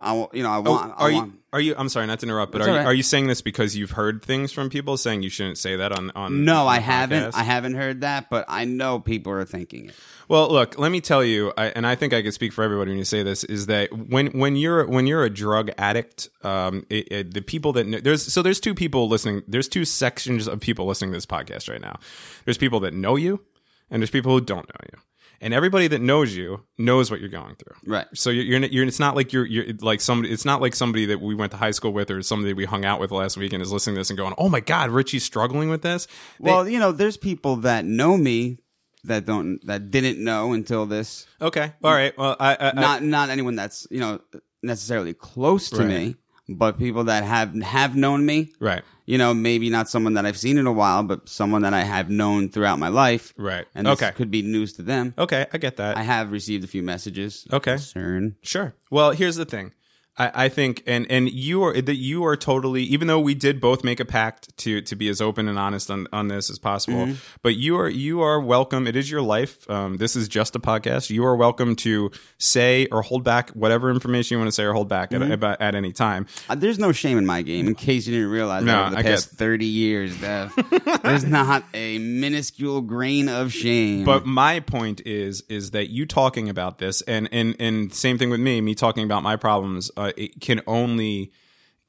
i 0.01 0.27
you 0.33 0.43
know 0.43 0.49
i 0.49 0.57
Oh, 0.57 0.61
want 0.71 0.93
I 0.97 1.03
are 1.03 1.09
you? 1.11 1.17
want, 1.17 1.33
Are 1.53 1.59
you? 1.59 1.75
I'm 1.77 1.89
sorry, 1.89 2.07
not 2.07 2.19
to 2.21 2.25
interrupt, 2.25 2.51
but 2.53 2.61
are 2.61 2.67
you, 2.69 2.87
are 2.87 2.93
you 2.93 3.03
saying 3.03 3.27
this 3.27 3.41
because 3.41 3.75
you've 3.75 3.91
heard 3.91 4.23
things 4.23 4.51
from 4.53 4.69
people 4.69 4.95
saying 4.97 5.21
you 5.21 5.29
shouldn't 5.29 5.57
say 5.57 5.75
that 5.75 5.91
on 5.91 6.09
on? 6.15 6.45
no, 6.45 6.61
on 6.61 6.67
I 6.67 6.79
haven't. 6.79 7.31
podcast? 7.31 7.35
I 7.35 7.43
haven't 7.43 7.75
heard 7.75 8.01
that, 8.01 8.29
but 8.29 8.45
I 8.47 8.63
know 8.65 8.99
people 8.99 9.33
are 9.33 9.43
thinking 9.45 9.89
it. 9.89 9.95
Well, 10.29 10.49
look, 10.49 10.79
let 10.79 10.93
me 10.93 11.01
tell 11.01 11.25
you, 11.25 11.51
I, 11.57 11.65
and 11.67 11.85
I 11.85 11.95
think 11.95 12.13
I 12.13 12.21
can 12.21 12.31
speak 12.31 12.53
for 12.53 12.63
everybody 12.63 12.91
when 12.91 12.97
you 12.97 13.03
say 13.03 13.21
this, 13.21 13.43
is 13.43 13.65
that 13.65 13.91
when 13.91 14.27
when 14.27 14.55
you're 14.55 14.87
when 14.87 15.07
you're 15.07 15.25
a 15.25 15.29
drug 15.29 15.71
addict, 15.77 16.29
um, 16.43 16.85
it, 16.89 17.11
it, 17.11 17.33
the 17.33 17.41
people 17.41 17.73
that 17.73 17.85
kn- 17.85 18.01
there's 18.01 18.31
so 18.31 18.41
there's 18.41 18.61
two 18.61 18.73
people 18.73 19.09
listening. 19.09 19.43
There's 19.45 19.67
two 19.67 19.83
sections 19.83 20.47
of 20.47 20.61
people 20.61 20.85
listening 20.85 21.11
to 21.11 21.17
this 21.17 21.25
podcast 21.25 21.69
right 21.69 21.81
now. 21.81 21.99
There's 22.45 22.57
people 22.57 22.79
that 22.81 22.93
know 22.93 23.17
you, 23.17 23.41
and 23.89 24.01
there's 24.01 24.09
people 24.09 24.31
who 24.31 24.39
don't 24.39 24.69
know 24.69 24.87
you. 24.93 24.99
And 25.43 25.53
everybody 25.55 25.87
that 25.87 26.01
knows 26.01 26.35
you 26.35 26.63
knows 26.77 27.09
what 27.09 27.19
you're 27.19 27.29
going 27.29 27.55
through. 27.55 27.75
Right. 27.85 28.05
So 28.13 28.29
you're, 28.29 28.45
you're, 28.45 28.69
you're 28.69 28.85
it's 28.87 28.99
not 28.99 29.15
like 29.15 29.33
you're, 29.33 29.45
you're 29.45 29.65
like 29.81 29.99
somebody, 29.99 30.31
it's 30.31 30.45
not 30.45 30.61
like 30.61 30.75
somebody 30.75 31.07
that 31.07 31.19
we 31.19 31.33
went 31.33 31.51
to 31.53 31.57
high 31.57 31.71
school 31.71 31.91
with 31.91 32.11
or 32.11 32.21
somebody 32.21 32.53
we 32.53 32.65
hung 32.65 32.85
out 32.85 32.99
with 32.99 33.09
last 33.11 33.37
week 33.37 33.51
and 33.51 33.61
is 33.61 33.71
listening 33.71 33.95
to 33.95 34.01
this 34.01 34.11
and 34.11 34.17
going, 34.17 34.35
oh 34.37 34.49
my 34.49 34.59
God, 34.59 34.91
Richie's 34.91 35.23
struggling 35.23 35.69
with 35.69 35.81
this. 35.81 36.07
They- 36.39 36.51
Well, 36.51 36.69
you 36.69 36.77
know, 36.79 36.91
there's 36.91 37.17
people 37.17 37.55
that 37.57 37.85
know 37.85 38.15
me 38.17 38.59
that 39.03 39.25
don't 39.25 39.59
that 39.65 39.89
didn't 39.89 40.23
know 40.23 40.53
until 40.53 40.85
this. 40.85 41.25
okay. 41.41 41.73
All 41.83 41.91
right. 41.91 42.15
Well, 42.15 42.35
I, 42.39 42.53
I, 42.53 42.69
I 42.69 42.73
Not 42.73 43.01
not 43.03 43.29
anyone 43.29 43.55
that's 43.55 43.87
you 43.89 43.99
know 43.99 44.19
necessarily 44.61 45.15
close 45.15 45.71
to 45.71 45.77
Right. 45.79 45.87
me, 45.87 46.15
but 46.49 46.77
people 46.77 47.05
that 47.05 47.23
have 47.23 47.55
have 47.63 47.95
known 47.95 48.23
me, 48.27 48.51
Right. 48.59 48.83
You 49.11 49.17
know, 49.17 49.33
maybe 49.33 49.69
not 49.69 49.89
someone 49.89 50.13
that 50.13 50.25
I've 50.25 50.37
seen 50.37 50.57
in 50.57 50.67
a 50.67 50.71
while, 50.71 51.03
but 51.03 51.27
someone 51.27 51.63
that 51.63 51.73
I 51.73 51.83
have 51.83 52.09
known 52.09 52.47
throughout 52.47 52.79
my 52.79 52.87
life, 52.87 53.33
Right. 53.35 53.65
And 53.75 53.85
this 53.85 54.01
Okay. 54.01 54.11
could 54.15 54.31
be 54.31 54.41
news 54.41 54.71
to 54.77 54.83
them. 54.83 55.13
Okay, 55.17 55.45
I 55.51 55.57
get 55.57 55.75
that. 55.77 55.97
I 55.97 56.03
have 56.03 56.31
received 56.31 56.63
a 56.63 56.67
few 56.67 56.81
messages. 56.81 57.45
Okay. 57.51 57.73
concern. 57.73 58.37
Sure. 58.41 58.73
Well, 58.89 59.11
here's 59.11 59.35
the 59.35 59.43
thing. 59.43 59.73
I, 60.17 60.45
I 60.45 60.49
think, 60.49 60.83
and 60.85 61.09
and 61.09 61.31
you 61.31 61.63
are 61.63 61.81
that 61.81 61.95
you 61.95 62.25
are 62.25 62.35
totally. 62.35 62.83
Even 62.83 63.07
though 63.07 63.19
we 63.19 63.33
did 63.33 63.61
both 63.61 63.83
make 63.83 63.99
a 64.01 64.05
pact 64.05 64.55
to 64.57 64.81
to 64.81 64.95
be 64.95 65.07
as 65.07 65.21
open 65.21 65.47
and 65.47 65.57
honest 65.57 65.89
on, 65.89 66.05
on 66.11 66.27
this 66.27 66.49
as 66.49 66.59
possible, 66.59 67.05
Mm-hmm. 67.05 67.13
but 67.41 67.55
you 67.55 67.77
are 67.79 67.87
you 67.87 68.21
are 68.21 68.39
welcome. 68.41 68.87
It 68.87 68.95
is 68.97 69.09
your 69.09 69.21
life. 69.21 69.67
Um, 69.69 69.97
this 69.97 70.17
is 70.17 70.27
just 70.27 70.53
a 70.55 70.59
podcast. 70.59 71.09
You 71.09 71.25
are 71.25 71.35
welcome 71.35 71.75
to 71.77 72.11
say 72.37 72.87
or 72.91 73.01
hold 73.03 73.23
back 73.23 73.51
whatever 73.51 73.89
information 73.89 74.35
you 74.35 74.39
want 74.39 74.49
to 74.49 74.51
say 74.51 74.63
or 74.63 74.73
hold 74.73 74.89
back 74.89 75.11
Mm-hmm. 75.11 75.23
at, 75.23 75.31
about, 75.31 75.61
at 75.61 75.75
any 75.75 75.91
time. 75.93 76.27
Uh, 76.49 76.55
there's 76.55 76.77
no 76.77 76.91
shame 76.91 77.17
in 77.17 77.25
my 77.25 77.41
game. 77.41 77.67
In 77.67 77.75
case 77.75 78.05
you 78.05 78.13
didn't 78.13 78.31
realize, 78.31 78.63
No, 78.63 78.81
over 78.81 78.89
the 78.91 78.97
I 78.97 79.03
past 79.03 79.31
get- 79.31 79.37
thirty 79.39 79.65
years, 79.65 80.19
Dev, 80.19 80.53
there's 81.03 81.23
not 81.25 81.63
a 81.73 81.97
minuscule 81.99 82.81
grain 82.81 83.29
of 83.29 83.53
shame. 83.53 84.03
But 84.03 84.25
my 84.25 84.59
point 84.59 85.01
is 85.05 85.41
is 85.47 85.71
that 85.71 85.89
you 85.89 86.05
talking 86.05 86.49
about 86.49 86.79
this 86.79 87.01
and 87.03 87.29
and 87.31 87.55
and 87.59 87.93
same 87.93 88.17
thing 88.17 88.29
with 88.29 88.41
me, 88.41 88.59
me 88.59 88.75
talking 88.75 89.05
about 89.05 89.23
my 89.23 89.37
problems, 89.37 89.89
uh, 90.01 90.11
it 90.17 90.41
can 90.41 90.61
only 90.67 91.31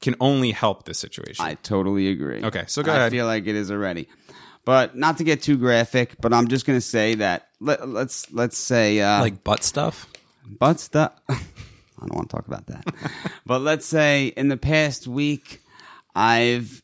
can 0.01 0.15
only 0.19 0.51
help 0.51 0.85
this 0.85 0.99
situation. 0.99 1.45
I 1.45 1.55
totally 1.55 2.09
agree. 2.09 2.43
Okay, 2.43 2.65
so 2.67 2.83
go 2.83 2.91
I 2.91 2.97
ahead. 2.97 3.11
feel 3.11 3.25
like 3.25 3.47
it 3.47 3.55
is 3.55 3.71
already, 3.71 4.07
but 4.65 4.95
not 4.95 5.17
to 5.17 5.23
get 5.23 5.41
too 5.41 5.57
graphic. 5.57 6.15
But 6.21 6.33
I'm 6.33 6.47
just 6.47 6.65
gonna 6.65 6.81
say 6.81 7.15
that 7.15 7.49
let, 7.59 7.87
let's 7.87 8.31
let's 8.31 8.57
say 8.57 8.99
uh, 8.99 9.21
like 9.21 9.43
butt 9.43 9.63
stuff. 9.63 10.07
butt 10.59 10.79
stuff. 10.79 11.13
I 11.29 12.07
don't 12.07 12.15
want 12.15 12.29
to 12.29 12.35
talk 12.35 12.47
about 12.47 12.67
that. 12.67 12.93
but 13.45 13.61
let's 13.61 13.85
say 13.85 14.27
in 14.27 14.49
the 14.49 14.57
past 14.57 15.07
week, 15.07 15.61
I've 16.13 16.83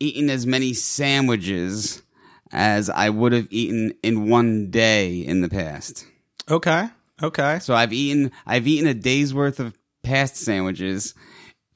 eaten 0.00 0.30
as 0.30 0.46
many 0.46 0.72
sandwiches 0.72 2.02
as 2.50 2.88
I 2.88 3.10
would 3.10 3.32
have 3.32 3.48
eaten 3.50 3.92
in 4.02 4.28
one 4.28 4.70
day 4.70 5.18
in 5.18 5.42
the 5.42 5.48
past. 5.48 6.06
Okay. 6.50 6.88
Okay. 7.22 7.58
So 7.60 7.74
I've 7.74 7.92
eaten 7.92 8.32
I've 8.46 8.66
eaten 8.66 8.86
a 8.88 8.94
day's 8.94 9.34
worth 9.34 9.60
of 9.60 9.77
past 10.08 10.36
sandwiches 10.36 11.14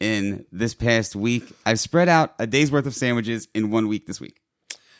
in 0.00 0.46
this 0.50 0.74
past 0.74 1.14
week. 1.14 1.44
I've 1.66 1.78
spread 1.78 2.08
out 2.08 2.34
a 2.38 2.46
day's 2.46 2.72
worth 2.72 2.86
of 2.86 2.94
sandwiches 2.94 3.46
in 3.54 3.70
one 3.70 3.88
week 3.88 4.06
this 4.06 4.20
week. 4.20 4.38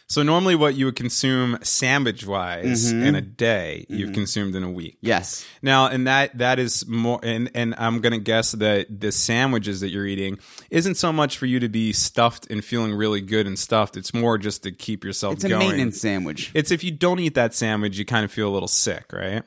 So 0.07 0.23
normally, 0.23 0.55
what 0.55 0.75
you 0.75 0.85
would 0.85 0.97
consume 0.97 1.59
sandwich 1.63 2.27
wise 2.27 2.93
mm-hmm. 2.93 3.03
in 3.03 3.15
a 3.15 3.23
day, 3.23 3.87
you've 3.89 4.09
mm-hmm. 4.09 4.15
consumed 4.15 4.55
in 4.55 4.63
a 4.63 4.71
week. 4.71 4.99
Yes. 5.01 5.47
Now, 5.63 5.87
and 5.87 6.07
that 6.07 6.37
that 6.37 6.59
is 6.59 6.87
more, 6.87 7.21
and 7.23 7.51
and 7.55 7.75
I'm 7.79 8.03
gonna 8.03 8.19
guess 8.19 8.53
that 8.53 9.01
the 9.01 9.11
sandwiches 9.11 9.81
that 9.81 9.89
you're 9.89 10.07
eating 10.07 10.39
isn't 10.71 10.97
so 10.97 11.11
much 11.11 11.39
for 11.39 11.47
you 11.47 11.59
to 11.61 11.71
be 11.71 11.95
stuffed 11.95 12.47
and 12.51 12.63
feeling 12.63 12.93
really 12.93 13.23
good 13.23 13.47
and 13.47 13.59
stuffed. 13.59 13.97
It's 13.97 14.13
more 14.13 14.37
just 14.37 14.65
to 14.65 14.73
keep 14.73 15.05
yourself 15.05 15.37
It's 15.37 15.45
a 15.45 15.49
going. 15.49 15.67
maintenance 15.67 15.99
sandwich. 15.99 16.51
It's 16.53 16.71
if 16.71 16.85
you 16.85 16.91
don't 16.91 17.19
eat 17.19 17.35
that 17.37 17.55
sandwich, 17.55 17.97
you 17.97 18.05
kind 18.05 18.27
of 18.27 18.31
feel 18.31 18.51
a 18.51 18.53
little 18.53 18.69
sick, 18.69 19.11
right? 19.15 19.43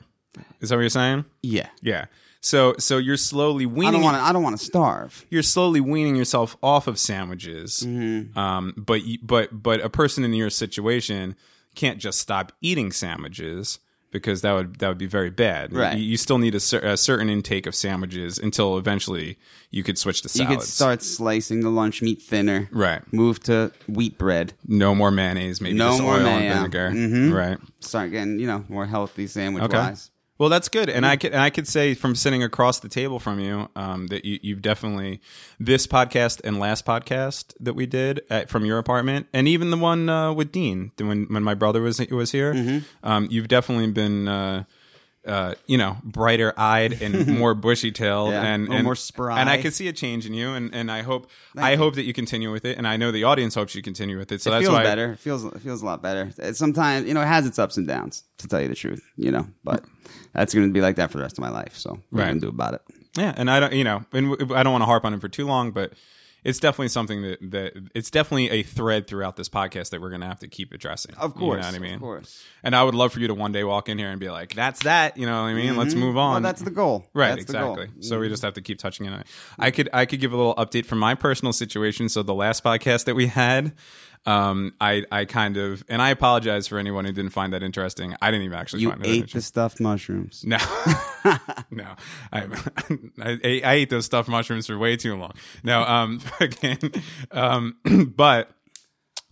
Is 0.60 0.70
that 0.70 0.76
what 0.76 0.80
you're 0.80 0.90
saying? 0.90 1.26
yeah. 1.42 1.68
Yeah. 1.80 2.06
So 2.46 2.74
so 2.78 2.98
you're 2.98 3.16
slowly 3.16 3.64
I 3.64 3.68
weaning. 3.68 3.92
don't 3.94 4.02
want 4.02 4.16
to 4.18 4.22
I 4.22 4.32
don't 4.32 4.42
want 4.44 4.56
to 4.58 4.64
starve. 4.64 5.26
you're 5.30 5.42
slowly 5.42 5.80
weaning 5.80 6.14
yourself 6.14 6.56
off 6.62 6.86
of 6.86 6.96
sandwiches. 6.98 7.82
Mm-hmm. 7.84 8.38
Um, 8.38 8.72
but 8.76 9.04
you, 9.04 9.18
but 9.22 9.48
but 9.62 9.80
a 9.80 9.88
person 9.90 10.22
in 10.24 10.32
your 10.32 10.50
situation 10.50 11.34
can't 11.74 11.98
just 11.98 12.20
stop 12.20 12.52
eating 12.62 12.92
sandwiches 12.92 13.80
because 14.12 14.42
that 14.42 14.52
would 14.52 14.78
that 14.78 14.86
would 14.88 14.96
be 14.96 15.06
very 15.06 15.28
bad. 15.30 15.72
Right. 15.72 15.98
You, 15.98 16.04
you 16.04 16.16
still 16.16 16.38
need 16.38 16.54
a, 16.54 16.60
cer- 16.60 16.78
a 16.86 16.96
certain 16.96 17.28
intake 17.28 17.66
of 17.66 17.74
sandwiches 17.74 18.38
until 18.38 18.78
eventually 18.78 19.38
you 19.72 19.82
could 19.82 19.98
switch 19.98 20.22
to 20.22 20.38
You 20.38 20.46
could 20.46 20.62
start 20.62 21.02
slicing 21.02 21.60
the 21.62 21.70
lunch 21.70 22.00
meat 22.00 22.22
thinner. 22.22 22.68
Right. 22.70 23.02
Move 23.12 23.40
to 23.44 23.72
wheat 23.88 24.18
bread. 24.18 24.52
no 24.68 24.94
more 24.94 25.10
mayonnaise, 25.10 25.60
maybe 25.60 25.76
No 25.76 25.98
more 25.98 26.14
oil 26.14 26.22
mayo. 26.22 26.36
and 26.52 26.54
vinegar. 26.54 26.90
Mhm. 26.90 27.34
Right. 27.34 27.58
Start 27.80 28.12
getting 28.12 28.38
you 28.38 28.46
know 28.46 28.64
more 28.68 28.86
healthy 28.86 29.26
sandwich 29.26 29.64
Okay. 29.64 29.76
wise. 29.76 30.10
Well, 30.38 30.50
that's 30.50 30.68
good, 30.68 30.90
and 30.90 31.06
I 31.06 31.16
could 31.16 31.32
and 31.32 31.40
I 31.40 31.48
could 31.50 31.66
say 31.66 31.94
from 31.94 32.14
sitting 32.14 32.42
across 32.42 32.80
the 32.80 32.88
table 32.88 33.18
from 33.18 33.40
you 33.40 33.68
um, 33.74 34.08
that 34.08 34.24
you, 34.24 34.38
you've 34.42 34.62
definitely 34.62 35.20
this 35.58 35.86
podcast 35.86 36.42
and 36.44 36.58
last 36.58 36.84
podcast 36.84 37.54
that 37.60 37.72
we 37.72 37.86
did 37.86 38.20
at, 38.28 38.50
from 38.50 38.66
your 38.66 38.78
apartment, 38.78 39.28
and 39.32 39.48
even 39.48 39.70
the 39.70 39.78
one 39.78 40.08
uh, 40.10 40.32
with 40.32 40.52
Dean 40.52 40.92
when 40.98 41.24
when 41.24 41.42
my 41.42 41.54
brother 41.54 41.80
was 41.80 41.98
was 42.10 42.32
here. 42.32 42.52
Mm-hmm. 42.52 42.78
Um, 43.06 43.28
you've 43.30 43.48
definitely 43.48 43.90
been. 43.90 44.28
Uh, 44.28 44.64
uh, 45.26 45.54
you 45.66 45.76
know, 45.76 45.96
brighter 46.04 46.54
eyed 46.56 46.92
and 47.02 47.26
more 47.26 47.54
bushy 47.54 47.90
tailed, 47.90 48.30
Yeah, 48.30 48.44
and, 48.44 48.68
and 48.72 48.84
more 48.84 48.94
spry. 48.94 49.40
And 49.40 49.50
I 49.50 49.60
could 49.60 49.74
see 49.74 49.88
a 49.88 49.92
change 49.92 50.24
in 50.24 50.34
you, 50.34 50.50
and, 50.52 50.72
and 50.74 50.90
I 50.90 51.02
hope 51.02 51.28
I 51.56 51.74
hope 51.74 51.96
that 51.96 52.04
you 52.04 52.12
continue 52.12 52.52
with 52.52 52.64
it, 52.64 52.78
and 52.78 52.86
I 52.86 52.96
know 52.96 53.10
the 53.10 53.24
audience 53.24 53.54
hopes 53.54 53.74
you 53.74 53.82
continue 53.82 54.18
with 54.18 54.30
it. 54.30 54.40
So 54.40 54.50
it 54.50 54.54
that's 54.54 54.66
feels 54.66 54.76
why 54.76 54.84
better. 54.84 55.12
It 55.12 55.18
feels 55.18 55.44
it 55.44 55.60
feels 55.60 55.82
a 55.82 55.84
lot 55.84 56.00
better. 56.02 56.30
It 56.38 56.56
sometimes 56.56 57.08
you 57.08 57.14
know 57.14 57.22
it 57.22 57.26
has 57.26 57.46
its 57.46 57.58
ups 57.58 57.76
and 57.76 57.88
downs. 57.88 58.22
To 58.38 58.48
tell 58.48 58.60
you 58.60 58.68
the 58.68 58.74
truth, 58.74 59.02
you 59.16 59.30
know, 59.30 59.46
but 59.64 59.82
that's 60.36 60.54
going 60.54 60.66
to 60.68 60.72
be 60.72 60.80
like 60.80 60.96
that 60.96 61.10
for 61.10 61.18
the 61.18 61.24
rest 61.24 61.38
of 61.38 61.42
my 61.42 61.50
life. 61.50 61.76
So 61.76 61.90
what 62.10 62.20
Right. 62.22 62.28
can 62.28 62.38
do 62.38 62.48
about 62.48 62.74
it? 62.74 62.82
Yeah, 63.16 63.32
and 63.36 63.50
I 63.50 63.60
don't, 63.60 63.72
you 63.72 63.82
know, 63.84 64.04
and 64.12 64.34
I 64.52 64.62
don't 64.62 64.72
want 64.72 64.82
to 64.82 64.86
harp 64.86 65.04
on 65.04 65.14
it 65.14 65.20
for 65.20 65.28
too 65.28 65.46
long, 65.46 65.70
but 65.72 65.94
it's 66.44 66.60
definitely 66.60 66.88
something 66.88 67.22
that 67.22 67.38
that 67.50 67.72
it's 67.94 68.08
definitely 68.10 68.50
a 68.50 68.62
thread 68.62 69.08
throughout 69.08 69.36
this 69.36 69.48
podcast 69.48 69.90
that 69.90 70.00
we're 70.00 70.10
going 70.10 70.20
to 70.20 70.28
have 70.28 70.38
to 70.40 70.48
keep 70.48 70.72
addressing. 70.72 71.14
Of 71.16 71.34
course, 71.34 71.56
you 71.56 71.62
know 71.62 71.66
what 71.66 71.74
I 71.74 71.78
mean. 71.80 71.94
of 71.94 72.00
course. 72.00 72.44
And 72.62 72.76
I 72.76 72.84
would 72.84 72.94
love 72.94 73.12
for 73.12 73.18
you 73.20 73.26
to 73.28 73.34
one 73.34 73.50
day 73.52 73.64
walk 73.64 73.88
in 73.88 73.98
here 73.98 74.10
and 74.10 74.20
be 74.20 74.28
like, 74.30 74.54
"That's 74.54 74.84
that," 74.84 75.16
you 75.16 75.26
know 75.26 75.42
what 75.42 75.48
I 75.48 75.54
mean? 75.54 75.76
Let's 75.76 75.94
move 75.94 76.16
on. 76.16 76.36
Mm-hmm. 76.36 76.44
Well, 76.44 76.52
that's 76.52 76.62
the 76.62 76.70
goal. 76.70 77.06
Right, 77.14 77.30
That's 77.30 77.46
the 77.46 77.52
goal. 77.54 77.72
exactly. 77.78 78.02
So 78.02 78.20
we 78.20 78.28
just 78.28 78.42
have 78.42 78.54
to 78.54 78.60
keep 78.60 78.78
touching 78.78 79.08
on 79.08 79.14
it. 79.20 79.26
I 79.58 79.70
could 79.72 79.88
I 79.92 80.04
could 80.06 80.20
give 80.20 80.32
a 80.32 80.36
little 80.36 80.54
update 80.54 80.86
from 80.86 80.98
my 80.98 81.14
personal 81.16 81.52
situation. 81.52 82.08
So 82.10 82.22
the 82.22 82.34
last 82.34 82.62
podcast 82.62 83.06
that 83.06 83.16
we 83.16 83.26
had, 83.26 83.72
um, 84.26 84.74
I 84.80 85.04
I 85.10 85.24
kind 85.24 85.56
of 85.56 85.84
and 85.88 86.02
I 86.02 86.10
apologize 86.10 86.66
for 86.66 86.78
anyone 86.78 87.04
who 87.04 87.12
didn't 87.12 87.30
find 87.30 87.52
that 87.52 87.62
interesting. 87.62 88.14
I 88.20 88.30
didn't 88.30 88.46
even 88.46 88.58
actually 88.58 88.82
You 88.82 88.90
find 88.90 89.06
it 89.06 89.08
ate 89.08 89.32
the 89.32 89.40
stuffed 89.40 89.80
mushrooms. 89.80 90.44
No, 90.44 90.58
no, 91.70 91.94
I, 92.32 92.42
I 93.20 93.60
I 93.64 93.72
ate 93.74 93.90
those 93.90 94.06
stuffed 94.06 94.28
mushrooms 94.28 94.66
for 94.66 94.76
way 94.76 94.96
too 94.96 95.16
long. 95.16 95.32
No, 95.62 95.82
um, 95.82 96.20
again, 96.40 96.92
um, 97.30 97.76
but 98.16 98.50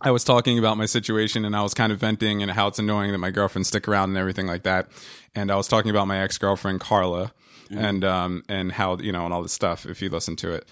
I 0.01 0.11
was 0.11 0.23
talking 0.23 0.57
about 0.57 0.77
my 0.77 0.85
situation 0.85 1.45
and 1.45 1.55
I 1.55 1.61
was 1.61 1.73
kind 1.73 1.91
of 1.91 1.99
venting 1.99 2.41
and 2.41 2.51
how 2.51 2.67
it's 2.67 2.79
annoying 2.79 3.11
that 3.11 3.17
my 3.17 3.31
girlfriend 3.31 3.65
stick 3.67 3.87
around 3.87 4.09
and 4.09 4.17
everything 4.17 4.47
like 4.47 4.63
that. 4.63 4.87
And 5.33 5.51
I 5.51 5.55
was 5.55 5.67
talking 5.67 5.89
about 5.89 6.07
my 6.07 6.19
ex 6.19 6.37
girlfriend 6.37 6.79
Carla 6.79 7.33
and 7.71 8.05
um 8.05 8.43
and 8.47 8.71
how 8.71 8.97
you 8.97 9.11
know 9.11 9.25
and 9.25 9.33
all 9.33 9.41
this 9.41 9.53
stuff. 9.53 9.85
If 9.85 10.01
you 10.01 10.09
listen 10.09 10.35
to 10.37 10.53
it. 10.53 10.65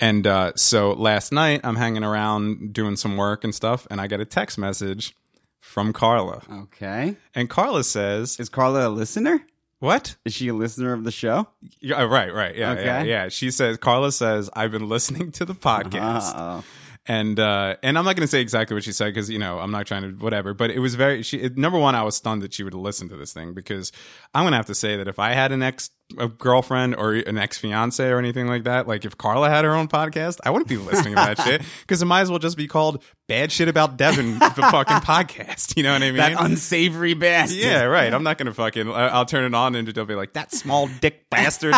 And 0.00 0.26
uh, 0.26 0.52
so 0.56 0.92
last 0.92 1.30
night 1.32 1.60
I'm 1.62 1.76
hanging 1.76 2.04
around 2.04 2.72
doing 2.72 2.96
some 2.96 3.16
work 3.16 3.44
and 3.44 3.54
stuff, 3.54 3.86
and 3.90 4.00
I 4.00 4.06
get 4.06 4.20
a 4.20 4.24
text 4.24 4.56
message 4.58 5.14
from 5.60 5.92
Carla, 5.92 6.42
Okay. 6.50 7.16
and 7.34 7.48
Carla 7.50 7.84
says, 7.84 8.40
Is 8.40 8.48
Carla 8.48 8.88
a 8.88 8.90
listener? 8.90 9.42
What? 9.78 10.16
Is 10.24 10.34
she 10.34 10.48
a 10.48 10.54
listener 10.54 10.92
of 10.92 11.04
the 11.04 11.10
show? 11.12 11.46
Yeah, 11.80 12.02
right, 12.02 12.32
right. 12.34 12.54
Yeah, 12.56 12.72
Okay. 12.72 12.84
yeah, 12.84 13.02
yeah. 13.02 13.28
She 13.28 13.50
says, 13.50 13.76
Carla 13.78 14.10
says, 14.12 14.50
I've 14.54 14.72
been 14.72 14.88
listening 14.88 15.32
to 15.32 15.44
the 15.44 15.54
podcast. 15.54 16.34
Uh-oh. 16.34 16.64
And 17.10 17.40
uh, 17.40 17.74
and 17.82 17.98
I'm 17.98 18.04
not 18.04 18.14
going 18.14 18.22
to 18.22 18.30
say 18.30 18.40
exactly 18.40 18.72
what 18.74 18.84
she 18.84 18.92
said 18.92 19.06
because 19.06 19.28
you 19.28 19.40
know 19.40 19.58
I'm 19.58 19.72
not 19.72 19.84
trying 19.84 20.02
to 20.02 20.10
whatever. 20.22 20.54
But 20.54 20.70
it 20.70 20.78
was 20.78 20.94
very. 20.94 21.24
She 21.24 21.38
it, 21.38 21.58
number 21.58 21.76
one, 21.76 21.96
I 21.96 22.04
was 22.04 22.14
stunned 22.14 22.40
that 22.42 22.54
she 22.54 22.62
would 22.62 22.72
listen 22.72 23.08
to 23.08 23.16
this 23.16 23.32
thing 23.32 23.52
because 23.52 23.90
I'm 24.32 24.44
going 24.44 24.52
to 24.52 24.58
have 24.58 24.66
to 24.66 24.76
say 24.76 24.96
that 24.96 25.08
if 25.08 25.18
I 25.18 25.32
had 25.32 25.50
an 25.50 25.60
ex 25.60 25.90
a 26.18 26.28
girlfriend 26.28 26.94
or 26.94 27.14
an 27.14 27.36
ex 27.36 27.58
fiance 27.58 28.08
or 28.08 28.20
anything 28.20 28.46
like 28.46 28.62
that, 28.62 28.86
like 28.86 29.04
if 29.04 29.18
Carla 29.18 29.50
had 29.50 29.64
her 29.64 29.74
own 29.74 29.88
podcast, 29.88 30.38
I 30.44 30.50
wouldn't 30.50 30.68
be 30.68 30.76
listening 30.76 31.16
to 31.16 31.34
that 31.34 31.40
shit 31.44 31.62
because 31.80 32.00
it 32.00 32.04
might 32.04 32.20
as 32.20 32.30
well 32.30 32.38
just 32.38 32.56
be 32.56 32.68
called 32.68 33.02
"Bad 33.26 33.50
Shit 33.50 33.66
About 33.66 33.96
Devin," 33.96 34.38
the 34.38 34.68
fucking 34.70 34.98
podcast. 34.98 35.76
You 35.76 35.82
know 35.82 35.92
what 35.94 36.02
I 36.04 36.12
mean? 36.12 36.16
That 36.18 36.40
unsavory 36.40 37.14
bastard. 37.14 37.58
Yeah, 37.58 37.86
right. 37.86 38.14
I'm 38.14 38.22
not 38.22 38.38
gonna 38.38 38.54
fucking. 38.54 38.88
I- 38.88 39.08
I'll 39.08 39.26
turn 39.26 39.42
it 39.42 39.54
on 39.56 39.74
and 39.74 39.88
they'll 39.88 40.04
be 40.04 40.14
like, 40.14 40.34
"That 40.34 40.52
small 40.52 40.88
dick 41.00 41.26
bastard, 41.30 41.74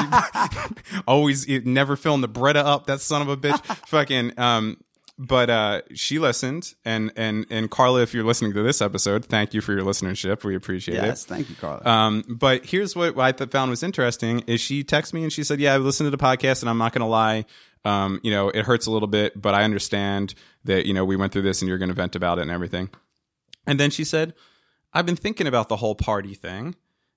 always 1.07 1.49
never 1.49 1.97
filling 1.97 2.20
the 2.20 2.28
Brita 2.28 2.62
up. 2.62 2.87
That 2.89 3.01
son 3.01 3.22
of 3.22 3.28
a 3.30 3.37
bitch." 3.39 3.64
fucking. 3.89 4.39
Um, 4.39 4.76
but 5.19 5.51
uh, 5.51 5.83
she 5.95 6.19
listened, 6.19 6.75
and 6.85 7.13
and 7.17 7.47
and 7.51 7.71
Carla, 7.71 8.03
if 8.03 8.15
you're 8.15 8.25
listening 8.25 8.53
to 8.55 8.63
this 8.63 8.81
episode, 8.83 9.25
thank 9.25 9.55
you 9.55 9.61
for 9.61 9.73
your 9.73 9.83
listenership. 9.83 10.43
We 10.45 10.55
appreciate 10.57 10.95
Yes. 10.97 11.05
it. 11.05 11.07
Yes, 11.09 11.25
thank 11.27 11.51
you, 11.51 11.57
Carla. 11.57 11.85
Um, 11.85 12.25
but 12.29 12.65
here's 12.67 12.97
what 12.97 13.19
I 13.19 13.33
th- 13.33 13.51
found 13.51 13.71
was 13.71 13.83
interesting 13.83 14.41
is 14.47 14.61
she 14.61 14.83
texted 14.85 15.13
me 15.15 15.23
and 15.23 15.33
she 15.33 15.45
said, 15.45 15.61
"Yeah, 15.61 15.75
I 15.75 15.77
listened 15.79 16.07
to 16.07 16.11
the 16.17 16.23
podcast, 16.23 16.63
and 16.63 16.71
I'm 16.71 16.79
not 16.79 16.93
gonna 16.93 17.09
lie." 17.09 17.45
Um, 17.85 18.21
you 18.23 18.31
know, 18.31 18.49
it 18.49 18.65
hurts 18.65 18.87
a 18.87 18.93
little 18.93 19.09
bit, 19.09 19.41
but 19.43 19.55
I 19.55 19.65
understand 19.65 20.35
that, 20.65 20.87
you 20.87 20.95
know, 20.95 21.05
we 21.05 21.17
went 21.17 21.33
through 21.33 21.43
this 21.43 21.63
and 21.63 21.69
you're 21.69 21.79
going 21.79 21.89
to 21.89 21.95
vent 21.97 22.15
about 22.15 22.39
it 22.39 22.43
and 22.43 22.51
everything. 22.53 22.91
And 23.67 23.81
then 23.81 23.91
she 23.91 24.05
said, 24.05 24.35
I've 24.93 25.05
been 25.05 25.17
thinking 25.17 25.49
about 25.49 25.69
the 25.69 25.75
whole 25.75 25.97
party 25.97 26.35
thing, 26.35 26.77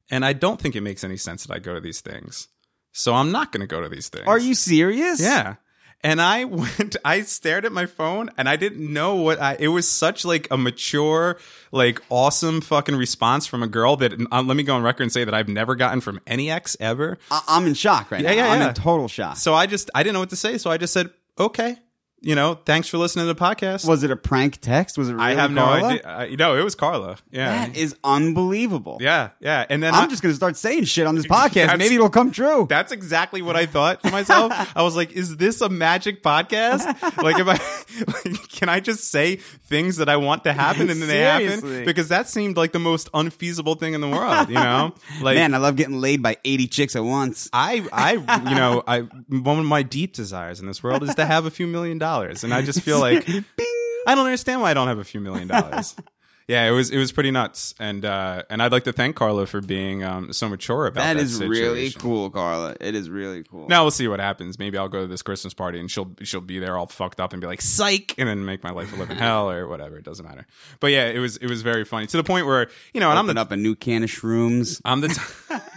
and 0.09 0.25
I 0.25 0.33
don't 0.33 0.59
think 0.59 0.75
it 0.75 0.81
makes 0.81 1.03
any 1.03 1.17
sense 1.17 1.45
that 1.45 1.53
I 1.53 1.59
go 1.59 1.75
to 1.75 1.79
these 1.79 2.01
things. 2.01 2.47
So 2.93 3.13
I'm 3.13 3.31
not 3.31 3.51
going 3.51 3.61
to 3.61 3.67
go 3.67 3.79
to 3.81 3.87
these 3.89 4.09
things. 4.09 4.25
Are 4.25 4.39
you 4.39 4.55
serious? 4.55 5.21
Yeah. 5.21 5.57
And 6.03 6.21
I 6.21 6.43
went, 6.45 6.95
I 7.03 7.21
stared 7.21 7.65
at 7.65 7.71
my 7.71 7.85
phone 7.87 8.29
and 8.37 8.47
I 8.47 8.55
didn't 8.57 8.91
know 8.93 9.15
what 9.15 9.41
I, 9.41 9.55
it 9.59 9.69
was 9.69 9.89
such 9.89 10.23
like 10.23 10.47
a 10.51 10.57
mature, 10.57 11.37
like 11.71 12.01
awesome 12.09 12.61
fucking 12.61 12.95
response 12.95 13.47
from 13.47 13.63
a 13.63 13.67
girl 13.67 13.95
that, 13.97 14.13
uh, 14.31 14.41
let 14.43 14.55
me 14.55 14.63
go 14.63 14.75
on 14.75 14.83
record 14.83 15.03
and 15.03 15.11
say 15.11 15.23
that 15.23 15.33
I've 15.33 15.47
never 15.49 15.75
gotten 15.75 16.01
from 16.01 16.19
any 16.27 16.51
ex 16.51 16.77
ever. 16.79 17.17
I- 17.31 17.41
I'm 17.47 17.65
in 17.65 17.73
shock 17.73 18.11
right 18.11 18.21
Yeah, 18.21 18.29
now. 18.31 18.35
yeah, 18.35 18.51
I'm 18.51 18.61
yeah. 18.61 18.67
in 18.69 18.73
total 18.75 19.07
shock. 19.07 19.37
So 19.37 19.53
I 19.55 19.65
just, 19.65 19.89
I 19.95 20.03
didn't 20.03 20.13
know 20.13 20.19
what 20.19 20.29
to 20.29 20.35
say. 20.35 20.57
So 20.59 20.69
I 20.69 20.77
just 20.77 20.93
said, 20.93 21.09
okay, 21.39 21.77
you 22.25 22.33
know, 22.33 22.55
thanks 22.65 22.87
for 22.87 22.97
listening 22.97 23.27
to 23.27 23.33
the 23.35 23.39
podcast. 23.39 23.87
Was 23.87 24.01
it 24.01 24.09
a 24.09 24.15
prank 24.15 24.59
text? 24.59 24.97
Was 24.97 25.09
it? 25.09 25.13
Really 25.13 25.25
I 25.25 25.33
have 25.35 25.53
Carla? 25.53 25.79
no 25.81 25.87
idea. 25.89 26.07
I, 26.07 26.29
no, 26.35 26.57
it 26.57 26.63
was 26.63 26.73
Carla. 26.73 27.17
Yeah, 27.29 27.67
That 27.67 27.77
is 27.77 27.95
unbelievable. 28.03 28.97
yeah, 28.99 29.29
yeah. 29.39 29.65
And 29.69 29.83
then 29.83 29.93
I'm 29.93 30.05
I- 30.05 30.07
just 30.07 30.23
gonna 30.23 30.33
start 30.33 30.57
saying 30.57 30.85
shit 30.85 31.05
on 31.05 31.13
this 31.15 31.27
podcast. 31.27 31.77
Maybe 31.77 31.95
it'll 31.95 32.09
come 32.09 32.31
true. 32.31 32.65
That's 32.67 32.91
exactly 32.91 33.43
what 33.43 33.55
I 33.55 33.67
thought 33.67 34.01
to 34.03 34.09
myself. 34.11 34.51
I 34.75 34.81
was 34.81 34.95
like, 34.95 35.11
"Is 35.11 35.37
this 35.37 35.61
a 35.61 35.69
magic 35.69 36.23
podcast? 36.23 36.85
Like, 37.21 37.37
if 37.37 37.47
I 37.47 38.23
like, 38.31 38.49
can 38.49 38.69
I 38.69 38.79
just 38.79 39.11
say 39.11 39.35
things 39.35 39.97
that 39.97 40.09
I 40.09 40.17
want 40.17 40.43
to 40.45 40.53
happen 40.53 40.89
and 40.89 40.99
then 41.01 41.07
they 41.07 41.19
happen? 41.19 41.85
Because 41.85 42.09
that 42.09 42.27
seemed 42.27 42.57
like 42.57 42.71
the 42.71 42.79
most 42.79 43.07
unfeasible 43.13 43.75
thing 43.75 43.93
in 43.93 44.01
the 44.01 44.09
world. 44.09 44.49
You 44.49 44.55
know, 44.55 44.95
like 45.21 45.35
Man, 45.35 45.53
I 45.53 45.57
love 45.57 45.75
getting 45.75 46.01
laid 46.01 46.23
by 46.23 46.37
80 46.43 46.67
chicks 46.69 46.95
at 46.95 47.03
once. 47.03 47.49
I, 47.53 47.85
I, 47.93 48.13
you 48.49 48.55
know, 48.55 48.83
I 48.87 49.01
one 49.29 49.59
of 49.59 49.65
my 49.65 49.83
deep 49.83 50.13
desires 50.13 50.59
in 50.59 50.65
this 50.65 50.81
world 50.81 51.03
is 51.03 51.13
to 51.15 51.25
have 51.25 51.45
a 51.45 51.51
few 51.51 51.67
million 51.67 51.97
dollars, 51.99 52.14
and 52.23 52.53
I 52.53 52.61
just 52.61 52.81
feel 52.81 52.99
like 52.99 53.27
I 54.07 54.15
don't 54.15 54.25
understand 54.25 54.61
why 54.61 54.71
I 54.71 54.73
don't 54.73 54.87
have 54.87 54.99
a 54.99 55.03
few 55.03 55.19
million 55.19 55.47
dollars. 55.47 55.95
Yeah, 56.47 56.67
it 56.67 56.71
was 56.71 56.91
it 56.91 56.99
was 56.99 57.11
pretty 57.11 57.31
nuts, 57.31 57.73
and 57.79 58.05
uh, 58.05 58.43
and 58.51 58.61
I'd 58.61 58.71
like 58.71 58.83
to 58.83 58.93
thank 58.93 59.15
Carla 59.15 59.47
for 59.47 59.61
being 59.61 60.03
um, 60.03 60.31
so 60.31 60.47
mature 60.47 60.85
about 60.85 61.01
that. 61.01 61.15
that 61.15 61.23
is 61.23 61.41
really 61.41 61.89
cool, 61.89 62.29
Carla. 62.29 62.75
It 62.79 62.93
is 62.93 63.09
really 63.09 63.41
cool. 63.43 63.67
Now 63.67 63.83
we'll 63.83 63.89
see 63.89 64.07
what 64.07 64.19
happens. 64.19 64.59
Maybe 64.59 64.77
I'll 64.77 64.87
go 64.87 65.01
to 65.01 65.07
this 65.07 65.23
Christmas 65.23 65.55
party 65.55 65.79
and 65.79 65.89
she'll 65.89 66.11
she'll 66.21 66.41
be 66.41 66.59
there 66.59 66.77
all 66.77 66.85
fucked 66.85 67.19
up 67.19 67.33
and 67.33 67.41
be 67.41 67.47
like 67.47 67.63
psych, 67.63 68.13
and 68.19 68.29
then 68.29 68.45
make 68.45 68.63
my 68.63 68.69
life 68.69 68.93
a 68.93 68.95
living 68.95 69.17
hell 69.17 69.49
or 69.49 69.67
whatever. 69.67 69.97
It 69.97 70.05
doesn't 70.05 70.23
matter. 70.23 70.45
But 70.79 70.91
yeah, 70.91 71.07
it 71.07 71.17
was 71.17 71.37
it 71.37 71.47
was 71.47 71.63
very 71.63 71.83
funny 71.83 72.05
to 72.05 72.17
the 72.17 72.23
point 72.23 72.45
where 72.45 72.69
you 72.93 72.99
know, 72.99 73.09
and 73.09 73.17
I'm 73.17 73.25
the 73.25 73.41
up 73.41 73.51
a 73.51 73.57
new 73.57 73.73
can 73.73 74.03
of 74.03 74.11
shrooms. 74.11 74.79
I'm 74.85 75.01
the. 75.01 75.07
T- 75.07 75.55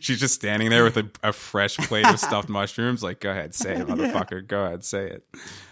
She's 0.00 0.20
just 0.20 0.34
standing 0.34 0.70
there 0.70 0.84
with 0.84 0.96
a, 0.96 1.10
a 1.22 1.32
fresh 1.32 1.76
plate 1.76 2.06
of 2.06 2.18
stuffed 2.18 2.48
mushrooms. 2.50 3.02
Like, 3.02 3.20
go 3.20 3.30
ahead, 3.30 3.54
say 3.54 3.76
it, 3.76 3.86
motherfucker. 3.86 4.46
Go 4.46 4.64
ahead, 4.64 4.84
say 4.84 5.10
it. 5.10 5.26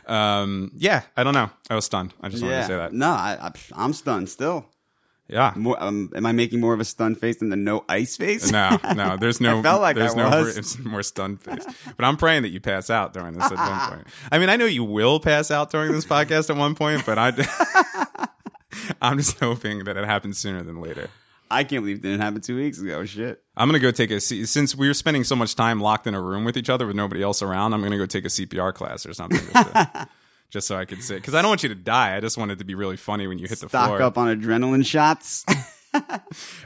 Um, 0.06 0.72
yeah, 0.76 1.02
I 1.16 1.24
don't 1.24 1.34
know. 1.34 1.50
I 1.68 1.74
was 1.74 1.84
stunned. 1.84 2.14
I 2.20 2.28
just 2.28 2.42
wanted 2.42 2.56
to 2.56 2.66
say 2.66 2.76
that. 2.76 2.92
No, 2.92 3.08
I, 3.08 3.52
I'm 3.74 3.92
stunned 3.92 4.28
still. 4.28 4.66
Yeah. 5.28 5.52
More, 5.54 5.80
um, 5.80 6.10
am 6.16 6.26
I 6.26 6.32
making 6.32 6.60
more 6.60 6.74
of 6.74 6.80
a 6.80 6.84
stunned 6.84 7.18
face 7.18 7.36
than 7.36 7.50
the 7.50 7.56
no 7.56 7.84
ice 7.88 8.16
face? 8.16 8.50
No, 8.50 8.78
no, 8.96 9.16
there's 9.16 9.40
no. 9.40 9.60
I 9.60 9.62
felt 9.62 9.80
like 9.80 9.94
there's 9.94 10.14
I 10.14 10.28
no. 10.28 10.42
was. 10.42 10.58
It's 10.58 10.78
more 10.80 11.04
stunned 11.04 11.40
face. 11.40 11.64
But 11.96 12.04
I'm 12.04 12.16
praying 12.16 12.42
that 12.42 12.48
you 12.48 12.60
pass 12.60 12.90
out 12.90 13.12
during 13.12 13.34
this 13.34 13.50
at 13.50 13.56
one 13.56 13.90
point. 13.96 14.08
I 14.32 14.38
mean, 14.38 14.48
I 14.48 14.56
know 14.56 14.64
you 14.64 14.82
will 14.82 15.20
pass 15.20 15.52
out 15.52 15.70
during 15.70 15.92
this 15.92 16.04
podcast 16.04 16.50
at 16.50 16.56
one 16.56 16.74
point, 16.74 17.06
but 17.06 17.16
I. 17.18 17.32
I'm 19.02 19.18
just 19.18 19.38
hoping 19.38 19.84
that 19.84 19.96
it 19.96 20.04
happens 20.04 20.38
sooner 20.38 20.62
than 20.62 20.80
later. 20.80 21.08
I 21.50 21.64
can't 21.64 21.82
believe 21.82 21.96
it 21.96 22.02
didn't 22.02 22.20
happen 22.20 22.40
two 22.40 22.56
weeks 22.56 22.78
ago. 22.80 23.04
Shit. 23.04 23.42
I'm 23.56 23.68
gonna 23.68 23.78
go 23.80 23.90
take 23.90 24.10
a 24.10 24.20
C- 24.20 24.46
since 24.46 24.76
we 24.76 24.86
were 24.88 24.94
spending 24.94 25.24
so 25.24 25.34
much 25.34 25.56
time 25.56 25.80
locked 25.80 26.06
in 26.06 26.14
a 26.14 26.20
room 26.20 26.44
with 26.44 26.56
each 26.56 26.70
other 26.70 26.86
with 26.86 26.94
nobody 26.96 27.22
else 27.22 27.42
around. 27.42 27.72
I'm 27.74 27.82
gonna 27.82 27.98
go 27.98 28.06
take 28.06 28.24
a 28.24 28.28
CPR 28.28 28.72
class 28.72 29.04
or 29.04 29.12
something, 29.14 29.40
just, 29.40 29.52
to- 29.52 30.08
just 30.50 30.66
so 30.68 30.76
I 30.76 30.84
could 30.84 31.02
sit 31.02 31.16
because 31.16 31.34
I 31.34 31.42
don't 31.42 31.48
want 31.48 31.62
you 31.62 31.68
to 31.70 31.74
die. 31.74 32.16
I 32.16 32.20
just 32.20 32.38
want 32.38 32.50
it 32.52 32.58
to 32.60 32.64
be 32.64 32.74
really 32.74 32.96
funny 32.96 33.26
when 33.26 33.38
you 33.38 33.48
hit 33.48 33.58
the 33.60 33.68
Stock 33.68 33.88
floor. 33.88 34.02
up 34.02 34.16
on 34.16 34.28
adrenaline 34.40 34.86
shots. 34.86 35.44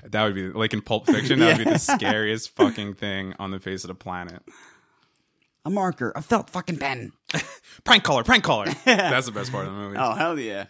That 0.04 0.24
would 0.24 0.34
be 0.34 0.48
like 0.48 0.74
in 0.74 0.82
Pulp 0.82 1.06
Fiction. 1.06 1.38
That 1.38 1.56
would 1.56 1.64
be 1.64 1.70
the 1.72 1.78
scariest 1.78 2.50
fucking 2.56 2.94
thing 2.94 3.34
on 3.38 3.50
the 3.52 3.58
face 3.58 3.82
of 3.84 3.88
the 3.88 3.94
planet. 3.94 4.42
a 5.64 5.70
marker, 5.70 6.12
a 6.14 6.20
felt 6.20 6.50
fucking 6.50 6.76
pen. 6.76 7.12
Prank 7.84 8.04
caller, 8.04 8.22
prank 8.22 8.44
caller. 8.44 8.66
That's 8.84 9.24
the 9.26 9.32
best 9.32 9.50
part 9.50 9.66
of 9.66 9.72
the 9.72 9.78
movie. 9.78 9.96
Oh 9.98 10.12
hell 10.12 10.38
yeah! 10.38 10.66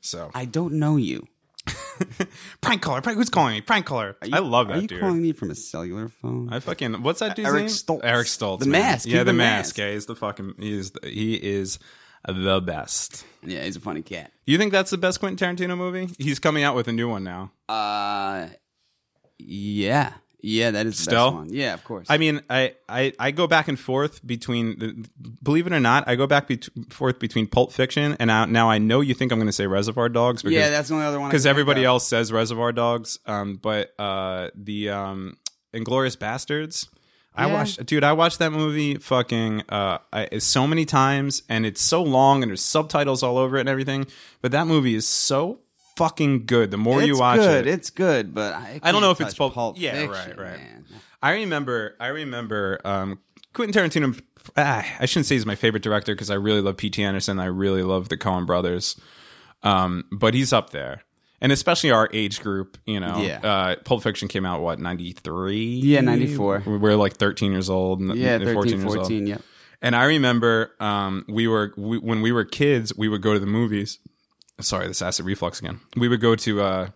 So 0.00 0.30
I 0.34 0.44
don't 0.44 0.74
know 0.74 0.96
you. 0.96 1.26
Prank 2.60 2.82
caller, 2.82 3.00
prank. 3.00 3.16
Who's 3.18 3.30
calling 3.30 3.54
me? 3.54 3.60
Prank 3.60 3.86
caller. 3.86 4.16
You- 4.24 4.30
I 4.34 4.38
love 4.40 4.68
that. 4.68 4.78
Are 4.78 4.80
you 4.80 4.88
dude. 4.88 5.00
calling 5.00 5.22
me 5.22 5.32
from 5.32 5.50
a 5.50 5.54
cellular 5.54 6.08
phone? 6.08 6.48
I 6.52 6.60
fucking 6.60 7.02
what's 7.02 7.20
that 7.20 7.36
dude's 7.36 7.48
Eric 7.48 7.60
name? 7.60 7.68
Stoltz. 7.68 8.00
Eric 8.04 8.26
Stoltz. 8.26 8.60
The 8.60 8.66
man. 8.66 8.80
mask. 8.82 9.08
Yeah, 9.08 9.18
the 9.18 9.24
the 9.24 9.32
mask. 9.32 9.66
mask. 9.68 9.78
Yeah, 9.78 9.92
he's 9.92 10.06
the 10.06 10.16
fucking. 10.16 10.54
He 10.58 10.72
is. 10.72 10.90
The, 10.92 11.08
he 11.08 11.34
is 11.34 11.78
the 12.26 12.60
best. 12.60 13.24
yeah, 13.42 13.62
he's 13.64 13.76
a 13.76 13.80
funny 13.80 14.02
cat. 14.02 14.32
You 14.46 14.58
think 14.58 14.72
that's 14.72 14.90
the 14.90 14.98
best 14.98 15.20
Quentin 15.20 15.56
Tarantino 15.56 15.76
movie? 15.76 16.08
He's 16.18 16.38
coming 16.38 16.64
out 16.64 16.74
with 16.74 16.88
a 16.88 16.92
new 16.92 17.08
one 17.08 17.22
now. 17.24 17.52
Uh, 17.68 18.48
yeah, 19.38 20.12
yeah, 20.44 20.70
that 20.72 20.86
is 20.86 20.96
the 20.98 21.02
Still? 21.02 21.30
best 21.30 21.34
one. 21.36 21.52
Yeah, 21.52 21.74
of 21.74 21.82
course. 21.84 22.06
I 22.10 22.18
mean, 22.18 22.42
I, 22.50 22.74
I, 22.88 23.12
I 23.18 23.30
go 23.30 23.46
back 23.46 23.68
and 23.68 23.78
forth 23.78 24.24
between, 24.26 24.78
the, 24.78 25.08
believe 25.42 25.66
it 25.66 25.72
or 25.72 25.80
not, 25.80 26.06
I 26.06 26.16
go 26.16 26.26
back 26.26 26.50
and 26.50 26.92
forth 26.92 27.18
between 27.18 27.46
Pulp 27.46 27.72
Fiction 27.72 28.16
and 28.20 28.28
now, 28.28 28.44
now 28.44 28.70
I 28.70 28.78
know 28.78 29.00
you 29.00 29.14
think 29.14 29.32
I'm 29.32 29.38
going 29.38 29.46
to 29.46 29.52
say 29.52 29.66
Reservoir 29.66 30.08
Dogs. 30.08 30.42
Because, 30.42 30.54
yeah, 30.54 30.70
that's 30.70 30.88
the 30.88 30.94
only 30.94 31.06
other 31.06 31.18
one. 31.18 31.30
Because 31.30 31.46
everybody 31.46 31.84
else 31.84 32.06
says 32.06 32.30
Reservoir 32.30 32.72
Dogs. 32.72 33.18
Um, 33.26 33.56
but 33.56 33.94
uh, 33.98 34.50
the 34.54 34.90
um, 34.90 35.36
Inglourious 35.72 36.16
Basterds. 36.16 36.88
I 37.36 37.46
watched, 37.46 37.84
dude. 37.86 38.04
I 38.04 38.12
watched 38.12 38.38
that 38.38 38.52
movie 38.52 38.94
fucking 38.94 39.64
uh, 39.68 39.98
I, 40.12 40.38
so 40.38 40.68
many 40.68 40.84
times, 40.84 41.42
and 41.48 41.66
it's 41.66 41.80
so 41.80 42.00
long, 42.00 42.44
and 42.44 42.50
there's 42.50 42.62
subtitles 42.62 43.24
all 43.24 43.38
over 43.38 43.56
it 43.56 43.60
and 43.60 43.68
everything. 43.68 44.06
But 44.40 44.52
that 44.52 44.68
movie 44.68 44.94
is 44.94 45.04
so 45.04 45.58
fucking 45.96 46.46
good. 46.46 46.70
The 46.70 46.76
more 46.78 47.02
you 47.02 47.18
watch 47.18 47.40
good. 47.40 47.66
it, 47.66 47.70
It's 47.72 47.90
good, 47.90 48.34
but 48.34 48.54
I, 48.54 48.80
I 48.82 48.92
don't 48.92 49.00
know 49.02 49.10
if 49.10 49.20
it's 49.20 49.34
touch 49.34 49.52
Pulp- 49.54 49.78
yeah, 49.78 49.92
Fiction, 49.92 50.10
right, 50.10 50.38
right. 50.38 50.58
man. 50.58 50.84
I 51.22 51.32
remember, 51.32 51.96
I 52.00 52.08
remember 52.08 52.80
um, 52.84 53.18
Quentin 53.54 53.72
Tarantino. 53.90 54.20
Ah, 54.58 54.84
I 55.00 55.06
shouldn't 55.06 55.26
say 55.26 55.36
he's 55.36 55.46
my 55.46 55.54
favorite 55.54 55.82
director 55.82 56.14
because 56.14 56.28
I 56.30 56.34
really 56.34 56.60
love 56.60 56.76
P.T. 56.76 57.02
Anderson. 57.02 57.38
I 57.38 57.46
really 57.46 57.82
love 57.82 58.10
the 58.10 58.16
Coen 58.18 58.44
Brothers, 58.46 59.00
um, 59.62 60.04
but 60.12 60.34
he's 60.34 60.52
up 60.52 60.70
there, 60.70 61.02
and 61.40 61.50
especially 61.50 61.90
our 61.90 62.10
age 62.12 62.40
group. 62.42 62.76
You 62.84 63.00
know, 63.00 63.22
Yeah. 63.22 63.40
uh, 63.42 63.76
Pulp 63.84 64.02
Fiction 64.02 64.28
came 64.28 64.44
out 64.44 64.60
what 64.60 64.78
ninety 64.78 65.12
three? 65.12 65.64
Yeah, 65.82 66.00
94. 66.02 66.64
We're 66.66 66.96
like 66.96 67.14
thirteen 67.14 67.52
years 67.52 67.70
old. 67.70 68.00
And, 68.00 68.14
Yeah, 68.16 68.34
and 68.34 68.44
13, 68.44 68.54
14 68.54 68.72
years 68.80 68.94
14, 68.94 69.18
old. 69.20 69.28
yep. 69.28 69.42
And 69.80 69.96
I 69.96 70.04
remember 70.04 70.72
um, 70.80 71.24
we 71.28 71.46
were 71.48 71.72
we, 71.78 71.98
when 71.98 72.20
we 72.22 72.30
were 72.32 72.44
kids, 72.44 72.94
we 72.96 73.08
would 73.08 73.22
go 73.22 73.32
to 73.32 73.38
the 73.38 73.46
movies. 73.46 73.98
Sorry, 74.60 74.86
this 74.86 75.02
acid 75.02 75.26
reflux 75.26 75.58
again. 75.58 75.80
We 75.96 76.08
would 76.08 76.20
go 76.20 76.36
to 76.36 76.62
uh, 76.62 76.88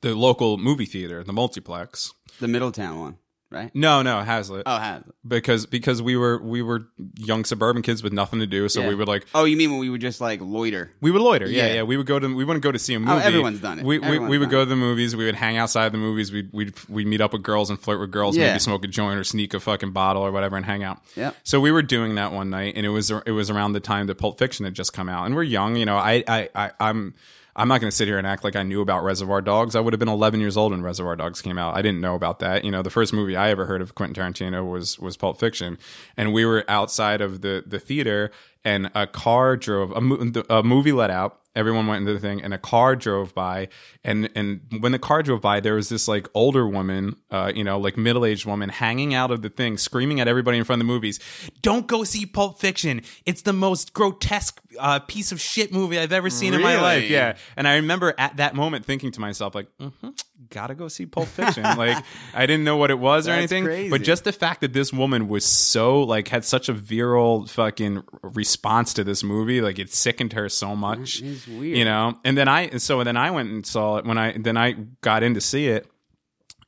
the 0.00 0.14
local 0.14 0.56
movie 0.56 0.86
theater, 0.86 1.22
the 1.22 1.32
multiplex. 1.32 2.12
The 2.40 2.48
Middletown 2.48 2.98
one, 3.00 3.18
right? 3.50 3.70
No, 3.74 4.02
no, 4.02 4.22
Hazlet. 4.22 4.62
Oh, 4.66 4.78
has 4.78 5.02
it? 5.02 5.14
because 5.26 5.66
because 5.66 6.00
we 6.00 6.16
were 6.16 6.42
we 6.42 6.62
were 6.62 6.88
young 7.16 7.44
suburban 7.44 7.82
kids 7.82 8.02
with 8.02 8.12
nothing 8.12 8.40
to 8.40 8.46
do, 8.46 8.68
so 8.68 8.80
Yeah. 8.80 8.88
we 8.88 8.94
would 8.94 9.08
like 9.08 9.26
Oh, 9.34 9.44
you 9.44 9.56
mean 9.56 9.70
when 9.70 9.78
we 9.80 9.90
would 9.90 10.00
just 10.00 10.20
like 10.20 10.40
loiter? 10.40 10.90
we 11.00 11.10
would 11.10 11.20
loiter. 11.22 11.46
Yeah, 11.46 11.66
yeah. 11.66 11.74
Yeah. 11.74 11.82
We 11.82 11.96
would 11.96 12.06
go 12.06 12.18
to 12.18 12.26
we 12.34 12.44
wouldn't 12.44 12.62
go 12.62 12.72
to 12.72 12.78
see 12.78 12.94
a 12.94 12.96
oh, 12.96 13.00
movie. 13.00 13.12
Oh, 13.12 13.18
everyone's 13.18 13.60
done 13.60 13.78
it. 13.80 13.84
We 13.84 13.98
we, 13.98 14.06
Everyone's 14.06 14.30
we 14.30 14.38
would 14.38 14.44
done 14.46 14.50
go 14.52 14.64
to 14.64 14.68
the 14.68 14.76
movies. 14.76 15.14
We 15.16 15.24
would 15.26 15.34
hang 15.34 15.56
outside 15.56 15.92
the 15.92 15.98
movies. 15.98 16.32
We'd 16.32 16.50
we'd 16.52 16.74
we'd 16.88 17.06
meet 17.06 17.20
up 17.20 17.32
with 17.32 17.42
girls 17.42 17.70
and 17.70 17.78
flirt 17.80 18.00
with 18.00 18.10
girls. 18.10 18.36
Yeah. 18.36 18.48
Maybe 18.48 18.58
smoke 18.60 18.84
a 18.84 18.88
joint 18.88 19.18
or 19.18 19.24
sneak 19.24 19.54
a 19.54 19.60
fucking 19.60 19.92
bottle 19.92 20.22
or 20.22 20.32
whatever 20.32 20.56
and 20.56 20.64
hang 20.64 20.82
out. 20.82 21.02
Yep. 21.16 21.36
So 21.44 21.60
we 21.60 21.72
were 21.72 21.82
doing 21.82 22.14
that 22.14 22.32
one 22.32 22.50
night, 22.50 22.74
and 22.76 22.84
it 22.86 22.90
was 22.90 23.10
it 23.10 23.32
was 23.32 23.50
around 23.50 23.72
the 23.72 23.80
time 23.80 24.06
that 24.06 24.16
Pulp 24.16 24.38
Fiction 24.38 24.64
had 24.64 24.74
just 24.74 24.92
come 24.92 25.08
out, 25.08 25.26
and 25.26 25.34
we're 25.34 25.42
young. 25.42 25.76
You 25.76 25.84
know, 25.86 25.96
I 25.96 26.22
I, 26.26 26.48
I 26.54 26.70
I'm. 26.80 27.14
I'm 27.58 27.68
not 27.68 27.80
going 27.80 27.90
to 27.90 27.96
sit 27.96 28.06
here 28.06 28.18
and 28.18 28.26
act 28.26 28.44
like 28.44 28.54
I 28.54 28.62
knew 28.62 28.80
about 28.80 29.02
Reservoir 29.02 29.42
Dogs. 29.42 29.74
I 29.74 29.80
would 29.80 29.92
have 29.92 29.98
been 29.98 30.08
11 30.08 30.38
years 30.40 30.56
old 30.56 30.70
when 30.70 30.82
Reservoir 30.82 31.16
Dogs 31.16 31.42
came 31.42 31.58
out. 31.58 31.76
I 31.76 31.82
didn't 31.82 32.00
know 32.00 32.14
about 32.14 32.38
that. 32.38 32.64
You 32.64 32.70
know, 32.70 32.82
the 32.82 32.90
first 32.90 33.12
movie 33.12 33.36
I 33.36 33.50
ever 33.50 33.66
heard 33.66 33.82
of 33.82 33.96
Quentin 33.96 34.14
Tarantino 34.14 34.68
was 34.68 34.98
was 34.98 35.16
Pulp 35.16 35.40
Fiction, 35.40 35.76
and 36.16 36.32
we 36.32 36.44
were 36.44 36.64
outside 36.68 37.20
of 37.20 37.40
the 37.40 37.64
the 37.66 37.80
theater, 37.80 38.30
and 38.64 38.90
a 38.94 39.06
car 39.06 39.56
drove. 39.56 39.90
A, 39.92 40.00
mo- 40.00 40.42
a 40.48 40.62
movie 40.62 40.92
let 40.92 41.10
out. 41.10 41.40
Everyone 41.58 41.88
went 41.88 42.02
into 42.02 42.12
the 42.14 42.20
thing, 42.20 42.40
and 42.40 42.54
a 42.54 42.58
car 42.58 42.94
drove 42.94 43.34
by, 43.34 43.66
and 44.04 44.30
and 44.36 44.60
when 44.78 44.92
the 44.92 44.98
car 45.00 45.24
drove 45.24 45.40
by, 45.40 45.58
there 45.58 45.74
was 45.74 45.88
this 45.88 46.06
like 46.06 46.28
older 46.32 46.68
woman, 46.68 47.16
uh, 47.32 47.50
you 47.52 47.64
know, 47.64 47.80
like 47.80 47.96
middle 47.96 48.24
aged 48.24 48.46
woman, 48.46 48.68
hanging 48.68 49.12
out 49.12 49.32
of 49.32 49.42
the 49.42 49.50
thing, 49.50 49.76
screaming 49.76 50.20
at 50.20 50.28
everybody 50.28 50.56
in 50.56 50.62
front 50.62 50.80
of 50.80 50.86
the 50.86 50.92
movies, 50.92 51.18
"Don't 51.60 51.88
go 51.88 52.04
see 52.04 52.26
Pulp 52.26 52.60
Fiction! 52.60 53.02
It's 53.26 53.42
the 53.42 53.52
most 53.52 53.92
grotesque 53.92 54.60
uh, 54.78 55.00
piece 55.00 55.32
of 55.32 55.40
shit 55.40 55.72
movie 55.72 55.98
I've 55.98 56.12
ever 56.12 56.30
seen 56.30 56.54
in 56.54 56.60
my 56.62 56.80
life." 56.80 57.10
Yeah, 57.10 57.36
and 57.56 57.66
I 57.66 57.74
remember 57.74 58.14
at 58.16 58.36
that 58.36 58.54
moment 58.54 58.84
thinking 58.84 59.10
to 59.10 59.20
myself, 59.20 59.56
like, 59.56 59.66
mm-hmm, 59.80 60.10
gotta 60.50 60.76
go 60.76 60.86
see 60.86 61.06
Pulp 61.06 61.26
Fiction. 61.26 61.62
like, 61.76 62.04
I 62.34 62.46
didn't 62.46 62.64
know 62.64 62.76
what 62.76 62.90
it 62.92 62.98
was 62.98 63.26
or 63.26 63.32
That's 63.32 63.50
anything, 63.52 63.64
crazy. 63.64 63.90
but 63.90 64.02
just 64.02 64.22
the 64.22 64.32
fact 64.32 64.60
that 64.60 64.72
this 64.72 64.92
woman 64.92 65.26
was 65.26 65.44
so 65.44 66.02
like 66.02 66.28
had 66.28 66.44
such 66.44 66.68
a 66.68 66.72
virile 66.72 67.46
fucking 67.46 68.04
response 68.22 68.94
to 68.94 69.04
this 69.04 69.24
movie, 69.24 69.60
like 69.60 69.78
it 69.78 69.92
sickened 69.92 70.34
her 70.34 70.48
so 70.48 70.76
much. 70.76 71.20
Weird. 71.48 71.76
You 71.78 71.84
know, 71.84 72.18
and 72.24 72.36
then 72.36 72.48
I 72.48 72.62
and 72.62 72.80
so 72.82 73.02
then 73.04 73.16
I 73.16 73.30
went 73.30 73.50
and 73.50 73.66
saw 73.66 73.96
it 73.96 74.04
when 74.04 74.18
I 74.18 74.36
then 74.38 74.56
I 74.56 74.72
got 75.00 75.22
in 75.22 75.34
to 75.34 75.40
see 75.40 75.68
it. 75.68 75.86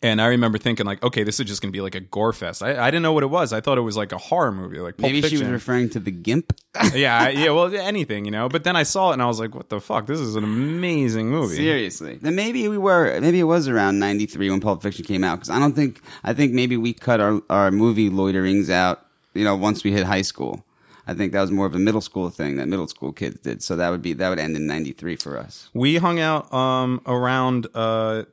And 0.03 0.19
I 0.19 0.29
remember 0.29 0.57
thinking, 0.57 0.87
like, 0.87 1.03
okay, 1.03 1.25
this 1.25 1.39
is 1.41 1.47
just 1.47 1.61
gonna 1.61 1.73
be 1.73 1.83
like 1.83 1.95
a 1.95 2.01
gore 2.01 2.33
fest. 2.33 2.63
I, 2.63 2.71
I 2.87 2.91
didn't 2.91 3.03
know 3.03 3.13
what 3.13 3.23
it 3.23 3.27
was. 3.27 3.53
I 3.53 3.61
thought 3.61 3.77
it 3.77 3.83
was 3.83 3.99
like 3.99 4.13
a 4.13 4.17
horror 4.17 4.51
movie, 4.51 4.79
like 4.81 4.97
Pulp 4.97 5.13
Maybe 5.13 5.29
she 5.29 5.37
was 5.37 5.47
referring 5.47 5.91
to 5.91 6.01
the 6.01 6.11
Gimp. 6.11 6.55
yeah, 6.95 7.19
I- 7.25 7.29
yeah, 7.31 7.51
well, 7.51 7.75
anything, 7.77 8.25
you 8.25 8.31
know. 8.31 8.49
But 8.49 8.65
then 8.65 8.77
I 8.77 8.83
saw 8.85 9.11
it 9.11 9.15
and 9.15 9.23
I 9.23 9.27
was 9.27 9.39
like, 9.39 9.55
what 9.55 9.69
the 9.69 9.79
fuck? 9.79 10.07
This 10.07 10.19
is 10.19 10.37
an 10.37 10.45
amazing 10.45 11.29
movie. 11.29 11.57
Seriously, 11.57 12.15
then 12.17 12.35
maybe 12.35 12.67
we 12.69 12.79
were. 12.79 13.21
Maybe 13.21 13.41
it 13.41 13.45
was 13.45 13.69
around 13.69 13.99
'93 13.99 14.49
when 14.49 14.61
Pulp 14.61 14.81
Fiction 14.83 15.05
came 15.05 15.23
out. 15.23 15.37
Because 15.37 15.51
I 15.51 15.59
don't 15.59 15.75
think. 15.77 16.01
I 16.25 16.33
think 16.33 16.55
maybe 16.55 16.79
we 16.79 16.95
cut 16.95 17.21
our 17.21 17.43
our 17.51 17.71
movie 17.71 18.09
loiterings 18.09 18.71
out. 18.71 19.05
You 19.35 19.45
know, 19.45 19.55
once 19.55 19.85
we 19.85 19.93
hit 19.93 20.07
high 20.07 20.23
school. 20.23 20.65
I 21.11 21.15
think 21.15 21.33
that 21.33 21.41
was 21.41 21.51
more 21.51 21.67
of 21.67 21.75
a 21.75 21.79
middle 21.79 22.01
school 22.01 22.31
thing 22.31 22.57
that 22.57 22.69
middle 22.69 22.87
school 22.87 23.13
kids 23.13 23.41
did. 23.41 23.63
So 23.63 23.77
that 23.77 23.91
would 23.91 24.03
be 24.03 24.13
that 24.15 24.29
would 24.29 24.39
end 24.39 24.57
in 24.57 24.67
'93 24.67 25.17
for 25.17 25.37
us. 25.39 25.69
We 25.75 25.97
hung 25.97 26.21
out 26.21 26.53
um, 26.55 27.01
around 27.07 27.67
uh, 27.75 28.25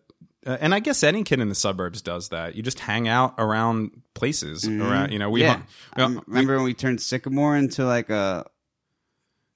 uh, 0.46 0.58
and 0.62 0.74
I 0.74 0.80
guess 0.80 1.04
any 1.04 1.24
kid 1.24 1.40
in 1.40 1.50
the 1.50 1.56
suburbs 1.56 2.02
does 2.02 2.30
that. 2.30 2.56
You 2.56 2.62
just 2.64 2.80
hang 2.80 3.08
out 3.08 3.34
around 3.38 3.92
places 4.14 4.66
around. 4.68 5.12
You 5.12 5.20
know, 5.20 5.30
we, 5.30 5.42
Mm-hmm. 5.42 5.62
yeah. 6.00 6.04
hung- 6.06 6.18
Um, 6.18 6.24
remember 6.28 6.56
when 6.56 6.64
we 6.66 6.74
turned 6.74 7.02
Sycamore 7.02 7.58
into 7.58 7.86
like 7.86 8.10
a 8.10 8.46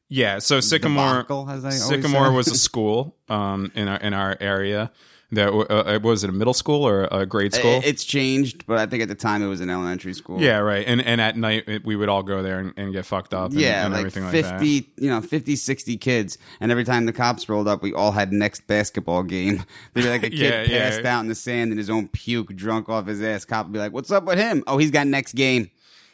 yeah. 0.10 0.40
So 0.40 0.60
Sycamore, 0.60 1.24
debacle, 1.24 1.72
Sycamore 1.72 2.32
was 2.34 2.48
a 2.48 2.58
school 2.68 3.16
um, 3.30 3.72
in 3.76 3.88
our 3.88 3.98
in 3.98 4.14
our 4.14 4.36
area. 4.40 4.92
That 5.34 5.46
w- 5.46 5.66
uh, 5.70 5.98
was 6.04 6.26
it 6.26 6.30
a 6.30 6.34
middle 6.34 6.54
school 6.54 6.86
or 6.86 7.08
a 7.10 7.26
grade 7.26 7.54
school? 7.54 7.78
It- 7.78 7.86
It's 7.86 8.04
changed, 8.04 8.66
but 8.68 8.78
I 8.78 8.86
think 8.86 9.02
at 9.02 9.08
the 9.08 9.16
time 9.16 9.42
it 9.42 9.48
was 9.48 9.62
an 9.62 9.70
elementary 9.70 10.14
school. 10.14 10.42
yeah, 10.42 10.58
right. 10.58 10.84
And 10.86 11.02
and 11.02 11.22
at 11.22 11.38
night 11.38 11.64
it, 11.68 11.86
we 11.86 11.96
would 11.96 12.10
all 12.10 12.22
go 12.22 12.44
there 12.44 12.60
and, 12.60 12.74
and 12.76 12.92
get 12.92 13.06
fucked 13.06 13.34
up. 13.34 13.52
And, 13.52 13.60
Yeah, 13.62 13.86
and 13.86 13.94
like 13.94 14.00
everything 14.00 14.24
50, 14.30 14.42
like 14.42 14.60
that. 14.96 15.02
you 15.04 15.10
know, 15.10 15.22
50, 15.22 15.56
60 15.56 15.96
kids. 15.98 16.38
And 16.60 16.70
every 16.70 16.84
time 16.84 17.06
the 17.06 17.14
cops 17.14 17.48
rolled 17.48 17.70
up, 17.70 17.82
we 17.82 17.94
all 17.94 18.12
had 18.12 18.34
next 18.34 18.68
basketball 18.68 19.24
game. 19.24 19.64
They'd 19.94 20.02
be 20.04 20.10
like, 20.10 20.24
a 20.24 20.30
kid 20.32 20.40
Yeah, 20.40 20.64
yeah. 20.64 20.90
passed 20.90 21.06
out 21.06 21.22
in 21.22 21.28
the 21.30 21.36
sand 21.36 21.72
in 21.72 21.78
his 21.78 21.90
own 21.90 22.10
puke, 22.10 22.54
drunk 22.56 22.90
off 22.90 23.08
his 23.08 23.22
ass. 23.22 23.46
Cop 23.46 23.68
would 23.68 23.74
be 23.74 23.80
like, 23.80 23.94
what's 23.94 24.12
up 24.12 24.26
with 24.26 24.38
him? 24.38 24.64
Oh, 24.68 24.78
he's 24.80 24.92
got 24.92 25.08
next 25.08 25.34
game. 25.34 25.70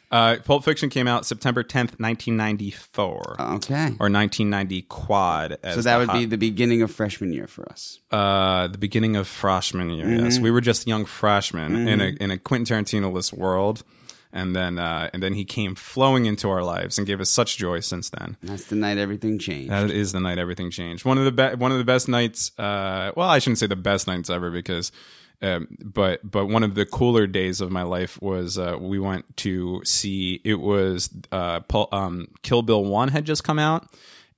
Uh, 0.09 0.37
Pulp 0.45 0.63
Fiction 0.63 0.89
came 0.89 1.07
out 1.07 1.25
September 1.25 1.63
tenth, 1.63 1.99
nineteen 1.99 2.37
ninety 2.37 2.71
four. 2.71 3.35
Okay. 3.39 3.87
or 3.99 4.09
1990 4.09 4.83
quad. 4.83 5.57
As 5.63 5.75
So 5.75 5.81
that 5.81 5.97
would 5.97 6.07
hot- 6.07 6.17
be 6.19 6.25
the 6.25 6.37
beginning 6.37 6.81
of 6.81 6.91
freshman 6.91 7.33
year 7.33 7.47
for 7.47 7.69
us. 7.69 7.99
uh, 8.11 8.67
the 8.67 8.77
beginning 8.77 9.15
of 9.17 9.27
freshman 9.27 9.89
year. 9.89 10.05
Mm-hmm. 10.05 10.25
Yes, 10.25 10.39
we 10.39 10.49
were 10.51 10.61
just 10.61 10.87
young 10.87 11.03
freshmen 11.05 11.87
in 11.87 11.99
a 12.01 12.05
in 12.21 12.31
a 12.31 12.37
Quentin 12.37 12.65
Tarantino-less 12.77 13.33
world, 13.33 13.83
and 14.31 14.55
then 14.55 14.79
uh, 14.79 15.09
and 15.13 15.21
then 15.21 15.33
he 15.33 15.43
came 15.43 15.75
flowing 15.75 16.25
into 16.25 16.49
our 16.49 16.63
lives 16.63 16.97
and 16.97 17.05
gave 17.05 17.19
us 17.19 17.29
such 17.29 17.57
joy 17.57 17.81
since 17.81 18.09
then. 18.09 18.37
That's 18.41 18.63
the 18.65 18.75
night 18.77 18.97
everything 18.97 19.39
changed. 19.39 19.71
That 19.71 19.91
is 19.91 20.13
the 20.13 20.21
night 20.21 20.37
everything 20.37 20.71
changed. 20.71 21.03
One 21.03 21.17
of 21.17 21.25
the 21.25 21.31
be- 21.33 21.55
one 21.57 21.73
of 21.73 21.79
the 21.79 21.83
best 21.83 22.07
nights. 22.07 22.51
Uh, 22.57 23.11
well, 23.17 23.27
I 23.27 23.39
shouldn't 23.39 23.57
say 23.59 23.67
the 23.67 23.75
best 23.75 24.07
nights 24.07 24.29
ever 24.29 24.51
because. 24.51 24.91
Um, 25.41 25.67
but 25.83 26.19
but 26.29 26.47
one 26.47 26.63
of 26.63 26.73
the 26.73 26.85
cooler 26.85 27.27
days 27.27 27.61
of 27.61 27.71
my 27.71 27.83
life 27.83 28.19
was 28.21 28.57
uh, 28.57 28.75
we 28.79 28.97
went 28.97 29.37
to 29.37 29.81
see 29.85 30.41
it 30.43 30.55
was 30.55 31.09
uh, 31.31 31.59
Paul, 31.59 31.89
um, 31.91 32.29
Kill 32.41 32.63
Bill 32.63 32.83
One 32.83 33.09
had 33.09 33.25
just 33.25 33.43
come 33.43 33.59
out 33.59 33.87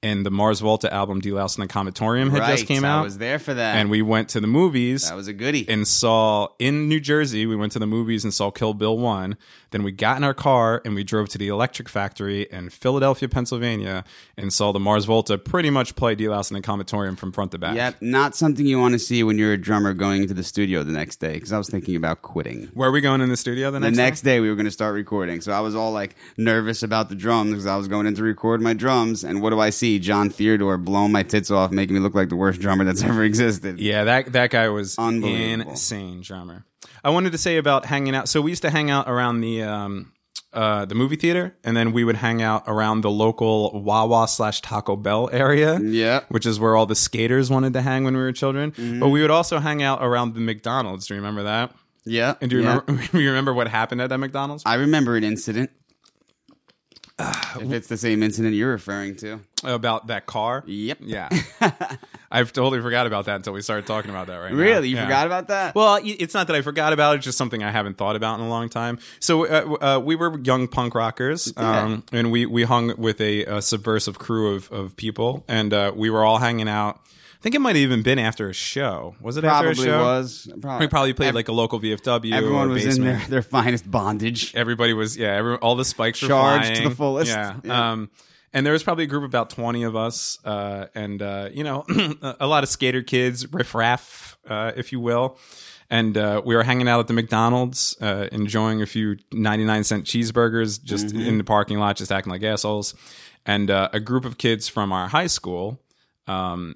and 0.01 0.25
the 0.25 0.31
Mars 0.31 0.61
Volta 0.61 0.93
album 0.93 1.21
Deloused 1.21 1.57
in 1.57 1.61
the 1.61 1.67
Comatorium 1.67 2.31
had 2.31 2.39
right. 2.39 2.51
just 2.51 2.67
came 2.67 2.85
out. 2.85 3.01
I 3.01 3.03
was 3.03 3.17
there 3.17 3.39
for 3.39 3.53
that. 3.53 3.75
and 3.75 3.89
we 3.89 4.01
went 4.01 4.29
to 4.29 4.39
the 4.39 4.47
movies 4.47 5.09
that 5.09 5.15
was 5.15 5.27
a 5.27 5.33
goodie. 5.33 5.67
and 5.67 5.87
saw 5.87 6.47
in 6.57 6.87
New 6.87 6.99
Jersey. 6.99 7.45
We 7.45 7.55
went 7.55 7.73
to 7.73 7.79
the 7.79 7.87
movies 7.87 8.23
and 8.23 8.33
saw 8.33 8.51
Kill 8.51 8.73
Bill 8.73 8.97
one. 8.97 9.37
Then 9.71 9.83
we 9.83 9.91
got 9.91 10.17
in 10.17 10.23
our 10.23 10.33
car 10.33 10.81
and 10.85 10.95
we 10.95 11.03
drove 11.03 11.29
to 11.29 11.37
the 11.37 11.47
Electric 11.47 11.87
Factory 11.89 12.43
in 12.51 12.69
Philadelphia, 12.69 13.29
Pennsylvania, 13.29 14.03
and 14.37 14.51
saw 14.51 14.71
the 14.71 14.79
Mars 14.79 15.05
Volta 15.05 15.37
pretty 15.37 15.69
much 15.69 15.95
play 15.95 16.15
De-Loused 16.15 16.51
in 16.51 16.55
the 16.55 16.61
Comatorium 16.61 17.17
from 17.17 17.31
front 17.31 17.51
to 17.51 17.57
back. 17.57 17.75
Yep, 17.75 18.01
not 18.01 18.35
something 18.35 18.65
you 18.65 18.79
want 18.79 18.93
to 18.93 18.99
see 18.99 19.23
when 19.23 19.37
you're 19.37 19.53
a 19.53 19.57
drummer 19.57 19.93
going 19.93 20.21
into 20.23 20.33
the 20.33 20.43
studio 20.43 20.83
the 20.83 20.91
next 20.91 21.17
day. 21.17 21.33
Because 21.33 21.51
I 21.51 21.57
was 21.57 21.69
thinking 21.69 21.95
about 21.95 22.21
quitting. 22.21 22.69
Where 22.73 22.89
are 22.89 22.91
we 22.91 23.01
going 23.01 23.21
in 23.21 23.29
the 23.29 23.37
studio 23.37 23.71
the 23.71 23.79
next 23.79 23.95
The 23.95 24.01
next? 24.01 24.09
next 24.09 24.21
day 24.21 24.39
we 24.39 24.49
were 24.49 24.55
going 24.55 24.65
to 24.65 24.71
start 24.71 24.93
recording, 24.95 25.41
so 25.41 25.51
I 25.51 25.59
was 25.59 25.75
all 25.75 25.91
like 25.91 26.15
nervous 26.37 26.83
about 26.83 27.09
the 27.09 27.15
drums 27.15 27.51
because 27.51 27.65
I 27.67 27.75
was 27.75 27.87
going 27.87 28.07
in 28.07 28.15
to 28.15 28.23
record 28.23 28.61
my 28.61 28.73
drums. 28.73 29.23
And 29.23 29.41
what 29.41 29.51
do 29.51 29.59
I 29.59 29.69
see? 29.69 29.99
Jon 29.99 30.29
Theodore 30.29 30.77
blowing 30.77 31.11
my 31.11 31.23
tits 31.23 31.51
off, 31.51 31.71
making 31.71 31.93
me 31.95 31.99
look 32.01 32.15
like 32.15 32.29
the 32.29 32.35
worst 32.35 32.59
drummer 32.59 32.83
that's 32.83 33.03
ever 33.09 33.23
existed. 33.23 33.79
Yeah, 33.79 34.05
that 34.05 34.33
that 34.33 34.49
guy 34.49 34.69
was 34.69 34.95
insane 34.97 36.21
drummer. 36.21 36.65
I 37.03 37.09
wanted 37.09 37.31
to 37.31 37.37
say 37.37 37.57
about 37.57 37.85
hanging 37.85 38.15
out. 38.15 38.29
So 38.29 38.41
we 38.41 38.51
used 38.51 38.61
to 38.63 38.69
hang 38.69 38.89
out 38.89 39.09
around 39.09 39.41
the 39.41 39.63
um, 39.63 40.11
uh, 40.53 40.85
the 40.85 40.95
movie 40.95 41.15
theater, 41.15 41.55
and 41.63 41.77
then 41.77 41.91
we 41.91 42.03
would 42.03 42.17
hang 42.17 42.41
out 42.41 42.63
around 42.65 43.01
the 43.01 43.11
local 43.11 43.81
Wawa 43.81 44.27
slash 44.27 44.61
Taco 44.61 44.95
Bell 44.95 45.29
area. 45.31 45.79
Yeah. 45.79 46.21
which 46.29 46.45
is 46.45 46.59
where 46.59 46.75
all 46.75 46.85
the 46.85 46.95
skaters 46.95 47.49
wanted 47.49 47.73
to 47.73 47.81
hang 47.81 48.03
when 48.03 48.15
we 48.15 48.21
were 48.21 48.31
children. 48.31 48.71
Mm-hmm. 48.71 48.99
But 48.99 49.09
we 49.09 49.21
would 49.21 49.31
also 49.31 49.59
hang 49.59 49.83
out 49.83 50.03
around 50.03 50.33
the 50.33 50.41
McDonald's. 50.41 51.07
Do 51.07 51.13
you 51.13 51.19
remember 51.19 51.43
that? 51.43 51.71
Yeah. 52.05 52.35
And 52.41 52.49
do 52.49 52.57
you 52.57 52.63
yeah. 52.63 52.81
remember? 52.85 53.17
you 53.17 53.27
remember 53.29 53.53
what 53.53 53.67
happened 53.67 54.01
at 54.01 54.09
that 54.09 54.17
McDonald's? 54.17 54.63
I 54.65 54.75
remember 54.75 55.15
an 55.15 55.23
incident. 55.23 55.69
If 57.19 57.71
it's 57.71 57.87
the 57.87 57.97
same 57.97 58.23
incident 58.23 58.55
you're 58.55 58.71
referring 58.71 59.15
to. 59.17 59.39
About 59.63 60.07
that 60.07 60.25
car? 60.25 60.63
Yep. 60.65 60.99
Yeah. 61.01 61.27
I've 62.31 62.53
totally 62.53 62.81
forgot 62.81 63.07
about 63.07 63.25
that 63.25 63.35
until 63.37 63.53
we 63.53 63.61
started 63.61 63.85
talking 63.87 64.09
about 64.09 64.27
that 64.27 64.37
right 64.37 64.51
now. 64.53 64.57
Really? 64.57 64.87
You 64.89 64.95
Yeah. 64.95 65.03
forgot 65.05 65.25
about 65.25 65.47
that? 65.49 65.75
Well, 65.75 65.93
y- 66.01 66.15
it's 66.19 66.33
not 66.33 66.47
that 66.47 66.55
I 66.55 66.61
forgot 66.61 66.93
about 66.93 67.13
it; 67.13 67.17
it's 67.17 67.25
just 67.25 67.37
something 67.37 67.63
I 67.63 67.71
haven't 67.71 67.97
thought 67.97 68.15
about 68.15 68.39
in 68.39 68.45
a 68.45 68.49
long 68.49 68.69
time. 68.69 68.99
So 69.19 69.45
uh, 69.45 69.95
uh, 69.97 69.99
we 69.99 70.15
were 70.15 70.39
young 70.39 70.67
punk 70.67 70.95
rockers, 70.95 71.51
um, 71.57 72.03
and 72.13 72.31
we 72.31 72.45
we 72.45 72.63
hung 72.63 72.93
with 72.97 73.19
a, 73.19 73.43
a 73.45 73.61
subversive 73.61 74.17
crew 74.19 74.55
of 74.55 74.71
of 74.71 74.95
people, 74.95 75.43
and 75.47 75.73
uh, 75.73 75.91
we 75.95 76.09
were 76.09 76.23
all 76.23 76.37
hanging 76.37 76.69
out. 76.69 77.01
I 77.39 77.41
think 77.41 77.55
it 77.55 77.59
might 77.59 77.69
have 77.77 77.83
even 77.83 78.01
been 78.03 78.19
after 78.19 78.49
a 78.49 78.53
show. 78.53 79.15
Was 79.21 79.37
it 79.37 79.45
after 79.45 79.67
a 79.69 79.73
probably 79.73 79.85
show? 79.85 80.03
was. 80.03 80.51
Probably, 80.61 80.85
We 80.85 80.89
probably 80.89 81.13
played 81.13 81.29
Ev- 81.29 81.35
like 81.35 81.47
a 81.47 81.53
local 81.53 81.79
VFW. 81.79 82.33
everyone 82.33 82.67
or 82.67 82.73
was 82.73 82.83
in 82.83 82.89
basement. 82.89 83.19
their, 83.21 83.27
their 83.29 83.41
finest 83.41 83.89
bondage. 83.89 84.53
Everybody 84.55 84.91
was 84.93 85.15
yeah. 85.15 85.35
Every, 85.35 85.55
all 85.55 85.75
the 85.77 85.85
spikes 85.85 86.21
were 86.21 86.27
Charged 86.27 86.75
to 86.75 86.89
the 86.89 86.95
fullest. 86.95 87.31
Yeah. 87.31 87.55
Yeah. 87.63 87.91
Um, 87.91 88.09
and 88.51 88.65
there 88.65 88.73
was 88.73 88.83
probably 88.83 89.05
a 89.05 89.07
group 89.07 89.23
of 89.23 89.29
about 89.29 89.51
twenty 89.51 89.83
of 89.83 89.95
us, 89.95 90.37
uh, 90.43 90.87
and 90.95 91.21
uh, 91.21 91.49
you 91.53 91.63
know, 91.63 91.85
a 92.39 92.47
lot 92.47 92.63
of 92.63 92.69
skater 92.69 93.03
kids, 93.03 93.45
riffraff, 93.53 94.37
uh, 94.47 94.71
if 94.75 94.91
you 94.91 94.99
will. 94.99 95.37
And 95.91 96.17
uh, 96.17 96.41
we 96.45 96.55
were 96.55 96.63
hanging 96.63 96.87
out 96.87 96.99
at 96.99 97.07
the 97.07 97.13
McDonald's, 97.13 97.95
uh, 98.01 98.27
enjoying 98.31 98.81
a 98.81 98.85
few 98.85 99.17
ninety-nine 99.31 99.83
cent 99.85 100.05
cheeseburgers, 100.05 100.83
just 100.83 101.07
Mm-hmm. 101.07 101.21
in 101.21 101.37
the 101.37 101.43
parking 101.43 101.79
lot, 101.79 101.95
just 101.95 102.11
acting 102.11 102.31
like 102.31 102.43
assholes. 102.43 102.95
And 103.45 103.71
uh, 103.71 103.89
a 103.93 103.99
group 103.99 104.25
of 104.25 104.37
kids 104.37 104.67
from 104.67 104.91
our 104.91 105.07
high 105.07 105.27
school 105.27 105.79
um, 106.29 106.75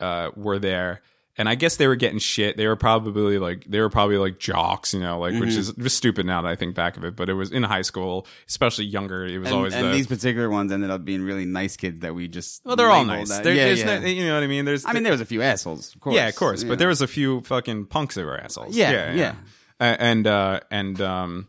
uh, 0.00 0.30
were 0.36 0.58
there, 0.58 1.02
and 1.36 1.48
I 1.48 1.56
guess 1.56 1.76
they 1.76 1.86
were 1.88 1.96
getting 1.96 2.18
shit. 2.20 2.56
They 2.56 2.66
were 2.66 2.76
probably 2.76 3.38
like 3.38 3.64
they 3.68 3.80
were 3.80 3.90
probably 3.90 4.16
like 4.18 4.38
jocks, 4.38 4.94
you 4.94 5.00
know, 5.00 5.18
like 5.18 5.32
which 5.34 5.50
Mm-hmm. 5.50 5.58
is 5.58 5.72
just 5.72 5.96
stupid 5.96 6.26
now 6.26 6.42
that 6.42 6.48
I 6.48 6.54
think 6.56 6.74
back 6.74 6.96
of 6.96 7.04
it. 7.04 7.16
But 7.16 7.28
it 7.28 7.34
was 7.34 7.50
in 7.50 7.64
high 7.64 7.82
school, 7.82 8.26
especially 8.48 8.84
younger. 8.86 9.26
It 9.26 9.38
was 9.38 9.48
And, 9.48 9.56
always 9.56 9.74
and 9.74 9.86
the 9.88 9.92
these 9.92 10.06
particular 10.06 10.48
ones 10.48 10.70
ended 10.72 10.90
up 10.90 11.04
being 11.04 11.22
really 11.22 11.44
nice 11.44 11.76
kids 11.76 12.00
that 12.00 12.14
we 12.14 12.28
just 12.28 12.64
well, 12.64 12.76
they're 12.76 12.88
all 12.90 13.04
nice. 13.04 13.28
that- 13.30 13.42
There- 13.44 13.54
yeah, 13.54 13.66
yeah. 13.68 13.98
no- 13.98 14.06
you 14.06 14.24
know 14.26 14.34
what 14.34 14.42
I 14.42 14.46
mean. 14.46 14.64
There's 14.64 14.86
I 14.86 14.92
mean, 14.92 15.02
there 15.02 15.12
was 15.12 15.20
a 15.20 15.26
few 15.26 15.42
assholes, 15.42 15.94
of 15.94 16.00
course. 16.00 16.14
yeah, 16.16 16.28
of 16.28 16.36
course, 16.36 16.62
but 16.62 16.70
know. 16.70 16.76
there 16.76 16.88
was 16.88 17.02
a 17.02 17.08
few 17.08 17.40
fucking 17.42 17.86
punks 17.86 18.14
that 18.14 18.24
were 18.24 18.38
assholes. 18.38 18.76
Yeah, 18.76 19.12
yeah. 19.12 19.34
A- 19.80 20.00
and 20.00 20.26
uh, 20.26 20.60
and 20.70 21.00
um, 21.00 21.48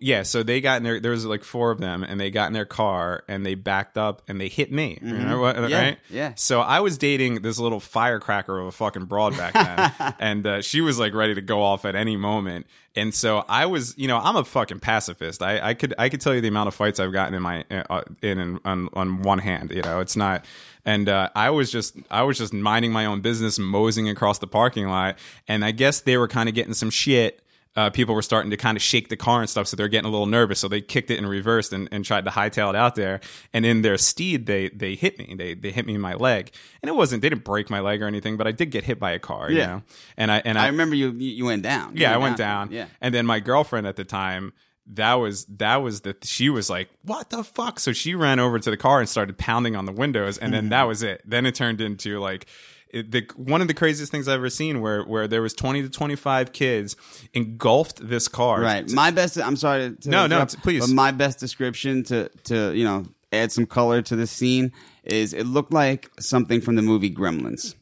yeah. 0.00 0.22
So 0.22 0.42
they 0.42 0.60
got 0.60 0.78
in 0.78 0.82
their. 0.82 1.00
There 1.00 1.10
was 1.10 1.24
like 1.24 1.44
four 1.44 1.70
of 1.70 1.78
them, 1.78 2.02
and 2.02 2.20
they 2.20 2.30
got 2.30 2.46
in 2.46 2.52
their 2.52 2.64
car 2.64 3.24
and 3.28 3.44
they 3.44 3.54
backed 3.54 3.98
up 3.98 4.22
and 4.28 4.40
they 4.40 4.48
hit 4.48 4.70
me. 4.70 4.98
Remember 5.02 5.38
what? 5.38 5.56
Mm-hmm. 5.56 5.68
Yeah, 5.68 5.82
right? 5.82 5.98
yeah. 6.08 6.32
So 6.36 6.60
I 6.60 6.80
was 6.80 6.98
dating 6.98 7.42
this 7.42 7.58
little 7.58 7.80
firecracker 7.80 8.58
of 8.58 8.66
a 8.66 8.72
fucking 8.72 9.06
broad 9.06 9.36
back 9.36 9.54
then, 9.54 10.14
and 10.18 10.46
uh, 10.46 10.62
she 10.62 10.80
was 10.80 10.98
like 10.98 11.14
ready 11.14 11.34
to 11.34 11.42
go 11.42 11.62
off 11.62 11.84
at 11.84 11.94
any 11.94 12.16
moment. 12.16 12.66
And 12.94 13.14
so 13.14 13.44
I 13.48 13.66
was, 13.66 13.96
you 13.96 14.06
know, 14.06 14.18
I'm 14.18 14.36
a 14.36 14.44
fucking 14.44 14.80
pacifist. 14.80 15.42
I, 15.42 15.70
I 15.70 15.74
could 15.74 15.94
I 15.98 16.08
could 16.08 16.20
tell 16.20 16.34
you 16.34 16.40
the 16.40 16.48
amount 16.48 16.68
of 16.68 16.74
fights 16.74 17.00
I've 17.00 17.12
gotten 17.12 17.34
in 17.34 17.42
my 17.42 17.64
uh, 17.70 18.02
in, 18.20 18.38
in 18.38 18.60
on 18.64 18.88
on 18.92 19.22
one 19.22 19.38
hand. 19.38 19.72
You 19.72 19.82
know, 19.82 20.00
it's 20.00 20.16
not. 20.16 20.44
And 20.84 21.08
uh, 21.08 21.30
I 21.34 21.50
was 21.50 21.70
just 21.70 21.96
I 22.10 22.22
was 22.22 22.38
just 22.38 22.52
minding 22.52 22.92
my 22.92 23.06
own 23.06 23.20
business, 23.20 23.58
moseying 23.58 24.08
across 24.08 24.38
the 24.38 24.46
parking 24.46 24.88
lot, 24.88 25.16
and 25.48 25.64
I 25.64 25.70
guess 25.70 26.00
they 26.00 26.16
were 26.16 26.28
kind 26.28 26.48
of 26.48 26.54
getting 26.54 26.74
some 26.74 26.90
shit. 26.90 27.40
Uh, 27.74 27.88
people 27.88 28.14
were 28.14 28.20
starting 28.20 28.50
to 28.50 28.56
kind 28.58 28.76
of 28.76 28.82
shake 28.82 29.08
the 29.08 29.16
car 29.16 29.40
and 29.40 29.48
stuff, 29.48 29.66
so 29.66 29.76
they're 29.76 29.88
getting 29.88 30.06
a 30.06 30.10
little 30.10 30.26
nervous. 30.26 30.60
So 30.60 30.68
they 30.68 30.82
kicked 30.82 31.10
it 31.10 31.18
in 31.18 31.24
reverse 31.26 31.72
and, 31.72 31.88
and 31.90 32.04
tried 32.04 32.26
to 32.26 32.30
hightail 32.30 32.68
it 32.68 32.76
out 32.76 32.96
there. 32.96 33.20
And 33.54 33.64
in 33.64 33.80
their 33.80 33.96
steed, 33.96 34.44
they 34.44 34.68
they 34.68 34.94
hit 34.94 35.18
me. 35.18 35.34
They 35.38 35.54
they 35.54 35.70
hit 35.70 35.86
me 35.86 35.94
in 35.94 36.00
my 36.02 36.12
leg, 36.14 36.52
and 36.82 36.90
it 36.90 36.92
wasn't 36.94 37.22
they 37.22 37.30
didn't 37.30 37.44
break 37.44 37.70
my 37.70 37.80
leg 37.80 38.02
or 38.02 38.06
anything, 38.06 38.36
but 38.36 38.46
I 38.46 38.52
did 38.52 38.66
get 38.70 38.84
hit 38.84 38.98
by 39.00 39.12
a 39.12 39.18
car. 39.18 39.50
You 39.50 39.58
Yeah. 39.58 39.66
know? 39.66 39.82
and 40.18 40.30
I 40.30 40.42
and 40.44 40.58
I 40.58 40.66
remember 40.66 40.94
you. 40.96 41.12
You 41.12 41.30
you 41.30 41.44
went 41.46 41.62
down. 41.62 41.96
You 41.96 42.02
yeah, 42.02 42.14
I 42.14 42.18
went 42.18 42.36
down. 42.36 42.70
Yeah. 42.72 42.88
And 43.00 43.14
then 43.14 43.24
my 43.24 43.40
girlfriend 43.40 43.86
at 43.86 43.96
the 43.96 44.04
time, 44.04 44.52
that 44.88 45.14
was 45.14 45.46
that 45.46 45.76
was 45.76 46.02
the 46.02 46.14
she 46.24 46.50
was 46.50 46.68
like, 46.68 46.90
"What 47.04 47.30
the 47.30 47.42
fuck?" 47.42 47.80
So 47.80 47.94
she 47.94 48.14
ran 48.14 48.38
over 48.38 48.58
to 48.58 48.70
the 48.70 48.76
car 48.76 49.00
and 49.00 49.08
started 49.08 49.38
pounding 49.38 49.76
on 49.76 49.86
the 49.86 49.92
windows, 49.92 50.36
and 50.36 50.52
then 50.52 50.68
that 50.68 50.82
was 50.84 51.02
it. 51.02 51.22
Then 51.24 51.46
it 51.46 51.54
turned 51.54 51.80
into 51.80 52.18
like 52.20 52.46
the 52.92 53.26
one 53.36 53.60
of 53.60 53.68
the 53.68 53.74
craziest 53.74 54.12
things 54.12 54.28
I've 54.28 54.34
ever 54.34 54.50
seen, 54.50 54.80
where 54.80 55.02
where 55.02 55.26
there 55.26 55.42
was 55.42 55.54
twenty 55.54 55.82
to 55.82 55.88
twenty 55.88 56.16
five 56.16 56.52
kids 56.52 56.96
engulfed 57.32 58.06
this 58.06 58.28
car. 58.28 58.60
Right. 58.60 58.88
My 58.90 59.10
best. 59.10 59.38
I'm 59.38 59.56
sorry 59.56 59.96
to, 59.96 60.10
No, 60.10 60.26
no, 60.26 60.44
t- 60.44 60.58
please. 60.62 60.86
But 60.86 60.94
my 60.94 61.10
best 61.10 61.38
description 61.40 62.02
to 62.04 62.28
to 62.44 62.72
you 62.74 62.84
know 62.84 63.04
add 63.32 63.50
some 63.50 63.66
color 63.66 64.02
to 64.02 64.16
this 64.16 64.30
scene 64.30 64.72
is 65.04 65.32
it 65.32 65.44
looked 65.46 65.72
like 65.72 66.10
something 66.20 66.60
from 66.60 66.76
the 66.76 66.82
movie 66.82 67.10
Gremlins. 67.10 67.74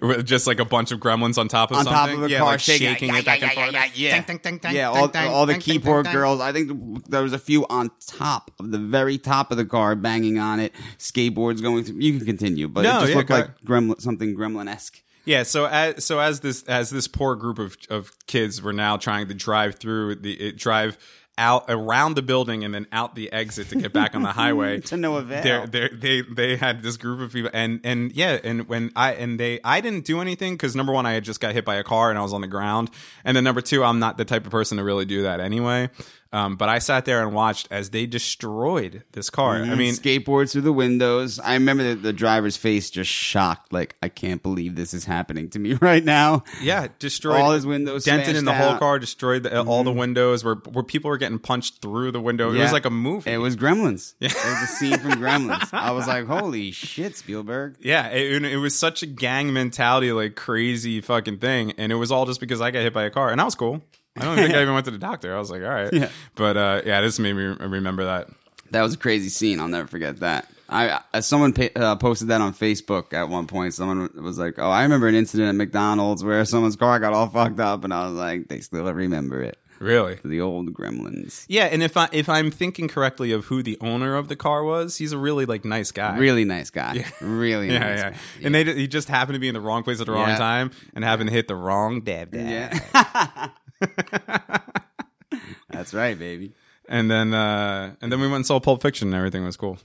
With 0.00 0.26
just 0.26 0.46
like 0.46 0.60
a 0.60 0.64
bunch 0.64 0.92
of 0.92 1.00
gremlins 1.00 1.38
on 1.38 1.48
top 1.48 1.70
of 1.70 1.76
On 1.78 1.84
top 1.84 2.08
something. 2.08 2.18
of 2.18 2.24
a 2.24 2.30
yeah, 2.30 2.38
car, 2.38 2.46
like 2.48 2.60
shaking- 2.60 2.88
shaking 2.88 3.14
it 3.14 3.24
back 3.24 3.40
yeah, 3.40 3.46
and 3.46 3.54
forth. 3.54 3.72
yeah, 3.72 3.84
yeah, 3.84 3.90
yeah. 4.16 4.22
Ding, 4.22 4.40
ding, 4.42 4.58
ding, 4.58 4.74
Yeah, 4.74 4.90
all, 4.90 5.08
ding, 5.08 5.28
all 5.28 5.46
the 5.46 5.54
ding, 5.54 5.60
ding, 5.60 5.80
keyboard 5.80 6.04
ding, 6.04 6.12
ding. 6.12 6.20
girls. 6.20 6.40
I 6.40 6.52
think 6.52 7.08
there 7.08 7.22
was 7.22 7.32
a 7.32 7.38
few 7.38 7.66
on 7.68 7.90
top 8.06 8.50
of 8.60 8.70
the 8.70 8.78
very 8.78 9.18
top 9.18 9.50
of 9.50 9.56
the 9.56 9.64
car 9.64 9.94
banging 9.94 10.38
on 10.38 10.60
it. 10.60 10.72
Skateboards 10.98 11.62
going 11.62 11.84
through. 11.84 11.98
You 12.00 12.16
can 12.16 12.26
continue, 12.26 12.68
but 12.68 12.82
No, 12.82 12.98
it 12.98 13.00
just 13.00 13.10
yeah, 13.12 13.16
looked 13.16 13.30
like 13.30 13.60
gremlin, 13.64 14.00
something 14.00 14.36
gremlin 14.36 14.68
esque. 14.70 15.02
Yeah, 15.26 15.42
so 15.42 15.66
as 15.66 16.04
so 16.04 16.18
as 16.18 16.40
this 16.40 16.62
as 16.64 16.90
this 16.90 17.06
poor 17.06 17.36
group 17.36 17.58
of 17.58 17.76
of 17.90 18.10
kids 18.26 18.62
were 18.62 18.72
now 18.72 18.96
trying 18.96 19.28
to 19.28 19.34
drive 19.34 19.74
through 19.76 20.16
the 20.16 20.32
it, 20.32 20.56
drive 20.56 20.96
out 21.38 21.64
around 21.68 22.14
the 22.14 22.22
building 22.22 22.64
and 22.64 22.74
then 22.74 22.86
out 22.92 23.14
the 23.14 23.32
exit 23.32 23.68
to 23.70 23.76
get 23.76 23.92
back 23.92 24.14
on 24.14 24.22
the 24.22 24.32
highway 24.32 24.78
To 24.90 24.96
no 24.96 25.16
avail. 25.16 25.42
They're- 25.42 25.66
they're- 25.66 25.88
they 25.96 26.20
they 26.22 26.56
had 26.56 26.82
this 26.82 26.96
group 26.96 27.20
of 27.20 27.32
people 27.32 27.50
and 27.54 27.80
and 27.82 28.12
yeah 28.12 28.38
and 28.44 28.68
when 28.68 28.90
I 28.94 29.14
and 29.14 29.40
they 29.40 29.58
I 29.64 29.80
didn't 29.80 30.04
do 30.04 30.20
anything 30.20 30.54
because 30.54 30.76
number 30.76 30.92
one 30.92 31.06
I 31.06 31.12
had 31.12 31.24
just 31.24 31.40
got 31.40 31.54
hit 31.54 31.64
by 31.64 31.76
a 31.76 31.84
car 31.84 32.10
and 32.10 32.18
I 32.18 32.22
was 32.22 32.32
on 32.34 32.40
the 32.42 32.46
ground 32.46 32.90
and 33.24 33.36
then 33.36 33.44
number 33.44 33.60
two 33.62 33.82
I'm 33.82 33.98
not 33.98 34.18
the 34.18 34.24
type 34.26 34.44
of 34.44 34.50
person 34.52 34.76
to 34.78 34.84
really 34.84 35.04
do 35.06 35.22
that 35.22 35.40
anyway. 35.40 35.88
Um, 36.32 36.56
but 36.56 36.68
I 36.68 36.78
sat 36.78 37.06
there 37.06 37.22
and 37.22 37.34
watched 37.34 37.66
as 37.72 37.90
they 37.90 38.06
destroyed 38.06 39.02
this 39.12 39.30
car. 39.30 39.56
I 39.56 39.74
mean, 39.74 39.94
skateboards 39.94 40.52
through 40.52 40.62
the 40.62 40.72
windows. 40.72 41.40
I 41.40 41.54
remember 41.54 41.82
the, 41.82 41.94
the 41.96 42.12
driver's 42.12 42.56
face 42.56 42.88
just 42.90 43.10
shocked, 43.10 43.72
like 43.72 43.96
I 44.00 44.08
can't 44.08 44.40
believe 44.40 44.76
this 44.76 44.94
is 44.94 45.04
happening 45.04 45.50
to 45.50 45.58
me 45.58 45.74
right 45.80 46.04
now. 46.04 46.44
Yeah, 46.62 46.86
destroyed 47.00 47.40
All 47.40 47.50
his 47.52 47.66
windows 47.66 48.04
dented 48.04 48.36
in 48.36 48.44
the 48.44 48.52
smashed 48.52 48.68
whole 48.68 48.78
car, 48.78 48.98
destroyed 49.00 49.42
the, 49.42 49.64
all 49.64 49.82
the 49.82 49.92
windows 49.92 50.44
where 50.44 50.54
where 50.54 50.84
people 50.84 51.10
were 51.10 51.18
getting 51.18 51.40
punched 51.40 51.82
through 51.82 52.12
the 52.12 52.20
window. 52.20 52.52
It 52.52 52.58
was 52.58 52.72
like 52.72 52.86
a 52.86 52.90
movie. 52.90 53.30
It 53.30 53.38
was 53.38 53.56
Gremlins. 53.56 54.14
It 54.20 54.32
was 54.32 54.62
a 54.62 54.66
scene 54.66 54.98
from 54.98 55.12
Gremlins. 55.12 55.72
I 55.74 55.90
was 55.90 56.06
like, 56.06 56.26
holy 56.26 56.70
shit, 56.70 57.16
Spielberg. 57.16 57.76
yeah, 57.80 58.08
it, 58.08 58.44
it 58.44 58.56
was 58.58 58.78
such 58.78 59.02
a 59.02 59.06
gang 59.06 59.52
mentality, 59.52 60.12
like 60.12 60.36
crazy 60.36 61.00
fucking 61.00 61.38
thing, 61.38 61.72
and 61.76 61.90
it 61.90 61.96
was 61.96 62.12
all 62.12 62.26
just 62.26 62.38
because 62.38 62.60
I 62.60 62.70
got 62.70 62.80
hit 62.80 62.92
by 62.92 63.04
a 63.04 63.10
car, 63.10 63.30
and 63.30 63.40
that 63.40 63.44
was 63.44 63.56
cool. 63.56 63.82
I 64.16 64.24
don't 64.24 64.36
think 64.36 64.54
I 64.54 64.62
even 64.62 64.74
went 64.74 64.84
to 64.86 64.90
the 64.90 64.98
doctor. 64.98 65.34
I 65.34 65.38
was 65.38 65.50
like, 65.50 65.62
all 65.62 65.68
right, 65.68 65.92
Yeah. 65.92 66.08
But 66.34 66.56
uh, 66.56 66.82
yeah, 66.84 67.00
this 67.00 67.18
made 67.18 67.34
me 67.34 67.44
remember 67.44 68.04
that. 68.04 68.28
That 68.72 68.82
was 68.82 68.94
a 68.94 68.98
crazy 68.98 69.28
scene. 69.28 69.58
I'll 69.60 69.68
never 69.68 69.88
forget 69.88 70.20
that. 70.20 70.48
I 70.72 71.00
someone 71.20 71.52
pa- 71.52 71.68
uh, 71.74 71.96
posted 71.96 72.28
that 72.28 72.40
on 72.40 72.54
Facebook 72.54 73.12
at 73.12 73.28
one 73.28 73.48
point. 73.48 73.74
Someone 73.74 74.08
was 74.22 74.38
like, 74.38 74.54
"Oh, 74.58 74.70
I 74.70 74.84
remember 74.84 75.08
an 75.08 75.16
incident 75.16 75.48
at 75.48 75.56
McDonald's 75.56 76.22
where 76.22 76.44
someone's 76.44 76.76
car 76.76 77.00
got 77.00 77.12
all 77.12 77.26
fucked 77.28 77.58
up," 77.58 77.82
and 77.82 77.92
I 77.92 78.04
was 78.06 78.14
like, 78.14 78.46
"They 78.46 78.60
still 78.60 78.84
remember 78.94 79.42
it." 79.42 79.58
Really? 79.80 80.18
The 80.24 80.40
old 80.42 80.72
Gremlins. 80.74 81.44
Yeah, 81.48 81.64
and 81.64 81.82
if 81.82 81.96
I 81.96 82.08
if 82.12 82.28
I'm 82.28 82.52
thinking 82.52 82.86
correctly 82.86 83.32
of 83.32 83.46
who 83.46 83.64
the 83.64 83.78
owner 83.80 84.14
of 84.14 84.28
the 84.28 84.36
car 84.36 84.62
was, 84.62 84.98
he's 84.98 85.10
a 85.10 85.18
really 85.18 85.44
like 85.46 85.64
nice 85.64 85.90
guy. 85.90 86.16
Really 86.18 86.44
nice 86.44 86.70
guy. 86.70 87.04
Really 87.20 87.68
Yeah, 87.72 87.78
nice. 87.80 87.98
yeah. 87.98 88.10
guy. 88.10 88.16
And 88.44 88.54
they 88.54 88.62
he 88.62 88.86
just 88.86 89.08
happened 89.08 89.34
to 89.34 89.40
be 89.40 89.48
in 89.48 89.54
the 89.54 89.60
wrong 89.60 89.82
place 89.82 89.98
at 89.98 90.06
the 90.06 90.12
wrong 90.12 90.28
Yeah. 90.28 90.36
time 90.38 90.70
and 90.94 91.02
happened 91.02 91.30
to 91.30 91.34
hit 91.34 91.48
the 91.48 91.56
wrong 91.56 92.02
dab 92.02 92.30
dab. 92.30 92.74
Yeah. 92.94 93.48
That's 95.70 95.94
right, 95.94 96.18
baby. 96.18 96.52
And 96.88 97.10
then 97.10 97.32
uh 97.34 97.94
and 98.00 98.10
then 98.10 98.20
we 98.20 98.26
went 98.26 98.36
and 98.36 98.46
saw 98.46 98.58
Pulp 98.60 98.82
Fiction 98.82 99.08
and 99.08 99.14
everything 99.14 99.44
was 99.44 99.56
cool. 99.56 99.78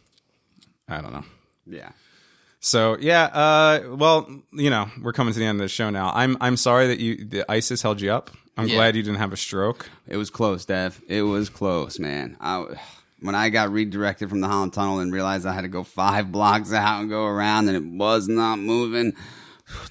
I 0.88 1.02
don't 1.02 1.14
know. 1.14 1.24
Yeah. 1.68 1.90
So 2.60 2.98
yeah, 3.00 3.24
uh 3.26 3.96
well, 3.96 4.28
you 4.52 4.70
know, 4.70 4.90
we're 5.02 5.14
coming 5.14 5.34
to 5.34 5.40
the 5.40 5.46
end 5.46 5.60
of 5.60 5.64
the 5.64 5.70
show 5.70 5.90
now. 5.90 6.12
I'm 6.14 6.36
I'm 6.42 6.58
sorry 6.58 6.88
that 6.88 7.00
you 7.00 7.26
the 7.26 7.50
ISIS 7.52 7.82
held 7.82 8.02
you 8.02 8.12
up. 8.12 8.32
I'm 8.58 8.68
Yeah. 8.68 8.76
glad 8.76 8.96
you 8.96 9.04
didn't 9.04 9.20
have 9.20 9.34
a 9.34 9.38
stroke. 9.38 9.90
It 10.08 10.18
was 10.18 10.30
close, 10.30 10.66
Dev. 10.66 11.00
It 11.08 11.22
was 11.24 11.50
close, 11.50 12.00
man. 12.00 12.38
I, 12.40 12.66
when 13.20 13.36
I 13.36 13.50
got 13.50 13.72
redirected 13.72 14.30
from 14.30 14.40
the 14.42 14.48
Holland 14.48 14.72
Tunnel 14.74 15.00
and 15.00 15.12
realized 15.12 15.46
I 15.46 15.54
had 15.54 15.62
to 15.62 15.68
go 15.68 15.84
five 15.84 16.32
blocks 16.32 16.72
out 16.74 17.02
and 17.02 17.10
go 17.10 17.26
around, 17.26 17.68
and 17.68 17.76
it 17.76 17.98
was 17.98 18.28
not 18.30 18.58
moving, 18.58 19.14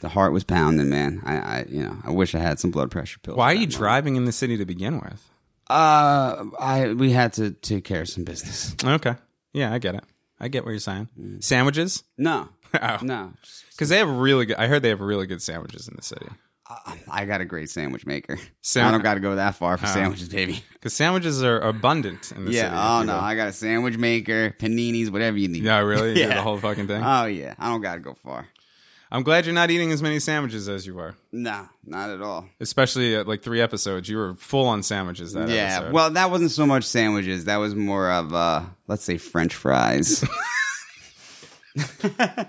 the 0.01 0.09
heart 0.09 0.33
was 0.33 0.45
pounding, 0.45 0.89
man. 0.89 1.23
I, 1.25 1.37
I 1.39 1.65
you 1.69 1.83
know, 1.83 1.97
I 2.05 2.11
wish 2.11 2.35
I 2.35 2.39
had 2.39 2.59
some 2.59 2.71
blood 2.71 2.91
pressure 2.91 3.19
pills. 3.23 3.37
Why 3.37 3.47
are 3.47 3.55
you 3.55 3.61
moment. 3.61 3.73
driving 3.75 4.17
in 4.17 4.25
the 4.25 4.33
city 4.33 4.57
to 4.59 4.65
begin 4.65 5.01
with? 5.01 5.31
Uh, 5.69 6.45
I 6.61 6.93
we 6.97 7.11
had 7.13 7.33
to 7.35 7.51
take 7.53 7.85
care 7.85 8.03
of 8.03 8.09
some 8.09 8.25
business. 8.25 8.75
Okay. 8.85 9.15
Yeah, 9.53 9.73
I 9.73 9.79
get 9.79 9.95
it. 9.95 10.05
I 10.41 10.49
get 10.49 10.65
what 10.65 10.71
you're 10.73 10.81
saying. 10.81 11.09
Sandwiches? 11.41 12.03
No, 12.19 12.49
Oh. 12.81 12.99
no. 13.03 13.33
Because 13.71 13.89
they 13.89 13.99
have 13.99 14.09
really 14.11 14.47
good. 14.47 14.57
I 14.57 14.67
heard 14.67 14.83
they 14.83 14.89
have 14.91 15.01
really 15.01 15.27
good 15.27 15.41
sandwiches 15.43 15.89
in 15.89 15.95
the 15.97 16.03
city. 16.03 16.27
I 17.11 17.27
got 17.27 17.41
a 17.43 17.45
great 17.45 17.69
sandwich 17.71 18.07
maker. 18.07 18.39
Sam- 18.63 18.89
I 18.89 18.91
don't 18.91 19.03
got 19.03 19.15
to 19.15 19.21
go 19.21 19.37
that 19.37 19.55
far 19.55 19.77
for 19.77 19.87
sandwiches, 19.87 20.29
baby. 20.31 20.63
Because 20.73 20.95
sandwiches 20.95 21.43
are 21.45 21.61
abundant 21.61 22.33
in 22.33 22.47
the 22.47 22.53
Yeah. 22.53 22.63
city. 22.63 22.75
if 22.75 22.81
Oh 22.81 23.03
no, 23.05 23.13
will. 23.15 23.21
I 23.21 23.35
got 23.37 23.49
a 23.49 23.53
sandwich 23.53 23.99
maker, 23.99 24.51
paninis, 24.59 25.11
whatever 25.11 25.37
you 25.37 25.49
need. 25.49 25.63
Yeah, 25.63 25.79
really? 25.81 26.15
You 26.15 26.21
Yeah. 26.29 26.35
the 26.37 26.43
whole 26.43 26.59
fucking 26.59 26.87
thing. 26.89 27.03
Oh 27.05 27.27
yeah, 27.27 27.55
I 27.59 27.69
don't 27.71 27.81
got 27.83 27.95
to 27.95 28.01
go 28.01 28.15
far. 28.15 28.49
I'm 29.15 29.23
glad 29.23 29.47
you're 29.47 29.55
not 29.55 29.71
eating 29.71 29.93
as 29.93 30.03
many 30.03 30.19
sandwiches 30.19 30.69
as 30.69 30.85
you 30.89 30.95
were. 30.95 31.15
No, 31.31 31.69
not 31.85 32.11
at 32.11 32.21
all. 32.21 32.49
Especially 32.59 33.15
at 33.15 33.29
like 33.29 33.43
three 33.43 33.61
episodes, 33.61 34.09
you 34.09 34.17
were 34.17 34.35
full 34.35 34.67
on 34.67 34.83
sandwiches 34.83 35.35
that 35.35 35.49
yeah. 35.49 35.77
episode. 35.77 35.93
Well, 35.93 36.11
that 36.11 36.33
wasn't 36.33 36.51
so 36.51 36.67
much 36.67 36.83
sandwiches. 36.83 37.45
That 37.45 37.59
was 37.59 37.77
more 37.77 38.11
of 38.11 38.35
uh, 38.35 38.65
let's 38.89 39.05
say 39.05 39.19
French 39.19 39.55
fries, 39.55 40.23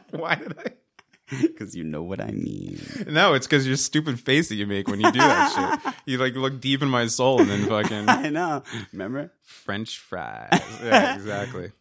why 0.09 0.35
did 0.35 0.57
I? 0.57 1.37
because 1.39 1.75
you 1.75 1.83
know 1.83 2.01
what 2.01 2.19
I 2.19 2.31
mean. 2.31 2.81
No, 3.09 3.35
it's 3.35 3.45
because 3.45 3.67
your 3.67 3.77
stupid 3.77 4.19
face 4.19 4.49
that 4.49 4.55
you 4.55 4.65
make 4.65 4.87
when 4.87 4.99
you 4.99 5.11
do 5.11 5.19
that 5.19 5.79
shit. 5.83 5.93
You 6.07 6.17
like 6.17 6.33
look 6.33 6.59
deep 6.61 6.81
in 6.81 6.89
my 6.89 7.05
soul 7.05 7.41
and 7.41 7.49
then 7.49 7.65
fucking 7.67 8.09
I 8.09 8.29
know. 8.29 8.63
Remember? 8.91 9.31
French 9.43 9.99
fries. 9.99 10.49
Yeah, 10.83 11.13
exactly. 11.15 11.71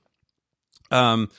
Um, 0.91 1.31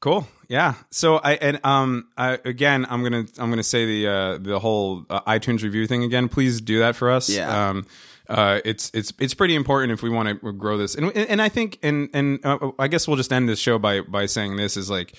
cool. 0.00 0.26
Yeah. 0.48 0.74
So 0.90 1.16
I 1.16 1.32
and 1.34 1.60
um 1.64 2.08
I 2.16 2.38
again 2.44 2.86
I'm 2.88 3.02
gonna 3.02 3.24
I'm 3.38 3.50
gonna 3.50 3.62
say 3.62 3.84
the 3.86 4.08
uh 4.08 4.38
the 4.38 4.58
whole 4.58 5.04
uh, 5.10 5.20
iTunes 5.22 5.62
review 5.62 5.86
thing 5.86 6.04
again. 6.04 6.28
Please 6.28 6.60
do 6.60 6.78
that 6.80 6.96
for 6.96 7.10
us. 7.10 7.28
Yeah. 7.28 7.68
Um. 7.70 7.86
Uh, 8.28 8.60
it's 8.64 8.90
it's 8.92 9.12
it's 9.20 9.34
pretty 9.34 9.54
important 9.54 9.92
if 9.92 10.02
we 10.02 10.10
want 10.10 10.28
to 10.28 10.52
grow 10.52 10.76
this, 10.76 10.96
and 10.96 11.16
and 11.16 11.40
I 11.40 11.48
think 11.48 11.78
and 11.84 12.08
and 12.12 12.44
uh, 12.44 12.72
I 12.76 12.88
guess 12.88 13.06
we'll 13.06 13.16
just 13.16 13.32
end 13.32 13.48
this 13.48 13.60
show 13.60 13.78
by 13.78 14.00
by 14.00 14.26
saying 14.26 14.56
this 14.56 14.76
is 14.76 14.90
like, 14.90 15.14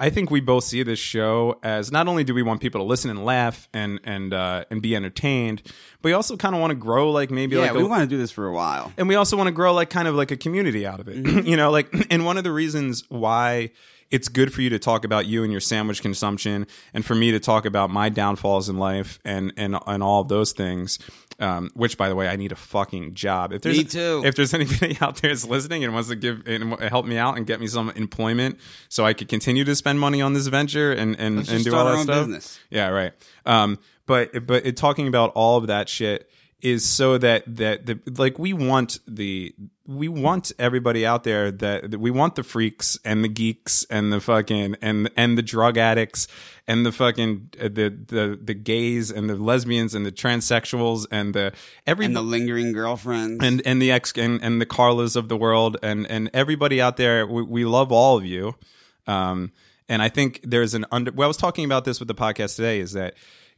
I 0.00 0.08
think 0.08 0.30
we 0.30 0.40
both 0.40 0.64
see 0.64 0.82
this 0.82 0.98
show 0.98 1.58
as 1.62 1.92
not 1.92 2.08
only 2.08 2.24
do 2.24 2.32
we 2.32 2.42
want 2.42 2.62
people 2.62 2.80
to 2.80 2.86
listen 2.86 3.10
and 3.10 3.26
laugh 3.26 3.68
and 3.74 4.00
and 4.04 4.32
uh, 4.32 4.64
and 4.70 4.80
be 4.80 4.96
entertained, 4.96 5.64
but 6.00 6.08
we 6.08 6.12
also 6.14 6.38
kind 6.38 6.54
of 6.54 6.62
want 6.62 6.70
to 6.70 6.76
grow 6.76 7.10
like 7.10 7.30
maybe 7.30 7.56
Yeah, 7.56 7.62
like 7.62 7.74
we 7.74 7.84
want 7.84 8.00
to 8.00 8.06
do 8.06 8.16
this 8.16 8.30
for 8.30 8.46
a 8.46 8.52
while. 8.54 8.90
and 8.96 9.06
we 9.06 9.16
also 9.16 9.36
want 9.36 9.48
to 9.48 9.52
grow 9.52 9.74
like 9.74 9.90
kind 9.90 10.08
of 10.08 10.14
like 10.14 10.30
a 10.30 10.36
community 10.38 10.86
out 10.86 10.98
of 11.00 11.08
it 11.08 11.26
you 11.46 11.58
know 11.58 11.70
like 11.70 11.92
and 12.10 12.24
one 12.24 12.38
of 12.38 12.44
the 12.44 12.52
reasons 12.52 13.04
why 13.10 13.68
it's 14.10 14.28
good 14.28 14.52
for 14.52 14.62
you 14.62 14.70
to 14.70 14.78
talk 14.78 15.04
about 15.04 15.26
you 15.26 15.42
and 15.42 15.50
your 15.52 15.60
sandwich 15.60 16.00
consumption 16.02 16.66
and 16.94 17.04
for 17.04 17.14
me 17.14 17.30
to 17.32 17.40
talk 17.40 17.64
about 17.64 17.90
my 17.90 18.08
downfalls 18.08 18.68
in 18.68 18.78
life 18.78 19.18
and 19.24 19.52
and 19.56 19.76
and 19.86 20.02
all 20.02 20.20
of 20.22 20.28
those 20.28 20.52
things 20.52 20.98
um, 21.38 21.70
which 21.74 21.98
by 21.98 22.08
the 22.08 22.14
way 22.14 22.28
I 22.28 22.36
need 22.36 22.52
a 22.52 22.56
fucking 22.56 23.14
job 23.14 23.52
if 23.52 23.62
there's 23.62 23.78
Me 23.78 23.84
too. 23.84 24.22
if 24.24 24.34
there's 24.34 24.54
anybody 24.60 24.96
out 25.00 25.16
there 25.16 25.30
that's 25.30 25.44
listening 25.44 25.84
and 25.84 25.92
wants 25.92 26.08
to 26.08 26.16
give 26.16 26.46
and 26.46 26.78
help 26.80 27.06
me 27.06 27.18
out 27.18 27.36
and 27.36 27.46
get 27.46 27.60
me 27.60 27.66
some 27.66 27.90
employment 27.90 28.58
so 28.88 29.04
I 29.04 29.12
could 29.12 29.28
continue 29.28 29.64
to 29.64 29.74
spend 29.76 30.00
money 30.00 30.22
on 30.22 30.32
this 30.32 30.46
venture 30.46 30.92
and 30.92 31.18
and, 31.18 31.48
and 31.48 31.64
do 31.64 31.74
all 31.74 31.84
that 31.84 32.02
stuff 32.02 32.26
business. 32.26 32.58
yeah, 32.70 32.88
right. 32.88 33.12
Um, 33.44 33.78
but 34.06 34.46
but 34.46 34.64
it, 34.64 34.76
talking 34.76 35.08
about 35.08 35.32
all 35.34 35.58
of 35.58 35.66
that 35.66 35.88
shit 35.88 36.30
is 36.62 36.84
so 36.88 37.18
that 37.18 37.42
that 37.56 37.84
the 37.86 37.98
like 38.16 38.38
we 38.38 38.52
want 38.52 38.98
the 39.06 39.54
we 39.86 40.08
want 40.08 40.50
everybody 40.58 41.06
out 41.06 41.22
there 41.22 41.50
that, 41.52 41.90
that 41.90 41.98
we 42.00 42.10
want 42.10 42.34
the 42.34 42.42
freaks 42.42 42.98
and 43.04 43.22
the 43.22 43.28
geeks 43.28 43.84
and 43.90 44.12
the 44.12 44.20
fucking 44.20 44.74
and 44.80 45.10
and 45.16 45.36
the 45.36 45.42
drug 45.42 45.76
addicts 45.76 46.26
and 46.66 46.84
the 46.84 46.90
fucking 46.90 47.50
uh, 47.60 47.64
the 47.64 47.90
the 48.08 48.38
the 48.42 48.54
gays 48.54 49.10
and 49.10 49.28
the 49.28 49.36
lesbians 49.36 49.94
and 49.94 50.06
the 50.06 50.10
transsexuals 50.10 51.06
and 51.12 51.34
the 51.34 51.52
every 51.86 52.06
And 52.06 52.16
the 52.16 52.22
lingering 52.22 52.72
girlfriends. 52.72 53.44
and 53.44 53.62
and 53.66 53.80
the 53.80 53.92
ex 53.92 54.12
and, 54.16 54.42
and 54.42 54.60
the 54.60 54.66
Carlas 54.66 55.14
of 55.14 55.28
the 55.28 55.36
world 55.36 55.76
and 55.82 56.06
and 56.10 56.30
everybody 56.32 56.80
out 56.80 56.96
there. 56.96 57.26
We, 57.26 57.42
we 57.42 57.64
love 57.64 57.92
all 57.92 58.16
of 58.16 58.24
you. 58.24 58.56
Um, 59.06 59.52
and 59.88 60.02
I 60.02 60.08
think 60.08 60.40
there's 60.42 60.74
an 60.74 60.86
under. 60.90 61.12
Well, 61.12 61.26
I 61.26 61.28
was 61.28 61.36
talking 61.36 61.64
about 61.64 61.84
this 61.84 62.00
with 62.00 62.08
the 62.08 62.14
podcast 62.14 62.56
today. 62.56 62.80
Is 62.80 62.92
that 62.94 63.14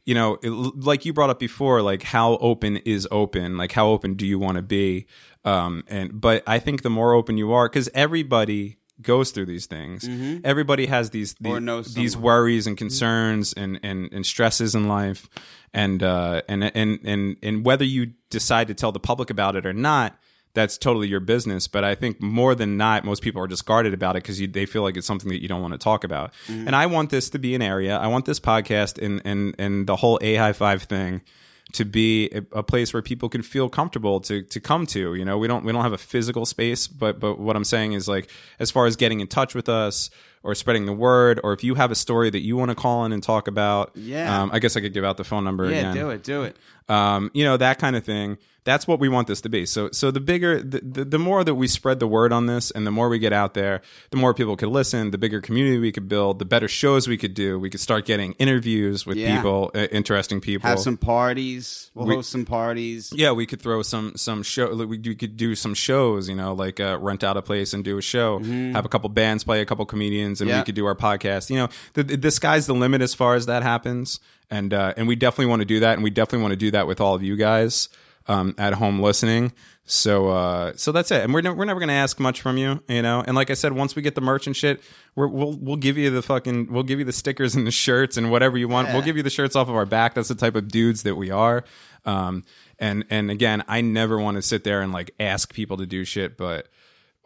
you 0.09 0.15
know, 0.15 0.39
it, 0.41 0.49
like 0.49 1.05
you 1.05 1.13
brought 1.13 1.29
up 1.29 1.37
before, 1.37 1.83
like 1.83 2.01
how 2.01 2.37
open 2.37 2.77
is 2.77 3.07
open? 3.11 3.57
Like 3.57 3.71
how 3.71 3.89
open 3.89 4.15
do 4.15 4.25
you 4.25 4.39
want 4.39 4.55
to 4.55 4.63
be? 4.63 5.05
Um, 5.45 5.83
and 5.87 6.19
but 6.19 6.41
I 6.47 6.57
think 6.57 6.81
the 6.81 6.89
more 6.89 7.13
open 7.13 7.37
you 7.37 7.53
are, 7.53 7.69
because 7.69 7.89
everybody 7.93 8.77
goes 9.03 9.29
through 9.29 9.45
these 9.45 9.67
things. 9.67 10.07
Everybody 10.43 10.87
has 10.87 11.11
these 11.11 11.35
these, 11.35 11.45
Mm-hmm. 11.45 11.57
Or 11.57 11.59
knows 11.59 11.93
these 11.93 12.17
worries 12.17 12.65
and 12.65 12.75
concerns 12.75 13.53
and, 13.53 13.79
and, 13.83 14.11
and 14.11 14.25
stresses 14.25 14.73
in 14.73 14.87
life 14.87 15.29
and 15.75 16.01
uh 16.01 16.41
and 16.49 16.63
and 16.63 16.99
and 17.05 17.37
and 17.43 17.63
whether 17.63 17.85
you 17.85 18.13
decide 18.31 18.67
to 18.69 18.73
tell 18.73 18.91
the 18.91 18.99
public 18.99 19.29
about 19.29 19.55
it 19.55 19.67
or 19.67 19.73
not 19.73 20.17
that's 20.53 20.77
totally 20.77 21.07
your 21.07 21.19
business 21.19 21.67
but 21.67 21.83
i 21.83 21.93
think 21.95 22.21
more 22.21 22.55
than 22.55 22.75
not 22.77 23.03
most 23.05 23.21
people 23.21 23.41
are 23.41 23.47
discarded 23.47 23.93
about 23.93 24.15
it 24.15 24.23
because 24.23 24.39
they 24.51 24.65
feel 24.65 24.81
like 24.81 24.97
it's 24.97 25.07
something 25.07 25.29
that 25.29 25.41
you 25.41 25.47
don't 25.47 25.61
want 25.61 25.73
to 25.73 25.77
talk 25.77 26.03
about 26.03 26.33
and 26.47 26.75
i 26.75 26.85
want 26.85 27.09
this 27.11 27.29
to 27.29 27.37
be 27.39 27.53
an 27.55 27.61
area 27.61 27.97
i 27.97 28.07
want 28.07 28.25
this 28.25 28.39
podcast 28.39 28.97
and 29.03 29.21
and 29.25 29.55
and 29.59 29.87
the 29.87 29.95
whole 29.97 30.17
a 30.21 30.35
high 30.35 30.53
five 30.53 30.83
thing 30.83 31.21
to 31.71 31.85
be 31.85 32.29
a, 32.29 32.41
a 32.53 32.63
place 32.63 32.93
where 32.93 33.03
people 33.03 33.29
can 33.29 33.43
feel 33.43 33.69
comfortable 33.69 34.19
to 34.21 34.41
to 34.41 34.59
come 34.59 34.87
to. 34.87 35.13
You 35.13 35.23
know, 35.23 35.37
we 35.37 35.47
don't 35.47 35.63
we 35.63 35.71
don't 35.71 35.83
have 35.83 35.93
a 35.93 35.99
physical 35.99 36.47
space, 36.47 36.87
but 36.87 37.19
but 37.19 37.37
what 37.37 37.55
I'm 37.55 37.63
saying 37.63 37.93
is 37.93 38.07
like 38.07 38.31
as 38.57 38.71
far 38.71 38.87
as 38.87 38.95
getting 38.95 39.19
in 39.19 39.27
touch 39.27 39.53
with 39.53 39.69
us 39.69 40.09
or 40.41 40.55
spreading 40.55 40.87
the 40.87 40.93
word, 40.93 41.39
or 41.43 41.53
if 41.53 41.63
you 41.63 41.75
have 41.75 41.91
a 41.91 41.95
story 41.95 42.31
that 42.31 42.39
you 42.39 42.57
want 42.57 42.69
to 42.69 42.75
call 42.75 43.05
in 43.05 43.11
and 43.11 43.21
talk 43.21 43.47
about, 43.47 43.91
Yeah. 43.93 44.41
um, 44.41 44.49
I 44.51 44.57
guess 44.57 44.75
I 44.77 44.81
could 44.81 44.93
give 44.93 45.03
out 45.05 45.17
the 45.17 45.23
phone 45.23 45.43
number 45.43 45.65
Yeah, 45.69 45.91
again. 45.91 45.93
do 45.95 46.09
it, 46.09 46.23
do 46.23 46.41
it. 46.41 46.55
Um, 46.89 47.31
you 47.33 47.43
know 47.43 47.55
that 47.57 47.79
kind 47.79 47.95
of 47.95 48.03
thing. 48.03 48.37
That's 48.65 48.85
what 48.85 48.99
we 48.99 49.09
want 49.09 49.27
this 49.27 49.41
to 49.41 49.49
be. 49.49 49.65
So, 49.65 49.89
so 49.91 50.11
the 50.11 50.19
bigger, 50.19 50.61
the, 50.61 50.81
the, 50.81 51.05
the 51.05 51.17
more 51.17 51.43
that 51.43 51.55
we 51.55 51.65
spread 51.67 51.99
the 51.99 52.05
word 52.07 52.31
on 52.33 52.45
this, 52.45 52.69
and 52.69 52.85
the 52.85 52.91
more 52.91 53.09
we 53.09 53.17
get 53.17 53.33
out 53.33 53.53
there, 53.55 53.81
the 54.11 54.17
more 54.17 54.33
people 54.33 54.55
could 54.57 54.67
listen. 54.69 55.09
The 55.09 55.17
bigger 55.17 55.39
community 55.41 55.79
we 55.79 55.91
could 55.91 56.07
build, 56.09 56.37
the 56.39 56.45
better 56.45 56.67
shows 56.67 57.07
we 57.07 57.17
could 57.17 57.33
do. 57.33 57.57
We 57.57 57.69
could 57.71 57.79
start 57.79 58.05
getting 58.05 58.33
interviews 58.33 59.05
with 59.07 59.17
Yeah. 59.17 59.37
people, 59.37 59.71
uh, 59.73 59.87
interesting 59.91 60.39
people. 60.41 60.69
Have 60.69 60.79
some 60.79 60.97
parties. 60.97 61.89
We'll 61.95 62.05
We- 62.07 62.15
host 62.15 62.31
some 62.31 62.45
parties. 62.45 63.11
Yeah, 63.15 63.31
we 63.31 63.45
could 63.45 63.61
throw 63.61 63.81
some 63.81 64.13
some 64.17 64.43
show. 64.43 64.75
We 64.75 64.85
we 64.99 65.15
could 65.15 65.37
do 65.37 65.55
some 65.55 65.73
shows, 65.73 66.27
you 66.29 66.35
know, 66.35 66.53
like 66.53 66.79
uh, 66.79 66.97
rent 66.99 67.23
out 67.23 67.37
a 67.37 67.41
place 67.41 67.73
and 67.73 67.83
do 67.83 67.97
a 67.97 68.01
show. 68.01 68.39
Have 68.39 68.85
a 68.85 68.89
couple 68.89 69.09
bands 69.09 69.43
play, 69.43 69.61
a 69.61 69.65
couple 69.65 69.85
comedians, 69.85 70.41
and 70.41 70.49
Mm-hmm. 70.49 70.55
Yeah. 70.55 70.61
we 70.61 70.65
could 70.65 70.75
do 70.75 70.85
our 70.85 70.95
podcast. 70.95 71.49
You 71.49 71.57
know, 71.57 71.69
the, 71.93 72.03
the 72.03 72.31
sky's 72.31 72.67
the 72.67 72.73
limit 72.73 73.01
as 73.01 73.13
far 73.13 73.35
as 73.35 73.45
that 73.45 73.63
happens, 73.63 74.19
and 74.49 74.73
uh, 74.73 74.93
and 74.97 75.07
we 75.07 75.15
definitely 75.15 75.47
want 75.47 75.61
to 75.61 75.65
do 75.65 75.79
that, 75.81 75.93
and 75.93 76.03
we 76.03 76.09
definitely 76.09 76.43
want 76.43 76.53
to 76.53 76.57
do 76.57 76.71
that 76.71 76.87
with 76.87 76.99
all 76.99 77.15
of 77.15 77.23
you 77.23 77.35
guys 77.35 77.89
um, 78.27 78.55
at 78.57 78.73
home 78.73 78.99
listening. 78.99 79.51
So 79.85 80.29
uh, 80.29 80.73
so 80.75 80.91
that's 80.91 81.09
it, 81.09 81.23
and 81.23 81.33
we're 81.33 81.41
ne- 81.41 81.49
we're 81.49 81.65
never 81.65 81.79
gonna 81.79 81.93
ask 81.93 82.19
much 82.19 82.41
from 82.41 82.57
you, 82.57 82.83
you 82.87 83.01
know. 83.01 83.23
And 83.25 83.35
like 83.35 83.49
I 83.49 83.55
said, 83.55 83.73
once 83.73 83.95
we 83.95 84.03
get 84.03 84.13
the 84.13 84.21
merch 84.21 84.45
and 84.45 84.55
shit, 84.55 84.81
we're, 85.15 85.27
we'll 85.27 85.53
we'll 85.53 85.77
give 85.77 85.97
you 85.97 86.11
the 86.11 86.21
fucking 86.21 86.71
we'll 86.71 86.83
give 86.83 86.99
you 86.99 87.05
the 87.05 87.13
stickers 87.13 87.55
and 87.55 87.65
the 87.65 87.71
shirts 87.71 88.15
and 88.15 88.29
whatever 88.29 88.57
you 88.57 88.67
want. 88.67 88.89
We'll 88.89 89.01
give 89.01 89.17
you 89.17 89.23
the 89.23 89.31
shirts 89.31 89.55
off 89.55 89.67
of 89.67 89.75
our 89.75 89.87
back. 89.87 90.13
That's 90.13 90.29
the 90.29 90.35
type 90.35 90.55
of 90.55 90.67
dudes 90.67 91.03
that 91.03 91.15
we 91.15 91.31
are. 91.31 91.63
Um, 92.05 92.43
and 92.77 93.03
and 93.09 93.31
again, 93.31 93.63
I 93.67 93.81
never 93.81 94.19
want 94.19 94.35
to 94.35 94.43
sit 94.43 94.63
there 94.63 94.81
and 94.81 94.93
like 94.93 95.11
ask 95.19 95.53
people 95.53 95.77
to 95.77 95.87
do 95.87 96.05
shit, 96.05 96.37
but 96.37 96.67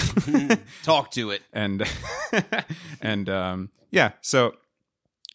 Talk 0.83 1.11
to 1.13 1.31
it. 1.31 1.41
and 1.55 1.89
and 3.01 3.31
um 3.31 3.71
yeah 3.91 4.13
so 4.21 4.57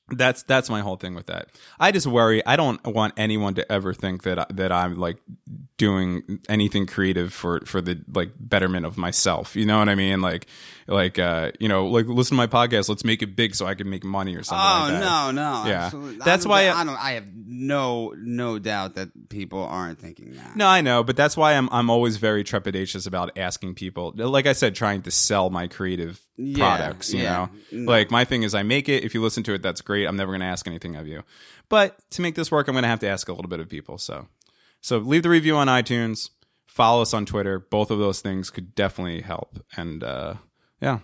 that's 0.09 0.43
that's 0.43 0.69
my 0.69 0.81
whole 0.81 0.97
thing 0.97 1.15
with 1.15 1.27
that 1.27 1.47
i 1.79 1.89
just 1.91 2.05
worry 2.05 2.45
i 2.45 2.55
don't 2.57 2.85
want 2.85 3.13
anyone 3.15 3.53
to 3.53 3.71
ever 3.71 3.93
think 3.93 4.23
that 4.23 4.53
that 4.55 4.69
i'm 4.71 4.95
like 4.97 5.17
doing 5.77 6.39
anything 6.49 6.85
creative 6.85 7.33
for 7.33 7.61
for 7.65 7.81
the 7.81 7.99
like 8.13 8.31
betterment 8.39 8.85
of 8.85 8.97
myself 8.97 9.55
you 9.55 9.65
know 9.65 9.79
what 9.79 9.87
i 9.89 9.95
mean 9.95 10.21
like 10.21 10.45
like 10.87 11.17
uh 11.17 11.51
you 11.59 11.67
know 11.69 11.87
like 11.87 12.05
listen 12.05 12.35
to 12.35 12.37
my 12.37 12.47
podcast 12.47 12.89
let's 12.89 13.05
make 13.05 13.21
it 13.21 13.35
big 13.35 13.55
so 13.55 13.65
i 13.65 13.73
can 13.73 13.89
make 13.89 14.03
money 14.03 14.35
or 14.35 14.43
something 14.43 14.61
Oh 14.65 14.91
like 14.93 14.93
that 14.93 14.99
no, 14.99 15.31
no. 15.31 15.63
Yeah. 15.69 15.85
absolutely. 15.85 16.17
That's 16.23 16.45
I 16.45 16.49
why 16.49 16.67
I, 16.67 16.81
I- 16.81 16.83
don't. 16.83 17.03
I 17.03 17.11
have 17.11 17.25
no 17.35 18.13
no 18.17 18.59
doubt 18.59 18.95
that 18.95 19.29
people 19.29 19.63
aren't 19.63 19.99
thinking 19.99 20.33
that. 20.33 20.55
No, 20.57 20.67
I 20.67 20.81
know, 20.81 21.03
but 21.03 21.15
that's 21.15 21.37
why 21.37 21.53
I'm 21.53 21.69
I'm 21.71 21.89
always 21.89 22.17
very 22.17 22.43
trepidatious 22.43 23.07
about 23.07 23.37
asking 23.37 23.75
people. 23.75 24.13
Like 24.15 24.45
I 24.45 24.53
said, 24.53 24.75
trying 24.75 25.01
to 25.03 25.11
sell 25.11 25.49
my 25.49 25.67
creative 25.67 26.19
Yeah, 26.35 26.57
products. 26.77 27.13
You 27.13 27.21
yeah. 27.23 27.47
know, 27.71 27.91
like 27.93 28.11
my 28.11 28.25
thing 28.25 28.43
is, 28.43 28.53
I 28.55 28.63
make 28.63 28.89
it. 28.89 29.03
If 29.03 29.13
you 29.13 29.21
listen 29.21 29.43
to 29.43 29.53
it, 29.53 29.61
that's 29.61 29.81
great. 29.81 29.92
I'm 30.05 30.15
never 30.15 30.31
going 30.31 30.41
to 30.41 30.47
ask 30.47 30.67
anything 30.67 30.95
of 30.95 31.07
you. 31.07 31.23
But 31.69 31.97
to 32.11 32.21
make 32.21 32.35
this 32.35 32.51
work, 32.51 32.67
I'm 32.67 32.73
going 32.73 32.83
to 32.83 32.89
have 32.89 32.99
to 32.99 33.07
ask 33.07 33.27
a 33.29 33.33
little 33.33 33.49
bit 33.49 33.59
of 33.59 33.69
people. 33.69 33.97
So, 33.97 34.27
so 34.81 34.97
leave 34.97 35.23
the 35.23 35.29
review 35.29 35.55
on 35.55 35.67
iTunes. 35.67 36.29
Follow 36.67 37.01
us 37.01 37.13
on 37.13 37.25
Twitter. 37.25 37.59
Both 37.59 37.91
of 37.91 37.99
those 37.99 38.21
things 38.21 38.49
could 38.49 38.75
definitely 38.75 39.21
help. 39.21 39.63
And 39.77 40.03
uh, 40.03 40.35
yeah, 40.81 40.99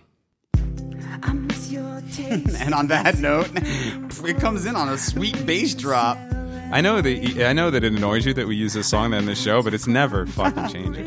And 2.30 2.74
on 2.74 2.88
that 2.88 3.18
note, 3.18 3.50
it 3.54 4.38
comes 4.38 4.66
in 4.66 4.76
on 4.76 4.88
a 4.88 4.98
sweet 4.98 5.46
bass 5.46 5.74
drop. 5.74 6.16
I 6.72 6.80
know 6.80 7.00
that 7.00 7.44
I 7.44 7.52
know 7.52 7.70
that 7.70 7.82
it 7.82 7.92
annoys 7.92 8.24
you 8.24 8.34
that 8.34 8.46
we 8.46 8.54
use 8.54 8.74
this 8.74 8.88
song 8.88 9.14
in 9.14 9.26
the 9.26 9.34
show, 9.34 9.62
but 9.62 9.74
it's 9.74 9.88
never 9.88 10.26
fucking 10.26 10.68
changing. 10.68 11.06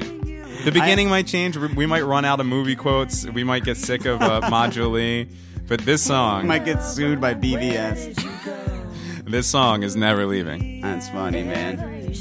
The 0.65 0.71
beginning 0.73 1.09
might 1.09 1.27
change. 1.27 1.55
We 1.55 1.85
might 1.85 2.03
run 2.03 2.25
out 2.25 2.39
of 2.39 2.45
movie 2.45 2.75
quotes. 2.75 3.25
We 3.25 3.43
might 3.43 3.63
get 3.63 3.77
sick 3.77 4.05
of 4.05 4.21
uh, 4.21 4.41
Moduli. 4.43 5.29
But 5.67 5.81
this 5.81 6.01
song, 6.03 6.45
Might 6.47 6.65
get 6.65 6.83
sued 6.83 7.21
by 7.21 7.33
BVS. 7.33 8.15
this 9.25 9.47
song 9.47 9.83
is 9.83 9.95
never 9.95 10.25
leaving. 10.25 10.81
That's 10.81 11.09
funny, 11.09 11.43
man. 11.43 12.11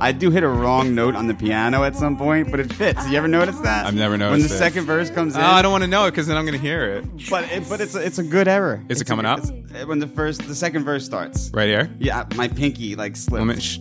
I 0.00 0.12
do 0.12 0.30
hit 0.30 0.42
a 0.42 0.48
wrong 0.48 0.94
note 0.94 1.14
on 1.14 1.26
the 1.26 1.34
piano 1.34 1.84
at 1.84 1.94
some 1.94 2.16
point, 2.16 2.50
but 2.50 2.58
it 2.58 2.72
fits. 2.72 3.06
You 3.08 3.16
ever 3.18 3.28
notice 3.28 3.58
that? 3.60 3.86
I've 3.86 3.94
never 3.94 4.16
noticed. 4.16 4.40
When 4.42 4.48
the 4.48 4.54
it. 4.54 4.58
second 4.58 4.86
verse 4.86 5.10
comes 5.10 5.36
in. 5.36 5.40
Oh, 5.42 5.44
I 5.44 5.62
don't 5.62 5.72
want 5.72 5.84
to 5.84 5.88
know 5.88 6.06
it 6.06 6.10
because 6.12 6.26
then 6.26 6.36
I'm 6.36 6.44
going 6.44 6.58
to 6.58 6.60
hear 6.60 6.84
it 6.96 7.04
But 7.30 7.44
it, 7.52 7.68
but 7.68 7.80
it's 7.80 7.94
a, 7.94 8.04
it's 8.04 8.18
a 8.18 8.22
good 8.24 8.48
error. 8.48 8.82
Is 8.88 9.00
it 9.00 9.04
coming 9.06 9.26
a, 9.26 9.30
up? 9.30 9.38
it's- 9.44 9.86
when 9.86 9.98
the 9.98 10.08
first 10.08 10.46
the 10.48 10.54
second 10.54 10.84
verse 10.84 11.04
starts. 11.04 11.50
right 11.52 11.68
here. 11.68 11.90
Yeah, 11.98 12.24
my 12.34 12.48
pinky 12.48 12.96
like 12.96 13.14
slipped. 13.16 13.46
Me- 13.46 13.60
sh- 13.60 13.78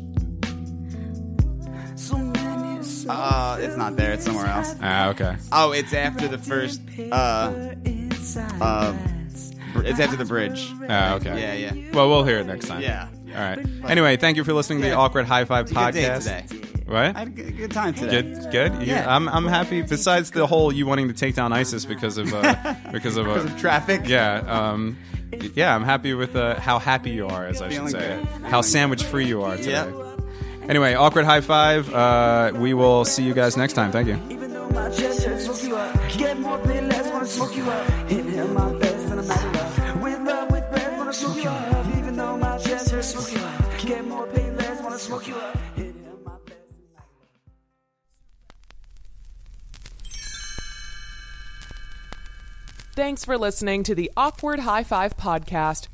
uh, 3.08 3.58
it's 3.62 3.78
not 3.78 3.96
there. 3.98 4.14
It's 4.14 4.26
somewhere 4.26 4.48
else. 4.48 4.76
ah, 4.82 5.10
okay. 5.10 5.38
Oh, 5.52 5.72
it's 5.72 5.94
after 5.94 6.28
the 6.28 6.38
first. 6.40 6.82
Uh, 7.12 7.76
uh, 8.38 8.94
it's 9.78 10.00
after 10.00 10.16
the 10.18 10.26
bridge. 10.26 10.72
Ah, 10.90 11.16
okay. 11.16 11.40
Yeah, 11.60 11.72
yeah. 11.74 11.92
Well, 11.94 12.10
we'll 12.10 12.24
hear 12.24 12.40
it 12.40 12.46
next 12.46 12.68
time. 12.68 12.82
Yeah. 12.82 13.08
All 13.30 13.42
right. 13.42 13.60
Anyway, 13.90 14.16
thank 14.18 14.38
you 14.38 14.44
for 14.44 14.54
listening 14.54 14.80
to 14.80 14.84
the 14.84 14.90
Yeah. 14.90 14.98
Awkward 15.00 15.26
High 15.26 15.44
Five 15.46 15.66
It's 15.66 15.74
good 15.74 15.94
day 15.94 16.04
podcast. 16.04 16.48
today. 16.48 16.70
What? 16.86 17.16
I 17.16 17.20
had 17.20 17.28
a 17.28 17.32
good, 17.32 17.58
good 17.58 17.72
time 17.72 17.94
today. 17.94 18.22
Good, 18.22 18.52
good. 18.52 18.74
You- 18.82 18.94
Yeah. 18.94 19.14
I'm, 19.14 19.28
I'm 19.28 19.46
happy. 19.48 19.82
Besides 19.82 20.32
the 20.32 20.48
whole 20.48 20.72
you 20.72 20.86
wanting 20.86 21.08
to 21.10 21.14
take 21.14 21.36
down 21.36 21.52
ISIS 21.52 21.84
because 21.86 22.18
of 22.18 22.34
uh, 22.34 22.76
because 22.92 23.18
of, 23.18 23.28
uh, 23.28 23.32
of 23.32 23.60
traffic. 23.60 24.02
yeah, 24.08 24.36
um, 24.48 24.96
yeah. 25.56 25.76
I'm 25.76 25.84
happy 25.84 26.14
with 26.14 26.36
uh, 26.36 26.60
how 26.60 26.80
happy 26.80 27.10
you 27.12 27.28
are, 27.28 27.46
as 27.46 27.62
I 27.62 27.70
should 27.70 27.76
Feeling 27.78 27.92
say, 27.92 28.20
good. 28.24 28.44
how 28.46 28.62
sandwich 28.62 29.04
free 29.04 29.26
you 29.26 29.42
are 29.44 29.58
today. 29.58 29.72
Yeah. 29.72 30.12
Anyway, 30.70 30.94
awkward 30.94 31.26
high 31.26 31.42
five. 31.42 31.92
Uh, 31.94 32.52
we 32.56 32.74
will 32.74 33.04
see 33.04 33.24
you 33.24 33.34
guys 33.34 33.58
next 33.58 33.74
time. 33.74 33.92
Thank 33.92 34.08
you. 34.08 34.20
Even 34.30 34.54
though 34.54 34.70
my 34.70 34.90
chest 34.90 35.24
hurts, 35.24 35.46
smoke 35.46 35.64
you 35.64 35.76
up. 35.76 36.12
Get 36.18 36.40
more 36.40 36.58
pain, 36.60 36.88
less 36.88 37.12
wanna 37.12 37.26
smoke 37.26 37.56
you 37.58 37.64
up. 37.70 38.12
My 38.54 38.74
best 38.80 39.12
I'm 39.12 39.20
out 39.20 39.20
of 39.20 39.54
love. 39.56 40.02
With 40.04 40.22
love, 40.22 40.52
with 40.52 40.70
breath, 40.70 40.98
wanna 40.98 41.14
smoke 41.14 41.44
you 41.44 41.50
up. 41.50 41.88
Even 41.98 42.16
though 42.16 42.38
my 42.38 42.58
chest 42.58 42.92
hurts, 42.92 43.08
smoke 43.08 43.32
you 43.32 43.40
up. 43.40 43.86
Get 43.86 44.08
more 44.08 44.28
less 44.28 44.82
wanna 44.82 45.00
smoke 45.00 45.28
you 45.28 45.36
up. 45.36 45.58
Thanks 52.96 53.26
for 53.26 53.38
listening 53.38 53.84
to 53.84 53.94
the 53.94 54.10
Awkward 54.16 54.62
High 54.62 54.86
Five 54.86 55.18
podcast. 55.18 55.90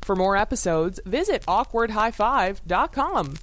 For 0.00 0.16
more 0.16 0.34
episodes, 0.34 0.98
visit 1.04 1.44
awkwardhighfive.com. 1.46 3.34